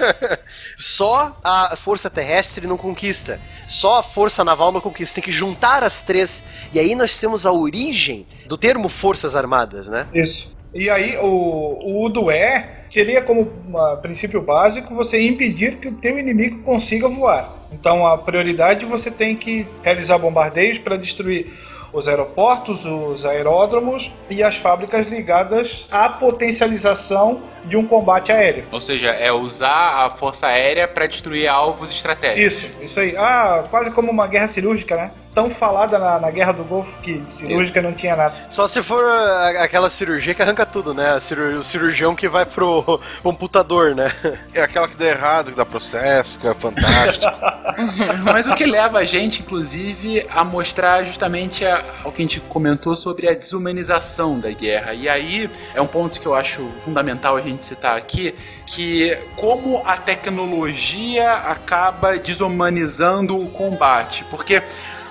[0.74, 3.38] Só a força terrestre não conquista.
[3.66, 5.16] Só a força naval não conquista.
[5.16, 6.42] Tem que juntar as três.
[6.72, 10.06] E aí nós temos a origem do termo Forças Armadas, né?
[10.14, 10.54] Isso.
[10.74, 16.18] E aí, o, o Udué seria como um princípio básico você impedir que o teu
[16.18, 17.50] inimigo consiga voar.
[17.72, 21.52] Então, a prioridade você tem que realizar bombardeios para destruir
[21.92, 28.64] os aeroportos, os aeródromos e as fábricas ligadas à potencialização de um combate aéreo.
[28.70, 32.64] Ou seja, é usar a força aérea para destruir alvos estratégicos.
[32.64, 33.16] Isso, isso aí.
[33.16, 35.10] Ah, quase como uma guerra cirúrgica, né?
[35.36, 38.34] Tão falada na, na guerra do Golfo que cirúrgica não tinha nada.
[38.48, 41.14] Só se for a- aquela cirurgia que arranca tudo, né?
[41.58, 44.10] O cirurgião que vai pro computador, né?
[44.54, 47.30] É aquela que dá errado, que dá processo, que é fantástico.
[48.32, 52.40] Mas o que leva a gente, inclusive, a mostrar justamente a- o que a gente
[52.40, 54.94] comentou sobre a desumanização da guerra.
[54.94, 58.34] E aí é um ponto que eu acho fundamental a gente citar aqui,
[58.66, 64.24] que como a tecnologia acaba desumanizando o combate.
[64.30, 64.62] Porque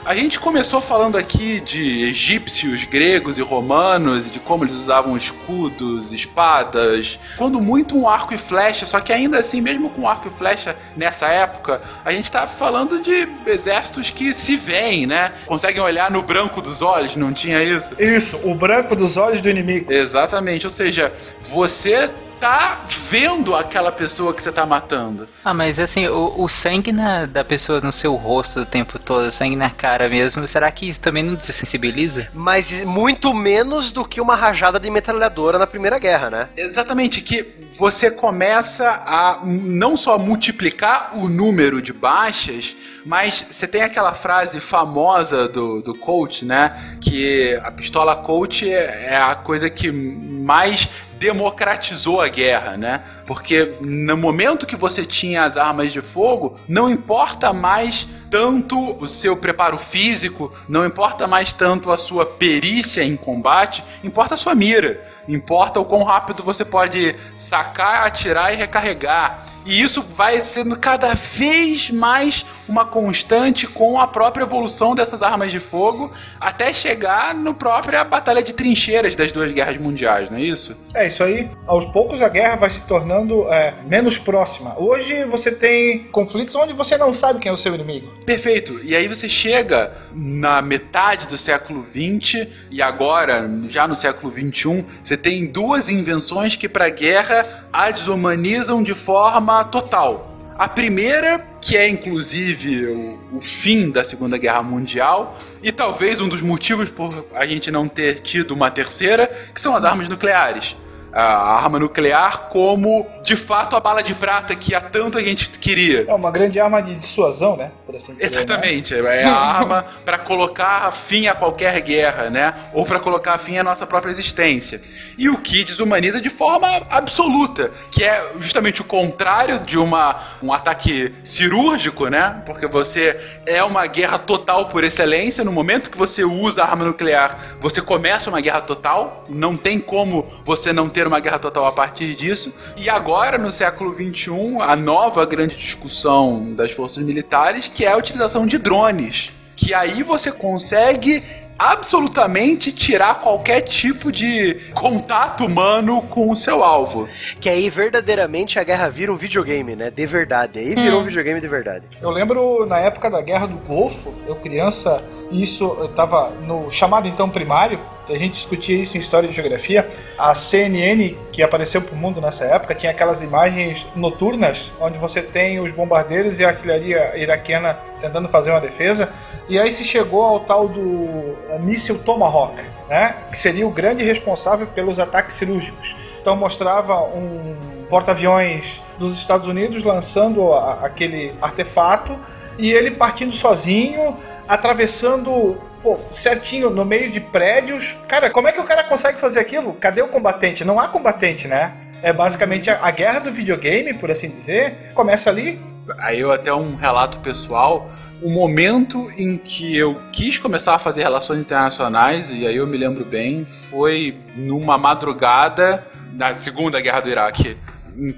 [0.05, 6.13] a gente começou falando aqui de egípcios, gregos e romanos, de como eles usavam escudos,
[6.13, 10.31] espadas, quando muito um arco e flecha, só que ainda assim, mesmo com arco e
[10.31, 15.33] flecha nessa época, a gente tá falando de exércitos que se veem, né?
[15.47, 17.99] Conseguem olhar no branco dos olhos, não tinha isso?
[17.99, 19.91] Isso, o branco dos olhos do inimigo.
[19.91, 21.11] Exatamente, ou seja,
[21.41, 25.27] você tá vendo aquela pessoa que você tá matando.
[25.43, 29.31] Ah, mas assim, o, o sangue na- da pessoa no seu rosto o tempo todo,
[29.31, 32.27] sangue na cara mesmo, será que isso também não desensibiliza?
[32.33, 36.49] Mas muito menos do que uma rajada de metralhadora na Primeira Guerra, né?
[36.57, 37.45] Exatamente, que
[37.77, 42.75] você começa a não só multiplicar o número de baixas,
[43.05, 46.97] mas você tem aquela frase famosa do, do coach, né?
[47.01, 50.87] Que a pistola coach é é a coisa que mais
[51.19, 53.03] democratizou a guerra, né?
[53.25, 59.07] Porque no momento que você tinha as armas de fogo, não importa mais tanto o
[59.07, 64.53] seu preparo físico, não importa mais tanto a sua perícia em combate, importa a sua
[64.55, 65.14] mira.
[65.27, 69.45] Importa o quão rápido você pode sacar, atirar e recarregar.
[69.65, 75.51] E isso vai sendo cada vez mais uma constante com a própria evolução dessas armas
[75.51, 80.41] de fogo, até chegar no própria batalha de trincheiras das duas guerras mundiais, não é
[80.41, 80.77] isso?
[80.93, 81.49] É isso aí.
[81.65, 84.75] Aos poucos a guerra vai se tornando é, menos próxima.
[84.79, 88.11] Hoje você tem conflitos onde você não sabe quem é o seu inimigo.
[88.25, 88.79] Perfeito.
[88.83, 94.85] E aí você chega na metade do século XX e agora, já no século XXI,
[95.03, 100.35] você tem duas invenções que para a guerra a desumanizam de forma total.
[100.57, 106.29] A primeira, que é inclusive o, o fim da Segunda Guerra Mundial, e talvez um
[106.29, 110.75] dos motivos por a gente não ter tido uma terceira, que são as armas nucleares.
[111.17, 115.47] A arma nuclear como, de fato, a bala de prata que há tanto a gente
[115.47, 116.03] queria.
[116.05, 117.71] É uma grande arma de dissuasão, né?
[117.85, 118.25] Por assim dizer, né?
[118.25, 122.53] Exatamente, é a arma para colocar fim a qualquer guerra, né?
[122.73, 124.81] Ou para colocar fim à nossa própria existência.
[125.17, 130.51] E o que desumaniza de forma absoluta, que é justamente o contrário de uma, um
[130.51, 132.41] ataque cirúrgico, né?
[132.45, 135.45] Porque você é uma guerra total por excelência.
[135.45, 139.25] No momento que você usa a arma nuclear, você começa uma guerra total.
[139.29, 142.53] Não tem como você não ter uma guerra total a partir disso.
[142.77, 147.97] E agora, no século XXI, a nova grande discussão das forças militares, que é a
[147.97, 149.31] utilização de drones.
[149.55, 151.23] Que aí você consegue
[151.57, 157.07] absolutamente tirar qualquer tipo de contato humano com o seu alvo.
[157.39, 159.89] Que aí verdadeiramente a guerra vira um videogame, né?
[159.89, 160.59] De verdade.
[160.59, 161.85] Aí virou um videogame de verdade.
[162.01, 167.07] Eu lembro na época da Guerra do Golfo, eu criança, isso eu tava no chamado
[167.07, 169.89] então primário, a gente discutia isso em História e Geografia.
[170.17, 175.59] A CNN, que apareceu pro mundo nessa época, tinha aquelas imagens noturnas, onde você tem
[175.59, 179.11] os bombardeiros e a artilharia iraquiana tentando fazer uma defesa.
[179.49, 182.55] E aí se chegou ao tal do eh, míssil Tomahawk,
[182.87, 183.15] né?
[183.31, 185.95] Que seria o grande responsável pelos ataques cirúrgicos.
[186.21, 187.55] Então mostrava um
[187.89, 188.65] porta-aviões
[188.97, 192.17] dos Estados Unidos lançando aquele artefato
[192.57, 194.17] e ele partindo sozinho,
[194.47, 197.95] atravessando pô, certinho no meio de prédios.
[198.07, 199.73] Cara, como é que o cara consegue fazer aquilo?
[199.73, 200.65] Cadê o combatente?
[200.65, 201.73] Não há combatente, né?
[202.01, 205.59] É basicamente a, a guerra do videogame, por assim dizer, começa ali.
[205.99, 207.89] Aí eu até um relato pessoal,
[208.21, 212.75] o momento em que eu quis começar a fazer relações internacionais, e aí eu me
[212.75, 217.55] lembro bem, foi numa madrugada na Segunda Guerra do Iraque.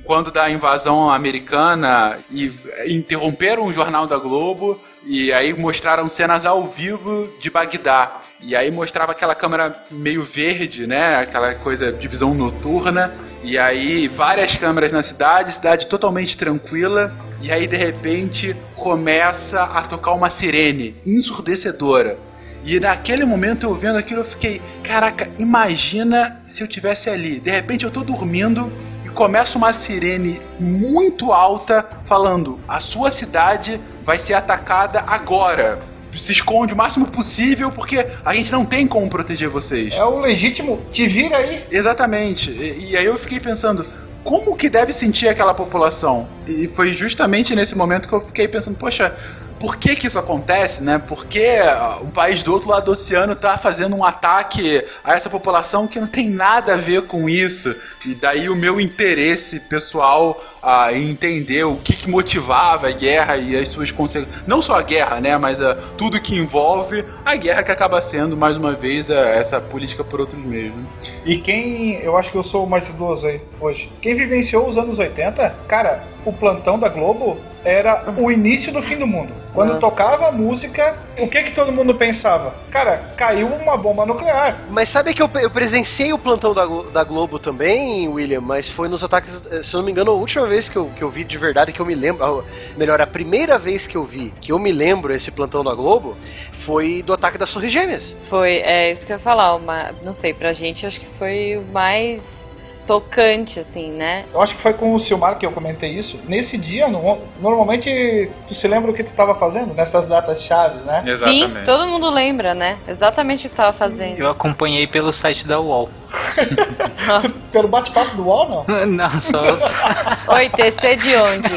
[0.05, 2.51] Quando da invasão americana e
[2.87, 8.21] interromperam o jornal da Globo e aí mostraram cenas ao vivo de Bagdá.
[8.41, 11.15] E aí mostrava aquela câmera meio verde, né?
[11.15, 13.13] Aquela coisa de visão noturna.
[13.41, 17.15] E aí várias câmeras na cidade, cidade totalmente tranquila.
[17.41, 22.19] E aí de repente começa a tocar uma sirene ensurdecedora.
[22.65, 27.39] E naquele momento eu vendo aquilo eu fiquei, caraca, imagina se eu tivesse ali.
[27.39, 28.69] De repente eu tô dormindo
[29.17, 35.79] começa uma sirene muito alta falando: "A sua cidade vai ser atacada agora".
[36.15, 39.93] Se esconde o máximo possível porque a gente não tem como proteger vocês.
[39.93, 41.65] É o legítimo, te vira aí.
[41.69, 42.49] Exatamente.
[42.49, 43.85] E, e aí eu fiquei pensando,
[44.23, 46.27] como que deve sentir aquela população?
[46.47, 49.15] E foi justamente nesse momento que eu fiquei pensando, poxa,
[49.59, 50.99] por que que isso acontece, né?
[50.99, 55.13] Por que ah, um país do outro lado do oceano tá fazendo um ataque a
[55.13, 57.75] essa população que não tem nada a ver com isso?
[58.05, 63.37] E daí o meu interesse pessoal ah, em entender o que, que motivava a guerra
[63.37, 64.43] e as suas consequências.
[64.45, 65.37] Não só a guerra, né?
[65.37, 70.03] Mas ah, tudo que envolve a guerra que acaba sendo, mais uma vez, essa política
[70.03, 70.73] por outros meios.
[70.75, 70.83] Né?
[71.25, 73.91] E quem, eu acho que eu sou o mais idoso aí hoje.
[74.01, 78.97] Quem vivenciou os anos 80, cara, o plantão da Globo era o início do fim
[78.97, 79.33] do mundo.
[79.53, 79.81] Quando Nossa.
[79.81, 82.53] tocava a música, o que que todo mundo pensava?
[82.69, 84.55] Cara, caiu uma bomba nuclear.
[84.69, 88.87] Mas sabe que eu, eu presenciei o plantão da, da Globo também, William, mas foi
[88.87, 91.09] nos ataques, eh, se eu não me engano, a última vez que eu, que eu
[91.09, 92.43] vi de verdade, que eu me lembro, ah,
[92.77, 96.15] melhor, a primeira vez que eu vi, que eu me lembro esse plantão da Globo,
[96.53, 98.15] foi do ataque das Torres Gêmeas.
[98.29, 101.57] Foi, é isso que eu ia falar, uma, não sei, pra gente acho que foi
[101.57, 102.51] o mais
[102.87, 104.23] tocante, assim, né?
[104.33, 106.17] Eu acho que foi com o Silmar que eu comentei isso.
[106.27, 110.81] Nesse dia, no- normalmente, tu se lembra o que tu estava fazendo nessas datas chaves,
[110.85, 111.03] né?
[111.29, 112.77] Sim, todo mundo lembra, né?
[112.87, 114.17] Exatamente o que tava fazendo.
[114.19, 115.89] Eu acompanhei pelo site da UOL.
[117.51, 118.85] Pelo bate-papo do UOL, não?
[118.85, 119.43] Não, só.
[120.35, 121.49] Oi, TC de onde?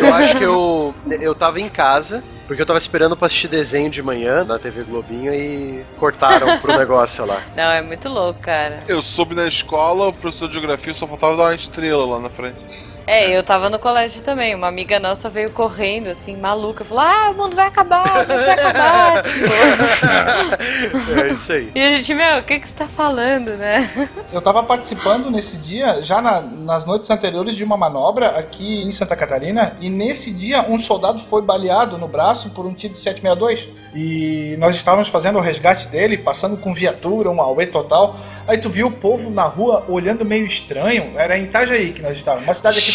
[0.00, 3.90] Eu acho que eu, eu tava em casa, porque eu tava esperando pra assistir desenho
[3.90, 7.42] de manhã na TV Globinho e cortaram pro negócio lá.
[7.56, 8.80] Não, é muito louco, cara.
[8.88, 12.30] Eu soube na escola, o professor de geografia só faltava dar uma estrela lá na
[12.30, 12.91] frente.
[13.06, 14.54] É, eu tava no colégio também.
[14.54, 16.84] Uma amiga nossa veio correndo, assim, maluca.
[16.84, 19.22] Falou: Ah, o mundo vai acabar, o mundo vai acabar.
[19.24, 21.20] tipo.
[21.20, 21.70] É isso aí.
[21.74, 24.08] E a gente, meu, o que, que você tá falando, né?
[24.32, 28.92] Eu tava participando nesse dia, já na- nas noites anteriores, de uma manobra aqui em
[28.92, 33.00] Santa Catarina, e nesse dia um soldado foi baleado no braço por um tiro de
[33.00, 33.68] 762.
[33.94, 38.16] E nós estávamos fazendo o resgate dele, passando com viatura, um auê total.
[38.46, 42.16] Aí tu viu o povo na rua olhando meio estranho, era em Itajaí que nós
[42.16, 42.91] estávamos, uma cidade aqui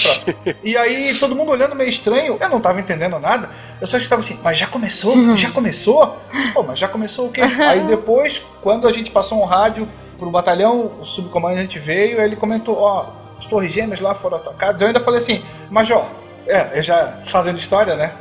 [0.64, 3.49] E aí todo mundo olhando meio estranho, eu não tava entendendo nada,
[3.80, 5.36] eu só estava assim, mas já começou?
[5.36, 6.18] Já começou?
[6.53, 7.41] Pô, mas já começou o quê?
[7.41, 9.88] Aí depois, quando a gente passou um rádio
[10.18, 13.07] pro batalhão, o subcomandante veio, ele comentou, ó,
[13.40, 14.82] as torres gêmeas lá foram atacadas.
[14.82, 16.07] Eu ainda falei assim, Major,
[16.48, 18.11] é, eu já fazendo história, né?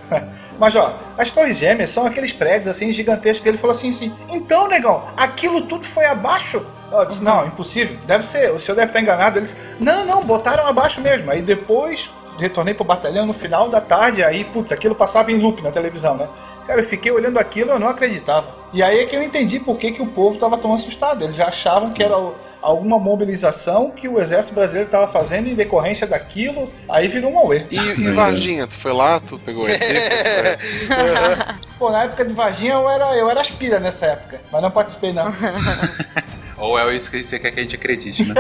[0.59, 3.47] Major, as torres gêmeas são aqueles prédios assim gigantescos.
[3.47, 6.65] Ele falou assim, assim, então, negão, aquilo tudo foi abaixo?
[6.91, 9.39] Eu disse, não, impossível, deve ser, o senhor deve estar enganado.
[9.39, 11.31] Eles, não, não, botaram abaixo mesmo.
[11.31, 12.09] Aí depois
[12.39, 16.17] retornei pro batalhão no final da tarde, aí, putz, aquilo passava em loop na televisão,
[16.17, 16.29] né?
[16.67, 18.49] Cara, eu fiquei olhando aquilo eu não acreditava.
[18.73, 21.23] E aí é que eu entendi por que, que o povo estava tão assustado.
[21.25, 25.55] Eles já achavam que era o- alguma mobilização que o exército brasileiro estava fazendo em
[25.55, 26.71] decorrência daquilo.
[26.89, 27.65] Aí virou um auê.
[27.71, 29.81] E, e Varginha, tu foi lá, tu pegou ET?
[31.79, 35.13] Pô, na época de Varginha eu era, eu era aspira nessa época, mas não participei
[35.13, 35.27] não.
[36.57, 38.35] Ou é isso que você quer que a gente acredite, né?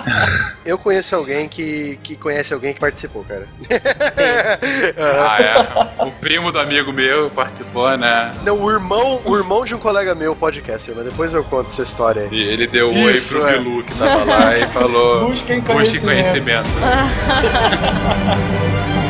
[0.64, 3.46] Eu conheço alguém que, que conhece alguém que participou, cara.
[4.98, 6.04] ah, é.
[6.04, 8.30] O primo do amigo meu participou, né?
[8.44, 11.82] Não, o irmão, o irmão de um colega meu podcast, mas depois eu conto essa
[11.82, 12.28] história aí.
[12.32, 13.58] E ele deu Isso, oi pro é.
[13.58, 16.68] Bilu que tava lá e falou: Busquem Busque conhecimento." conhecimento.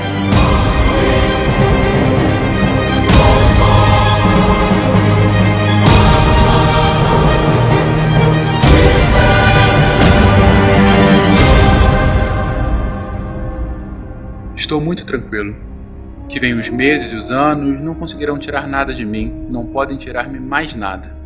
[14.67, 15.55] Estou muito tranquilo.
[16.29, 19.97] Que vem os meses e os anos, não conseguirão tirar nada de mim, não podem
[19.97, 21.17] tirar-me mais nada.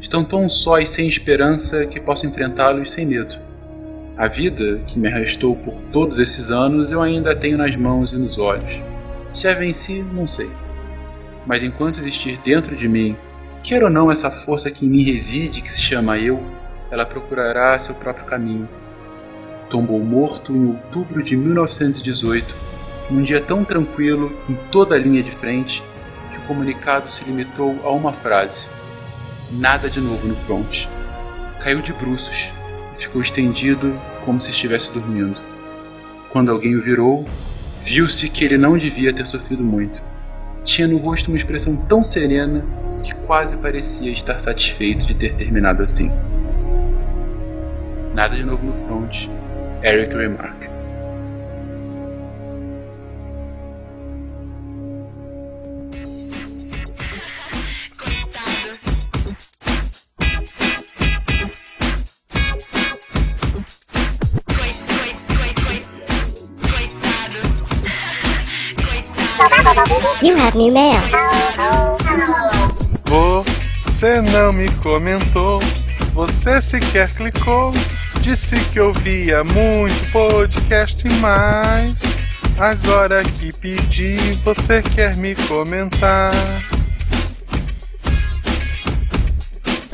[0.00, 3.38] Estão tão só e sem esperança que posso enfrentá-los sem medo.
[4.16, 8.12] A vida que me arrastou por todos esses anos eu ainda a tenho nas mãos
[8.12, 8.82] e nos olhos.
[9.32, 10.50] Se a venci, não sei.
[11.46, 13.16] Mas enquanto existir dentro de mim,
[13.62, 16.42] quer ou não essa força que em mim reside, que se chama eu,
[16.90, 18.68] ela procurará seu próprio caminho.
[19.70, 22.79] Tombou morto em outubro de 1918
[23.10, 25.82] num dia tão tranquilo em toda a linha de frente
[26.30, 28.66] que o comunicado se limitou a uma frase:
[29.50, 30.86] Nada de novo no front.
[31.60, 32.52] Caiu de bruços
[32.94, 35.40] e ficou estendido como se estivesse dormindo.
[36.30, 37.26] Quando alguém o virou,
[37.82, 40.00] viu-se que ele não devia ter sofrido muito.
[40.62, 42.64] Tinha no rosto uma expressão tão serena
[43.02, 46.10] que quase parecia estar satisfeito de ter terminado assim.
[48.14, 49.28] Nada de novo no front.
[49.82, 50.79] Eric Remarque.
[70.54, 71.00] New mail.
[73.84, 75.60] Você não me comentou,
[76.12, 77.72] você sequer clicou.
[78.20, 81.96] Disse que ouvia muito podcast, mas
[82.58, 86.32] agora que pedi, você quer me comentar.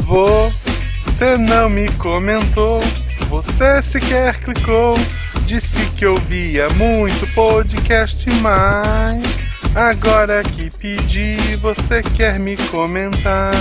[0.04, 2.80] Você não me comentou,
[3.28, 4.96] você sequer clicou.
[5.44, 9.35] Disse que ouvia muito podcast, mas
[9.76, 13.52] agora que pedi, você quer me comentar.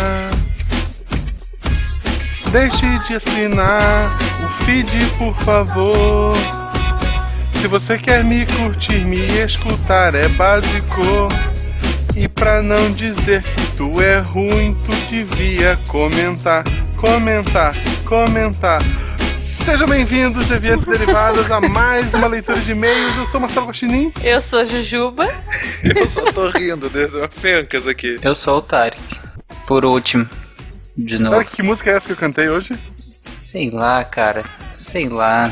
[2.52, 4.10] Deixe de assinar
[4.42, 4.88] o feed,
[5.18, 6.34] por favor.
[7.60, 11.28] Se você quer me curtir, me escutar é básico.
[12.16, 16.64] E pra não dizer que tu é ruim, tu devia comentar,
[16.96, 17.74] comentar,
[18.06, 18.82] comentar.
[19.66, 23.18] Sejam bem-vindos, Deviantes Derivados, a mais uma leitura de e-mails.
[23.18, 24.14] Eu sou Marcelo Guaxinim.
[24.24, 25.28] Eu sou Jujuba.
[25.84, 28.20] Eu só tô rindo dessas fencas aqui.
[28.22, 29.02] Eu sou o Tarek.
[29.66, 30.30] Por último.
[30.96, 31.38] De novo.
[31.38, 32.78] Olha que música é essa que eu cantei hoje?
[32.96, 34.44] Sei lá, cara.
[34.78, 35.50] Sei lá.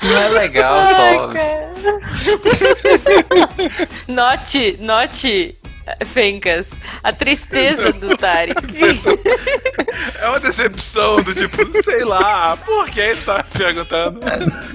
[0.00, 1.32] Não é legal só.
[4.06, 5.57] Note, note,
[6.06, 6.70] Fencas,
[7.02, 8.56] a tristeza do Tarek.
[10.20, 14.20] É uma decepção do tipo, sei lá, por que ele tá perguntando?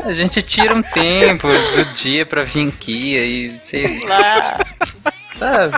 [0.04, 4.58] A gente tira um tempo do dia pra vir aqui aí, sei lá.
[5.38, 5.76] Sabe?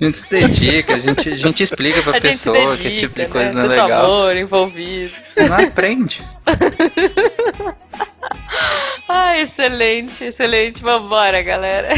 [0.00, 3.14] A gente se dedica, a gente, a gente explica pra A pessoa que esse tipo
[3.14, 3.66] de dedica, coisa né?
[3.66, 4.04] não é legal.
[4.04, 5.12] amor envolvido.
[5.34, 6.22] Você não aprende.
[9.08, 10.82] Ah, excelente, excelente.
[10.82, 11.88] Vambora, galera.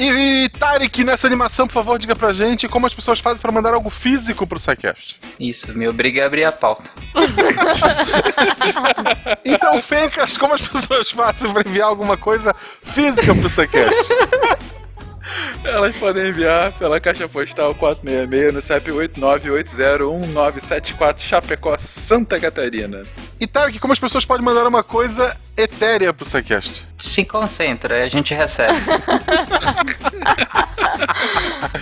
[0.00, 3.52] E, e Tarek, nessa animação, por favor, diga pra gente como as pessoas fazem pra
[3.52, 5.20] mandar algo físico pro SciCast.
[5.38, 6.88] Isso, me obriga a abrir a pauta.
[9.44, 14.10] Então, Fencas, como as pessoas fazem pra enviar alguma coisa física pro SciCast?
[15.62, 23.02] Elas podem enviar pela caixa postal 466 no CEP 89801974 Chapecó, Santa Catarina.
[23.40, 26.84] E Tarek, como as pessoas podem mandar uma coisa etérea pro SciCast?
[26.98, 28.78] Se concentra, a gente recebe.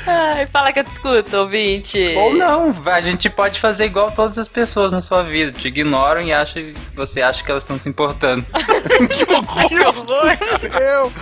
[0.06, 2.14] Ai, fala que eu te escuto, ouvinte.
[2.16, 5.50] Ou não, a gente pode fazer igual todas as pessoas na sua vida.
[5.50, 6.60] Te ignoram e acha,
[6.94, 8.46] você acha que elas estão se importando.
[9.68, 10.36] que horror.
[10.80, 11.12] Eu...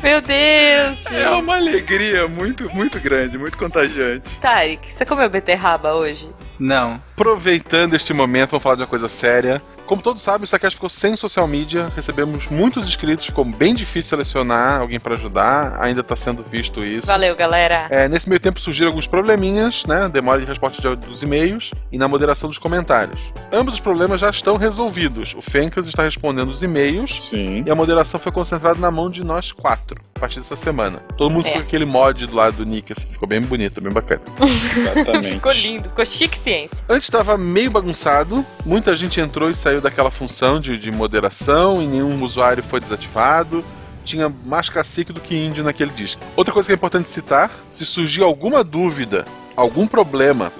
[0.00, 1.06] Meu Deus.
[1.06, 4.38] É uma alegria muito, muito grande, muito contagiante.
[4.38, 6.28] Tarek, você comeu beterraba hoje?
[6.58, 7.00] Não.
[7.14, 9.60] Aproveitando este momento, vamos falar de uma coisa séria.
[9.86, 14.10] Como todos sabem, o SciCast ficou sem social media, recebemos muitos inscritos, ficou bem difícil
[14.10, 17.06] selecionar alguém para ajudar, ainda está sendo visto isso.
[17.06, 17.86] Valeu, galera.
[17.88, 20.06] É, nesse meio tempo surgiram alguns probleminhas, né?
[20.10, 23.32] Demora de resposta de- dos e-mails e na moderação dos comentários.
[23.50, 25.34] Ambos os problemas já estão resolvidos.
[25.34, 27.64] O Fencas está respondendo os e-mails Sim.
[27.66, 30.98] e a moderação foi concentrada na mão de nós quatro, a partir dessa semana.
[31.16, 31.52] Todo mundo É.
[31.52, 34.20] com aquele mod do lado do Nick, assim, ficou bem bonito, bem bacana.
[34.42, 35.34] Exatamente.
[35.34, 36.76] Ficou lindo, ficou chique ciência.
[36.88, 41.86] Antes estava meio bagunçado, muita gente entrou e saiu daquela função de, de moderação e
[41.86, 43.64] nenhum usuário foi desativado.
[44.04, 46.20] Tinha mais cacique do que índio naquele disco.
[46.34, 49.24] Outra coisa que é importante citar: se surgir alguma dúvida,
[49.54, 50.50] algum problema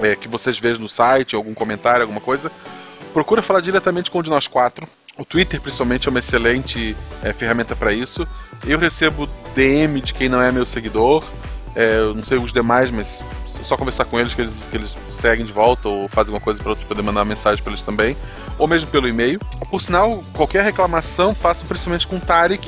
[0.00, 2.50] é, que vocês vejam no site, algum comentário, alguma coisa,
[3.12, 4.86] procura falar diretamente com um de nós quatro.
[5.18, 8.26] O Twitter, principalmente, é uma excelente é, ferramenta para isso.
[8.66, 11.24] Eu recebo DM de quem não é meu seguidor.
[11.74, 13.24] É, eu não sei os demais, mas
[13.58, 16.44] é só conversar com eles que eles, que eles seguem de volta ou fazem alguma
[16.44, 18.16] coisa para outros poder mandar uma mensagem para eles também.
[18.58, 19.38] Ou mesmo pelo e-mail.
[19.70, 22.66] Por sinal, qualquer reclamação faça principalmente com o Tarek.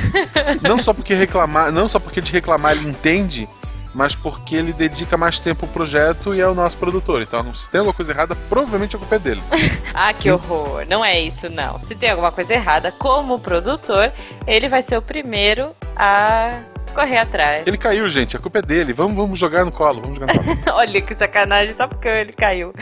[0.62, 3.48] não só porque reclamar, não só porque de reclamar ele entende,
[3.94, 7.22] mas porque ele dedica mais tempo ao projeto e é o nosso produtor.
[7.22, 9.42] Então, se tem alguma coisa errada, provavelmente a culpa é dele.
[9.96, 10.84] Ah, que horror.
[10.88, 11.78] Não é isso, não.
[11.78, 14.12] Se tem alguma coisa errada, como produtor,
[14.44, 16.62] ele vai ser o primeiro a
[16.92, 17.62] correr atrás.
[17.64, 18.92] Ele caiu, gente, a culpa é dele.
[18.92, 20.58] Vamos, vamos jogar no colo, vamos jogar no colo.
[20.78, 22.72] Olha que sacanagem, só porque ele caiu.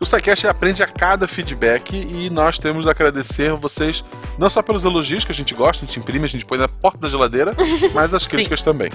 [0.00, 4.04] O SciCast aprende a cada feedback e nós temos a agradecer a vocês,
[4.38, 6.68] não só pelos elogios que a gente gosta, a gente imprime, a gente põe na
[6.68, 7.52] porta da geladeira,
[7.94, 8.90] mas as críticas também.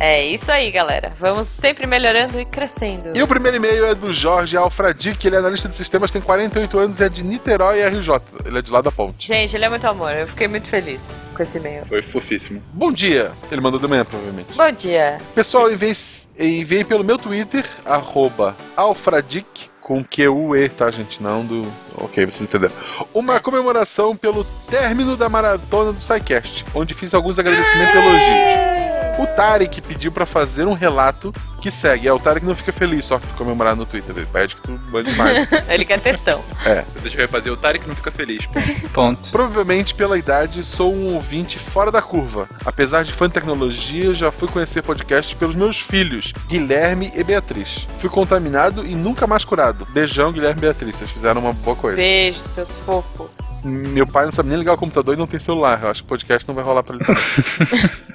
[0.00, 1.12] É isso aí, galera.
[1.20, 3.14] Vamos sempre melhorando e crescendo.
[3.14, 6.78] E o primeiro e-mail é do Jorge Alfradic, ele é analista de sistemas, tem 48
[6.78, 8.22] anos e é de Niterói, RJ.
[8.46, 9.28] Ele é de lá da ponte.
[9.28, 10.10] Gente, ele é muito amor.
[10.12, 11.84] Eu fiquei muito feliz com esse e-mail.
[11.84, 12.62] Foi fofíssimo.
[12.72, 13.32] Bom dia!
[13.52, 14.54] Ele mandou de manhã, provavelmente.
[14.56, 15.18] Bom dia.
[15.34, 15.92] Pessoal, enviei,
[16.38, 21.22] enviei pelo meu Twitter, arroba alfradic, com Q-U-E, tá, gente?
[21.22, 21.70] Não do...
[21.96, 22.72] Ok, vocês entenderam.
[23.12, 28.79] Uma comemoração pelo término da maratona do SciCast, onde fiz alguns agradecimentos e elogios.
[29.20, 31.30] O Tarek pediu pra fazer um relato
[31.60, 32.08] que segue.
[32.08, 34.16] É, o Tarek não fica feliz só que tu comemorar no Twitter.
[34.16, 35.48] Ele pede que tu mande mais.
[35.68, 36.42] Ele quer textão.
[36.64, 36.84] é.
[37.02, 37.52] Deixa eu refazer.
[37.52, 38.44] O Tarek não fica feliz.
[38.92, 39.30] Ponto.
[39.30, 42.48] Provavelmente pela idade sou um ouvinte fora da curva.
[42.64, 47.86] Apesar de fã de tecnologia, já fui conhecer podcast pelos meus filhos, Guilherme e Beatriz.
[47.98, 49.86] Fui contaminado e nunca mais curado.
[49.90, 50.96] Beijão, Guilherme e Beatriz.
[50.96, 51.96] Vocês fizeram uma boa coisa.
[51.96, 53.58] Beijo, seus fofos.
[53.64, 55.80] Meu pai não sabe nem ligar o computador e não tem celular.
[55.82, 57.04] Eu acho que o podcast não vai rolar pra ele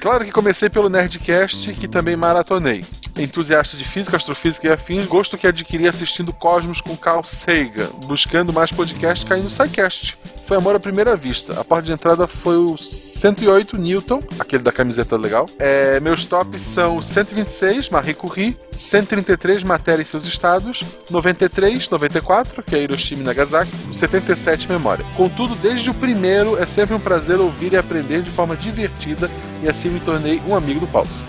[0.00, 2.84] claro que comecei pelo Nerdcast, que também maratonei.
[3.16, 8.52] Entusiasta de física, astrofísica e afins, gosto que adquiri assistindo Cosmos com Carl Sagan, buscando
[8.52, 10.16] mais podcast caindo no SciCast.
[10.46, 11.58] Foi amor à primeira vista.
[11.58, 15.46] A porta de entrada foi o 108 Newton, aquele da camiseta legal.
[15.58, 22.74] É, meus tops são 126, Marie Curie, 133, Matéria e seus estados, 93, 94, que
[22.74, 25.04] é Hiroshima e Nagasaki, 77, Memória.
[25.16, 29.30] Contudo, desde o primeiro, é sempre um prazer ouvir e aprender de forma divertida
[29.62, 31.24] e assim me tornei um amigo do Pause.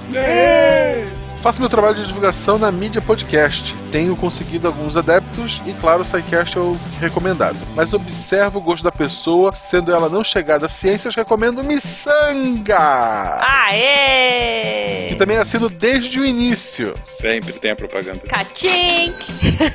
[1.44, 3.76] Faço meu trabalho de divulgação na mídia podcast.
[3.92, 7.58] Tenho conseguido alguns adeptos e, claro, o SciCast é o recomendado.
[7.76, 13.42] Mas observo o gosto da pessoa, sendo ela não chegada a ciências, recomendo Missanga!
[13.42, 15.08] Aê!
[15.10, 16.96] Que também assino desde o início.
[17.06, 18.22] Sempre tem a propaganda.
[18.22, 19.14] Cachink!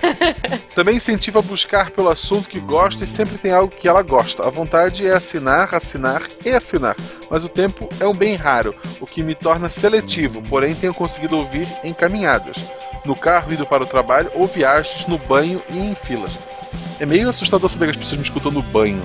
[0.74, 4.46] Também incentiva a buscar pelo assunto que gosta e sempre tem algo que ela gosta.
[4.46, 6.96] A vontade é assinar, assinar e assinar.
[7.30, 11.36] Mas o tempo é um bem raro, o que me torna seletivo, porém tenho conseguido
[11.36, 12.56] ouvir em caminhadas,
[13.04, 16.32] no carro indo para o trabalho ou viagens, no banho e em filas.
[17.00, 19.00] É meio assustador saber que as pessoas me escutam no banho.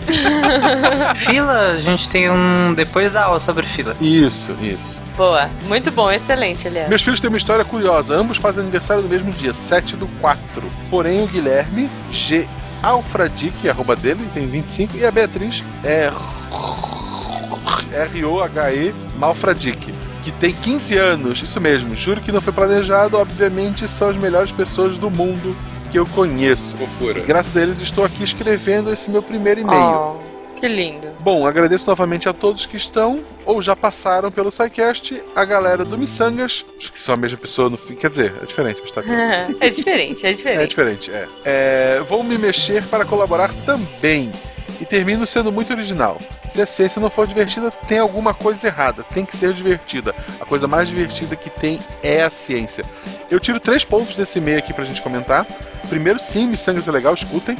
[1.15, 4.01] Fila, a gente tem um depois da aula sobre filas.
[4.01, 4.99] Isso, isso.
[5.15, 5.47] Boa.
[5.67, 6.89] Muito bom, excelente, aliás.
[6.89, 8.15] Meus filhos têm uma história curiosa.
[8.15, 10.63] Ambos fazem aniversário no mesmo dia, 7 do 4.
[10.89, 12.47] Porém, o Guilherme, G.
[12.81, 16.11] Alfradic, arroba dele, tem 25, e a Beatriz é
[17.93, 19.93] R-O-H-E Malfradic,
[20.23, 21.41] que tem 15 anos.
[21.41, 23.17] Isso mesmo, juro que não foi planejado.
[23.17, 25.55] Obviamente, são as melhores pessoas do mundo
[25.91, 26.75] que eu conheço.
[26.77, 27.21] Fofura.
[27.21, 30.17] Graças a eles, estou aqui escrevendo esse meu primeiro e-mail.
[30.17, 31.09] Oh, que lindo.
[31.21, 35.97] Bom, agradeço novamente a todos que estão ou já passaram pelo SciCast, a galera do
[35.97, 37.93] Missangas, acho que são a mesma pessoa no fim.
[37.95, 39.09] Quer dizer, é diferente, mas tá aqui.
[39.59, 40.69] é diferente, é É diferente.
[40.69, 41.27] diferente, é.
[41.45, 41.99] é.
[42.07, 44.31] Vou me mexer para colaborar também.
[44.81, 46.17] E termino sendo muito original.
[46.47, 49.03] Se a ciência não for divertida, tem alguma coisa errada.
[49.03, 50.13] Tem que ser divertida.
[50.39, 52.83] A coisa mais divertida que tem é a ciência.
[53.29, 55.45] Eu tiro três pontos desse e-mail aqui pra gente comentar.
[55.89, 57.55] Primeiro, sim, Missangas é legal, escutem.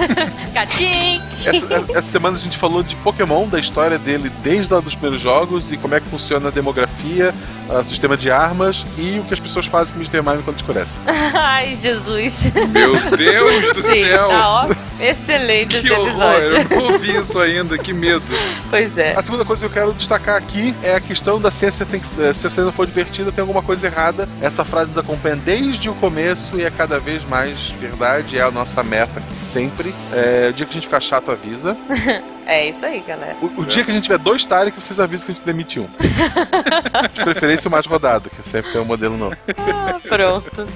[0.54, 1.20] Catim!
[1.44, 5.20] Essa, essa semana a gente falou de Pokémon, da história dele desde lá dos primeiros
[5.20, 7.32] jogos e como é que funciona a demografia,
[7.68, 10.22] o sistema de armas e o que as pessoas fazem com o Mr.
[10.22, 10.98] Mime quando escurece.
[11.06, 12.50] Ai, Jesus.
[12.70, 14.28] Meu Deus do Sim, céu!
[14.28, 16.08] tá ó, excelente esse Que horror!
[16.08, 16.56] episódio.
[16.56, 18.22] Eu não ouvi isso ainda, que medo.
[18.70, 19.14] Pois é.
[19.16, 22.06] A segunda coisa que eu quero destacar aqui é a questão da ciência tem que
[22.06, 24.28] ser, se a ciência não for divertida, tem alguma coisa errada.
[24.40, 28.50] Essa frase nos acompanha desde o começo e é cada vez mais verdade, é a
[28.50, 29.94] nossa meta sempre.
[30.12, 31.76] É, o dia que a gente ficar chato, avisa.
[32.48, 33.36] É isso aí, galera.
[33.42, 35.78] O, o dia que a gente tiver dois Tarek, vocês avisam que a gente demite
[35.78, 35.86] um.
[37.12, 39.36] De preferência o mais rodado, que sempre tem um modelo novo.
[39.58, 40.66] Ah, pronto.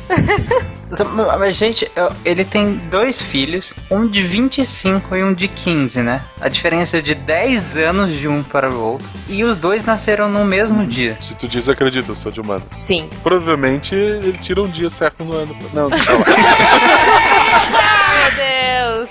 [1.39, 1.91] Mas, gente,
[2.27, 6.21] ele tem dois filhos, um de 25 e um de 15, né?
[6.43, 9.09] A diferença é de 10 anos de um para o outro.
[9.27, 11.17] E os dois nasceram no mesmo dia.
[11.21, 12.65] Se tu diz, acredito, eu sou de humano.
[12.69, 13.09] Sim.
[13.23, 15.57] Provavelmente ele tira um dia certo no ano.
[15.73, 15.89] Não.
[15.89, 15.99] Meu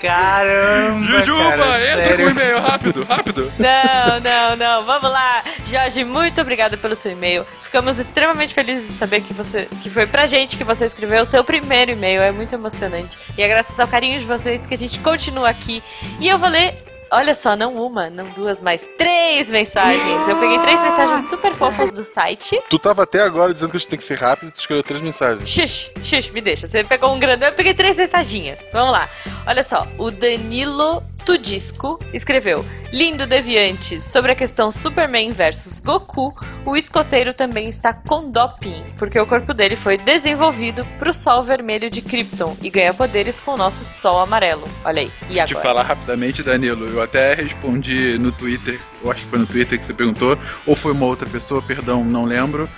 [0.00, 1.18] Caramba!
[1.18, 2.16] Jujuba, cara, entra sério.
[2.16, 3.52] com o e-mail, rápido, rápido.
[3.58, 4.84] Não, não, não.
[4.84, 5.42] Vamos lá.
[5.64, 7.46] Jorge, muito obrigada pelo seu e-mail.
[7.62, 11.26] Ficamos extremamente felizes de saber que você que foi pra gente que você escreveu o
[11.26, 12.22] seu primeiro e-mail.
[12.22, 13.18] É muito emocionante.
[13.36, 15.82] E é graças ao carinho de vocês que a gente continua aqui.
[16.20, 16.91] E eu vou ler.
[17.14, 20.26] Olha só, não uma, não duas, mas três mensagens.
[20.26, 22.58] Eu peguei três mensagens super fofas do site.
[22.70, 25.02] tu tava até agora dizendo que a gente tem que ser rápido, tu escreveu três
[25.02, 25.46] mensagens.
[25.46, 26.66] Xux, xux, me deixa.
[26.66, 28.66] Você pegou um grandão, eu peguei três mensaginhas.
[28.72, 29.10] Vamos lá.
[29.46, 36.34] Olha só, o Danilo Tudisco escreveu: Lindo Deviantes, sobre a questão Superman versus Goku,
[36.66, 41.88] o escoteiro também está com doping, porque o corpo dele foi desenvolvido pro sol vermelho
[41.88, 44.68] de Krypton e ganha poderes com o nosso sol amarelo.
[44.84, 45.10] Olha aí.
[45.30, 45.60] E Te agora?
[45.60, 49.86] falar rapidamente, Danilo, eu até respondi no Twitter, eu acho que foi no Twitter que
[49.86, 52.68] você perguntou, ou foi uma outra pessoa, perdão, não lembro.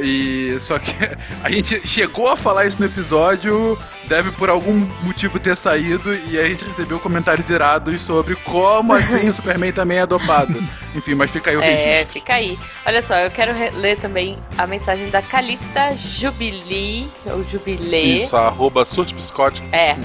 [0.00, 0.92] E só que
[1.42, 6.38] a gente chegou a falar isso no episódio, deve por algum motivo ter saído, e
[6.38, 10.54] a gente recebeu comentários irados sobre como assim o Superman também é dopado.
[10.94, 12.12] Enfim, mas fica aí o É, registro.
[12.14, 12.58] fica aí.
[12.84, 18.02] Olha só, eu quero ler também a mensagem da Calista Jubilee, ou Jubilê.
[18.02, 19.62] Isso, arroba Surte Biscotti.
[19.72, 19.96] É,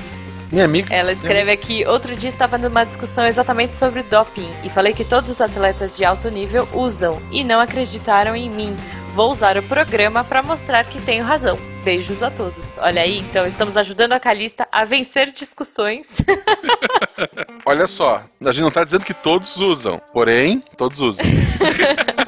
[0.52, 0.94] Minha amiga.
[0.94, 5.30] Ela escreve aqui: outro dia estava numa discussão exatamente sobre doping e falei que todos
[5.30, 8.76] os atletas de alto nível usam e não acreditaram em mim.
[9.14, 11.71] Vou usar o programa para mostrar que tenho razão.
[11.84, 12.78] Beijos a todos.
[12.78, 16.22] Olha aí, então estamos ajudando a Calista a vencer discussões.
[17.66, 21.26] Olha só, a gente não tá dizendo que todos usam, porém, todos usam.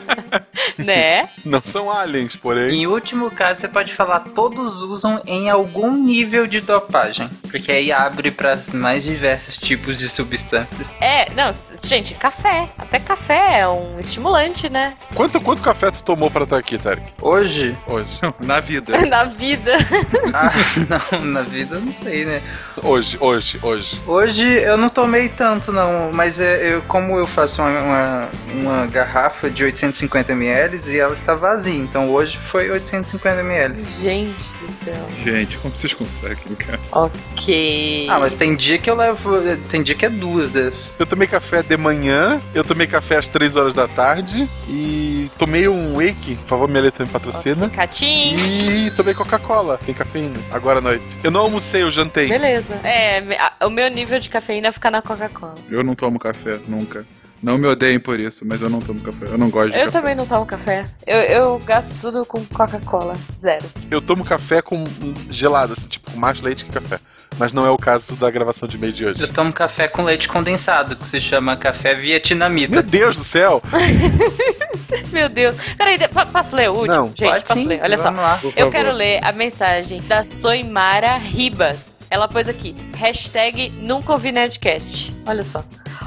[0.78, 1.30] né?
[1.46, 2.82] Não são aliens, porém.
[2.82, 7.92] Em último caso, você pode falar todos usam em algum nível de dopagem, porque aí
[7.92, 10.92] abre para mais diversos tipos de substâncias.
[11.02, 11.52] É, não,
[11.84, 12.70] gente, café.
[12.78, 14.96] Até café é um estimulante, né?
[15.14, 17.12] Quanto, quanto café tu tomou pra estar aqui, Tarek?
[17.22, 18.08] Hoje, Hoje.
[18.40, 19.06] Na vida.
[19.06, 19.43] Na vida.
[20.34, 20.52] ah,
[20.90, 22.42] não, na vida eu não sei, né?
[22.82, 24.02] Hoje, hoje, hoje.
[24.08, 28.86] Hoje eu não tomei tanto não, mas é, eu, como eu faço uma, uma, uma
[28.88, 33.76] garrafa de 850 ml e ela está vazia, então hoje foi 850 ml.
[33.80, 35.10] Gente do céu.
[35.22, 36.80] Gente, como vocês conseguem, cara?
[36.92, 38.08] Ok.
[38.10, 39.38] Ah, mas tem dia que eu levo,
[39.70, 40.94] tem dia que é duas dessas.
[40.98, 45.68] Eu tomei café de manhã, eu tomei café às 3 horas da tarde e tomei
[45.68, 47.70] um wake, por favor, minha letra me patrocina.
[47.70, 48.36] Catim.
[48.36, 51.18] E tomei Coca-Cola, tem cafeína, agora à noite.
[51.24, 52.28] Eu não almocei, eu jantei.
[52.28, 52.76] Beleza.
[52.84, 55.56] É, a- o meu nível de cafeína fica na Coca-Cola.
[55.70, 57.06] Eu não tomo café, nunca.
[57.42, 59.26] Não me odeiem por isso, mas eu não tomo café.
[59.26, 60.00] Eu não gosto de Eu café.
[60.00, 60.86] também não tomo café.
[61.06, 63.16] Eu, eu gasto tudo com Coca-Cola.
[63.36, 63.66] Zero.
[63.92, 64.84] Eu tomo café com
[65.30, 67.00] gelado, assim, tipo, com mais leite que café.
[67.38, 69.22] Mas não é o caso da gravação de e-mail de hoje.
[69.22, 72.74] Eu tomo café com leite condensado, que se chama café vietnamita.
[72.74, 73.62] Meu Deus do céu!
[75.12, 75.56] Meu Deus.
[75.78, 75.98] Peraí,
[76.32, 76.96] posso ler o último?
[76.96, 77.08] Não.
[77.08, 77.82] Gente, Pode posso sim, ler?
[77.82, 78.04] Olha só.
[78.06, 78.38] vamos lá.
[78.38, 82.02] Por Eu quero ler a mensagem da Soimara Ribas.
[82.10, 85.14] Ela pôs aqui, hashtag nunca ouvi Nerdcast.
[85.26, 85.64] Olha só.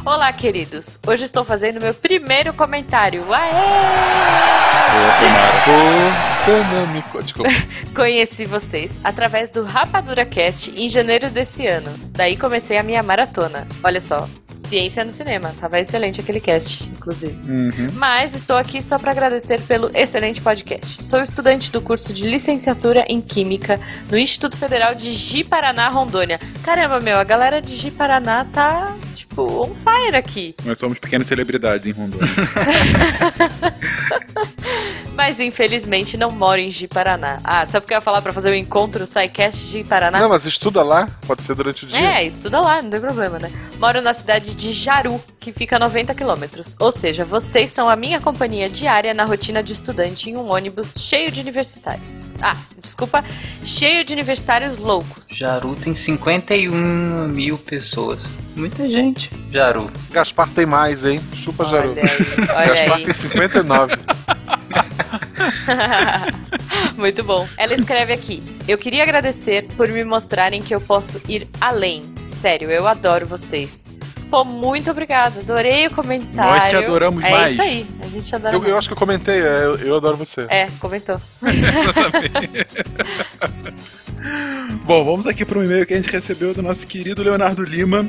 [0.07, 1.01] Olá, queridos.
[1.05, 3.25] Hoje estou fazendo meu primeiro comentário.
[3.35, 3.51] Aê!
[6.45, 7.03] Você não me...
[7.03, 7.51] co- Desculpa.
[7.93, 11.93] Conheci vocês através do Rapadura Cast em janeiro desse ano.
[12.13, 13.67] Daí comecei a minha maratona.
[13.83, 15.53] Olha só, ciência no cinema.
[15.61, 17.35] Tava excelente aquele cast, inclusive.
[17.51, 17.89] Uhum.
[17.95, 21.03] Mas estou aqui só para agradecer pelo excelente podcast.
[21.03, 26.39] Sou estudante do curso de licenciatura em Química no Instituto Federal de Ji-Paraná, Rondônia.
[26.63, 30.55] Caramba, meu, a galera de Ji-Paraná tá, tipo, on fire aqui.
[30.65, 32.27] Nós somos pequenas celebridades em Rondônia.
[35.17, 37.41] Mas infelizmente não moro em Ji-Paraná.
[37.43, 40.21] Ah, só porque eu ia falar pra fazer o encontro SciCast Ji-Paraná?
[40.21, 41.99] Não, mas estuda lá, pode ser durante o dia.
[42.19, 43.51] É, estuda lá, não tem problema, né?
[43.79, 46.77] Moro na cidade de Jaru, que fica a 90 quilômetros.
[46.79, 50.95] Ou seja, vocês são a minha companhia diária na rotina de estudante em um ônibus
[50.99, 52.27] cheio de universitários.
[52.43, 53.25] Ah, desculpa,
[53.65, 55.29] cheio de universitários loucos.
[55.29, 58.23] Jaru tem 51 mil pessoas.
[58.55, 59.31] Muita gente.
[59.51, 59.91] Jaru.
[60.11, 61.21] Gaspar tem mais, hein?
[61.35, 61.93] Chupa, Jaru.
[61.93, 63.05] Olha aí, olha Gaspar aí.
[63.05, 63.97] tem 59.
[66.97, 67.49] Muito bom.
[67.57, 72.03] Ela escreve aqui: Eu queria agradecer por me mostrarem que eu posso ir além.
[72.31, 73.85] Sério, eu adoro vocês.
[74.31, 75.41] Pô, muito obrigada.
[75.41, 76.61] Adorei o comentário.
[76.61, 77.53] Nós te adoramos é mais.
[77.53, 77.87] isso aí.
[78.01, 80.47] A gente adora Eu, eu acho que eu comentei, é, eu, eu adoro você.
[80.49, 81.21] É, comentou.
[84.85, 88.07] Bom, vamos aqui para um e-mail que a gente recebeu do nosso querido Leonardo Lima.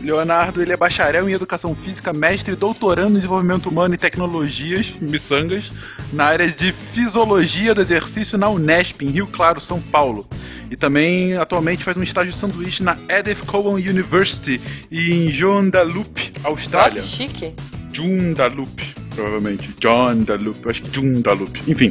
[0.00, 4.92] Leonardo, ele é bacharel em Educação Física, mestre e doutorando em Desenvolvimento Humano e Tecnologias,
[5.00, 5.70] miçangas,
[6.12, 10.26] na área de Fisiologia do Exercício na Unesp, em Rio Claro, São Paulo.
[10.70, 14.60] E também, atualmente, faz um estágio de sanduíche na Edith Cowan University,
[14.90, 17.00] em Joondalup, Austrália.
[17.00, 17.54] que chique.
[17.96, 19.74] Joondalup, provavelmente.
[19.80, 21.62] John Dalup, eu acho que Joondalup.
[21.66, 21.90] Enfim.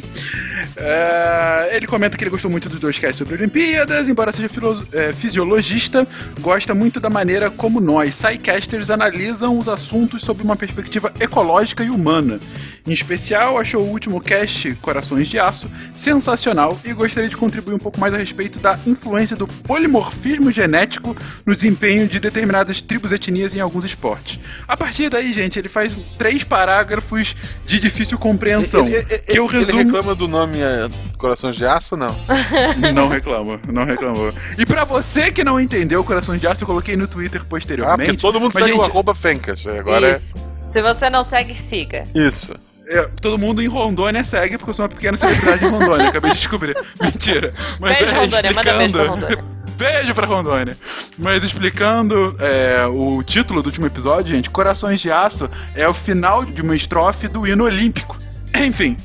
[0.76, 4.48] É, ele comenta que ele gostou muito dos dois casts sobre Olimpíadas, embora seja
[4.92, 6.06] é, fisiologista,
[6.40, 11.90] gosta muito da maneira como nós, Psycasters, analisam os assuntos sob uma perspectiva ecológica e
[11.90, 12.38] humana.
[12.86, 17.78] Em especial, achou o último cast, Corações de Aço, sensacional e gostaria de contribuir um
[17.78, 23.16] pouco mais a respeito da influência do polimorfismo genético no desempenho de determinadas tribos e
[23.16, 24.38] etnias em alguns esportes.
[24.68, 27.34] A partir daí, gente, ele faz três parágrafos
[27.66, 28.86] de difícil compreensão.
[28.86, 29.78] Ele, ele- que eu ele resumo...
[29.78, 30.88] reclama do nome é,
[31.18, 32.14] Corações de Aço, não?
[32.94, 34.32] Não reclama, não reclamou.
[34.56, 38.10] E pra você que não entendeu Corações de Aço, eu coloquei no Twitter Ah, posteriormente.
[38.10, 39.66] porque todo mundo segue o gente, arroba Fencas.
[39.66, 40.34] é, Agora Isso.
[40.62, 42.04] Se você não segue, siga.
[42.14, 42.54] é isso.
[42.88, 46.30] É, todo mundo em Rondônia segue, porque eu sou uma pequena celebridade em Rondônia, acabei
[46.32, 46.76] de descobrir.
[47.00, 47.52] Mentira.
[47.80, 49.56] Mas Beijo, é, Rondônia, manda beijo pra explicando- Rondônia.
[49.76, 50.76] Beijo pra Rondônia.
[51.18, 56.42] Mas explicando é, o título do último episódio, gente, Corações de Aço é o final
[56.42, 58.16] de uma estrofe do hino olímpico.
[58.64, 58.96] Enfim,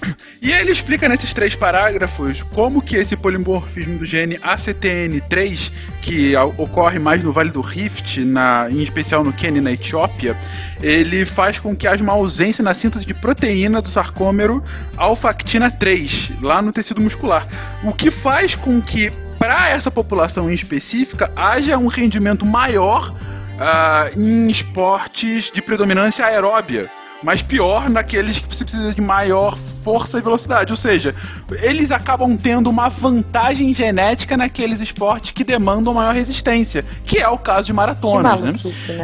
[0.41, 5.71] e ele explica nesses três parágrafos como que esse polimorfismo do gene ACTN3,
[6.01, 10.37] que ocorre mais no Vale do Rift, na, em especial no Quênia e na Etiópia,
[10.81, 14.63] ele faz com que haja uma ausência na síntese de proteína do sarcômero
[14.95, 17.47] alfa-actina 3, lá no tecido muscular.
[17.83, 23.13] O que faz com que, para essa população em específica, haja um rendimento maior
[23.59, 26.89] ah, em esportes de predominância aeróbia.
[27.23, 30.71] Mas pior naqueles que você precisa de maior força e velocidade.
[30.71, 31.13] Ou seja,
[31.61, 37.37] eles acabam tendo uma vantagem genética naqueles esportes que demandam maior resistência, que é o
[37.37, 38.53] caso de Que maratonas, né?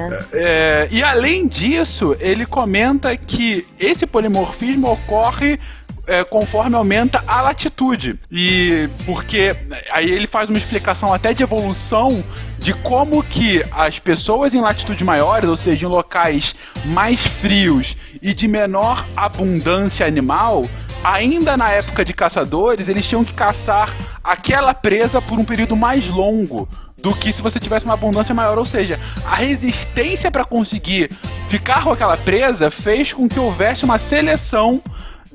[0.10, 0.20] né?
[0.34, 5.60] É, e além disso, ele comenta que esse polimorfismo ocorre
[6.08, 8.18] é, conforme aumenta a latitude.
[8.32, 9.56] E porque
[9.92, 12.24] aí ele faz uma explicação até de evolução
[12.58, 16.56] de como que as pessoas em latitudes maiores, ou seja, em locais
[16.86, 20.68] mais frios e de menor abundância animal,
[21.04, 23.94] ainda na época de caçadores, eles tinham que caçar
[24.24, 26.68] aquela presa por um período mais longo
[26.98, 28.58] do que se você tivesse uma abundância maior.
[28.58, 31.12] Ou seja, a resistência para conseguir
[31.48, 34.82] ficar com aquela presa fez com que houvesse uma seleção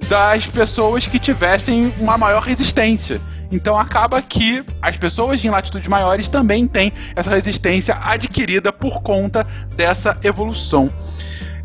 [0.09, 3.21] das pessoas que tivessem uma maior resistência.
[3.51, 9.47] Então acaba que as pessoas em latitudes maiores também têm essa resistência adquirida por conta
[9.77, 10.91] dessa evolução.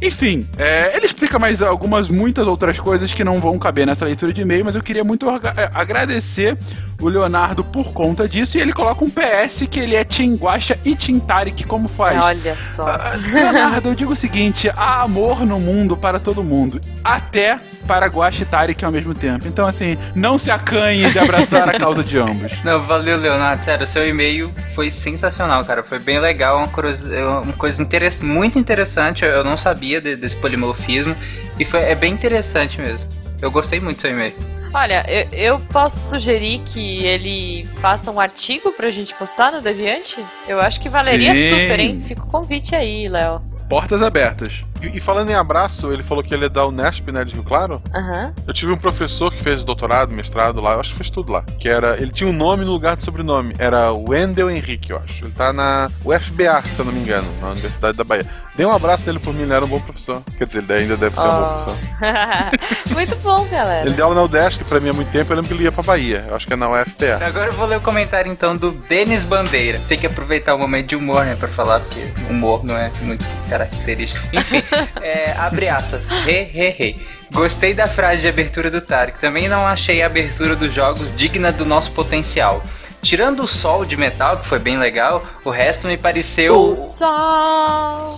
[0.02, 4.32] Enfim, é, ele explica mais algumas, muitas outras coisas que não vão caber nessa leitura
[4.32, 6.58] de e-mail, mas eu queria muito é, agradecer
[7.02, 8.58] o Leonardo por conta disso.
[8.58, 10.06] E ele coloca um PS que ele é
[10.40, 12.20] Guaxa e Team Tarek, como faz.
[12.22, 12.88] Olha só.
[12.88, 17.58] Ah, Leonardo, eu digo o seguinte: há amor no mundo para todo mundo, até
[17.88, 19.48] para Guaxa e Tarek ao mesmo tempo.
[19.48, 22.52] Então, assim, não se acanhe de abraçar a causa de ambos.
[22.64, 23.64] Não, valeu, Leonardo.
[23.64, 25.82] Sério, seu e-mail foi sensacional, cara.
[25.84, 27.82] Foi bem legal, uma coisa, uma coisa
[28.22, 29.24] muito interessante.
[29.24, 31.16] Eu não sabia de- desse polimorfismo.
[31.60, 33.08] E foi, é bem interessante mesmo.
[33.42, 34.34] Eu gostei muito do seu e-mail.
[34.74, 40.18] Olha, eu, eu posso sugerir que ele faça um artigo pra gente postar no Deviante?
[40.48, 41.50] Eu acho que valeria Sim.
[41.50, 42.02] super, hein?
[42.04, 43.42] Fica o convite aí, Léo.
[43.70, 44.62] Portas abertas.
[44.82, 47.44] E, e falando em abraço, ele falou que ele é da Unesp, né, de Rio
[47.44, 47.82] Claro.
[47.94, 48.34] Aham.
[48.48, 51.44] Eu tive um professor que fez doutorado, mestrado lá, eu acho que fez tudo lá.
[51.60, 51.96] Que era.
[52.02, 53.54] Ele tinha um nome no lugar de sobrenome.
[53.58, 55.26] Era Wendel Henrique, eu acho.
[55.26, 58.26] Ele tá na UFBA, se eu não me engano, na Universidade da Bahia.
[58.56, 60.22] Dê um abraço dele por mim, ele era um bom professor.
[60.38, 61.64] Quer dizer, ele ainda deve ser um bom Oh.
[61.64, 61.78] professor.
[62.92, 63.86] Muito bom, galera.
[63.86, 65.72] Ele deu aula na UDESC pra mim há muito tempo, eu lembro que ele ia
[65.72, 66.26] pra Bahia.
[66.28, 67.20] Eu acho que é na UFPA.
[67.24, 69.80] Agora eu vou ler o comentário então do Denis Bandeira.
[69.88, 73.24] Tem que aproveitar o momento de humor, né, pra falar, porque humor não é muito
[73.48, 74.26] característico.
[74.34, 74.62] Enfim,
[75.02, 76.04] é, abre aspas.
[76.26, 76.96] He, he, he.
[77.32, 79.20] Gostei da frase de abertura do Tarek.
[79.20, 82.64] Também não achei a abertura dos jogos digna do nosso potencial.
[83.02, 86.72] Tirando o sol de metal, que foi bem legal, o resto me pareceu.
[86.72, 88.16] O sol.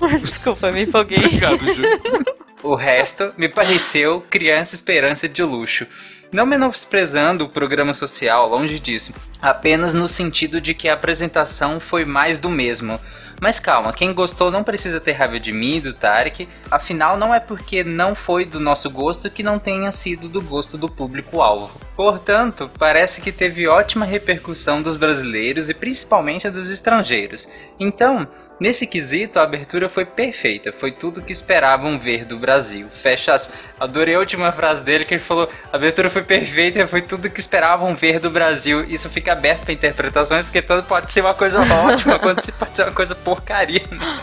[0.20, 1.18] Desculpa, me empolguei.
[1.18, 1.82] Obrigado, Ju.
[2.62, 5.84] O resto me pareceu criança esperança de luxo.
[6.30, 9.12] Não menosprezando o programa social, longe disso.
[9.40, 13.00] Apenas no sentido de que a apresentação foi mais do mesmo.
[13.42, 17.34] Mas calma, quem gostou não precisa ter raiva de mim e do Tarek, afinal não
[17.34, 21.72] é porque não foi do nosso gosto que não tenha sido do gosto do público-alvo.
[21.96, 27.48] Portanto, parece que teve ótima repercussão dos brasileiros e principalmente dos estrangeiros.
[27.80, 28.28] Então,
[28.60, 32.86] Nesse quesito, a abertura foi perfeita, foi tudo que esperavam ver do Brasil.
[32.88, 33.54] Fecha aspas.
[33.80, 37.40] Adorei a última frase dele que ele falou: a abertura foi perfeita, foi tudo que
[37.40, 38.84] esperavam ver do Brasil.
[38.84, 42.84] Isso fica aberto para interpretações, porque tudo pode ser uma coisa ótima, quando pode ser
[42.84, 44.20] uma coisa porcaria, né?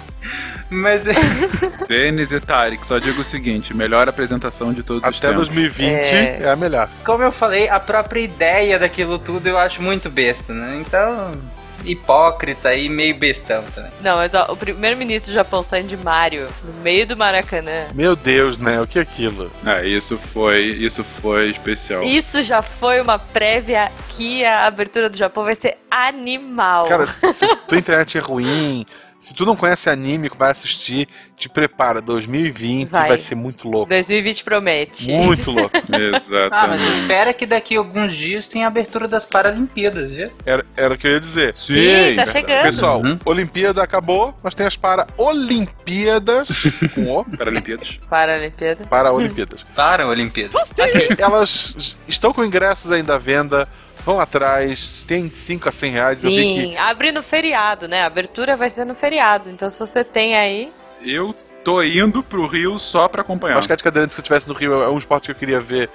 [0.69, 1.13] Mas é.
[1.89, 5.47] Denis e Tarek, só digo o seguinte: melhor apresentação de todos os Até tempos.
[5.47, 6.41] 2020 É.
[6.43, 6.49] é...
[6.49, 6.87] a melhor.
[7.03, 10.81] Como eu falei, a própria ideia daquilo tudo eu acho muito besta, né?
[10.85, 11.37] Então,
[11.85, 13.91] hipócrita e meio bestão também.
[14.01, 17.87] Não, mas ó, o primeiro-ministro do Japão saindo de Mario no meio do Maracanã.
[17.93, 18.79] Meu Deus, né?
[18.81, 19.51] O que é aquilo?
[19.65, 22.03] É, isso foi, isso foi especial.
[22.03, 26.85] Isso já foi uma prévia que a abertura do Japão vai ser animal.
[26.85, 28.85] Cara, se, se tua internet é ruim,
[29.19, 32.01] se tu não conhece anime, vai assistir, te prepara.
[32.01, 33.17] 2020 vai, Vai.
[33.17, 33.89] ser muito louco.
[33.89, 35.11] 2020 promete.
[35.11, 35.75] Muito louco.
[35.91, 36.49] Exatamente.
[36.51, 40.29] Ah, mas espera que daqui a alguns dias tenha a abertura das Paralimpíadas, viu?
[40.45, 41.57] Era, era o que eu ia dizer.
[41.57, 42.63] Sim, tá chegando.
[42.63, 43.19] Pessoal, Uhum.
[43.25, 46.47] Olimpíada acabou, mas tem as para-Olimpíadas
[46.95, 47.99] com O, Paralimpíadas.
[48.09, 48.85] Para a Olimpíada.
[48.85, 49.63] para-Olimpíadas.
[49.75, 50.53] Para a Olimpíada.
[51.17, 53.67] Elas estão com ingressos ainda à venda,
[54.05, 56.23] vão atrás, tem de 5 a 100 reais.
[56.23, 58.01] Eu vi que Sim, abre no feriado, né?
[58.03, 59.49] A abertura vai ser no feriado.
[59.49, 60.71] Então, se você tem aí.
[61.01, 63.55] Eu tô indo pro Rio só pra acompanhar.
[63.55, 65.89] basquete cadeirante se eu estivesse no Rio é um esporte que eu queria ver.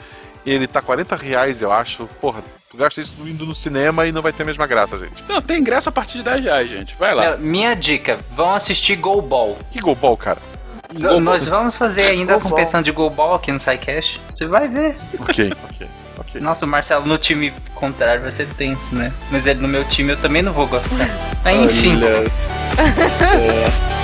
[0.47, 2.07] Ele tá 40 reais, eu acho.
[2.21, 5.23] Porra, tu gasta isso indo no cinema e não vai ter a mesma graça, gente.
[5.27, 6.95] Não, tem ingresso a partir de 10 reais, gente.
[6.99, 7.25] Vai lá.
[7.25, 9.57] É, Minha dica, vão assistir Go Ball.
[9.71, 10.39] Que golbol, cara.
[10.93, 14.21] N- Nós vamos fazer ainda a Go competição de Go Ball aqui no SciCast.
[14.31, 14.95] Você vai ver.
[15.19, 15.87] Ok, ok,
[16.19, 16.41] ok.
[16.41, 19.13] Nossa, o Marcelo no time contrário vai ser tenso, né?
[19.31, 21.09] Mas ele no meu time eu também não vou gostar.
[21.43, 21.97] Mas enfim.
[21.97, 22.31] Olha,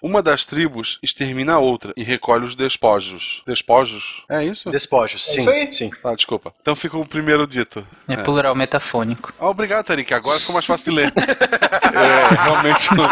[0.00, 3.42] Uma das tribos extermina a outra e recolhe os despojos.
[3.44, 4.22] Despojos?
[4.30, 4.70] É isso?
[4.70, 5.40] Despojos, sim.
[5.40, 5.72] isso aí.
[5.72, 5.90] sim.
[6.04, 6.54] Ah, desculpa.
[6.62, 7.84] Então fica o primeiro dito.
[8.06, 9.34] É plural metafônico.
[9.40, 10.14] Ah, obrigado, Tarik.
[10.14, 11.12] Agora ficou mais fácil de ler.
[11.18, 12.88] é, realmente.
[12.94, 13.08] não.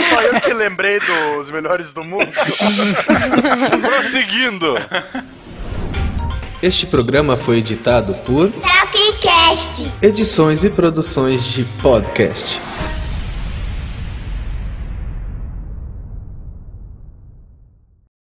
[0.00, 2.32] Só eu que lembrei dos melhores do mundo.
[3.80, 4.74] Prosseguindo.
[6.60, 9.92] Este programa foi editado por Tapcast.
[10.02, 12.60] Edições e Produções de Podcast.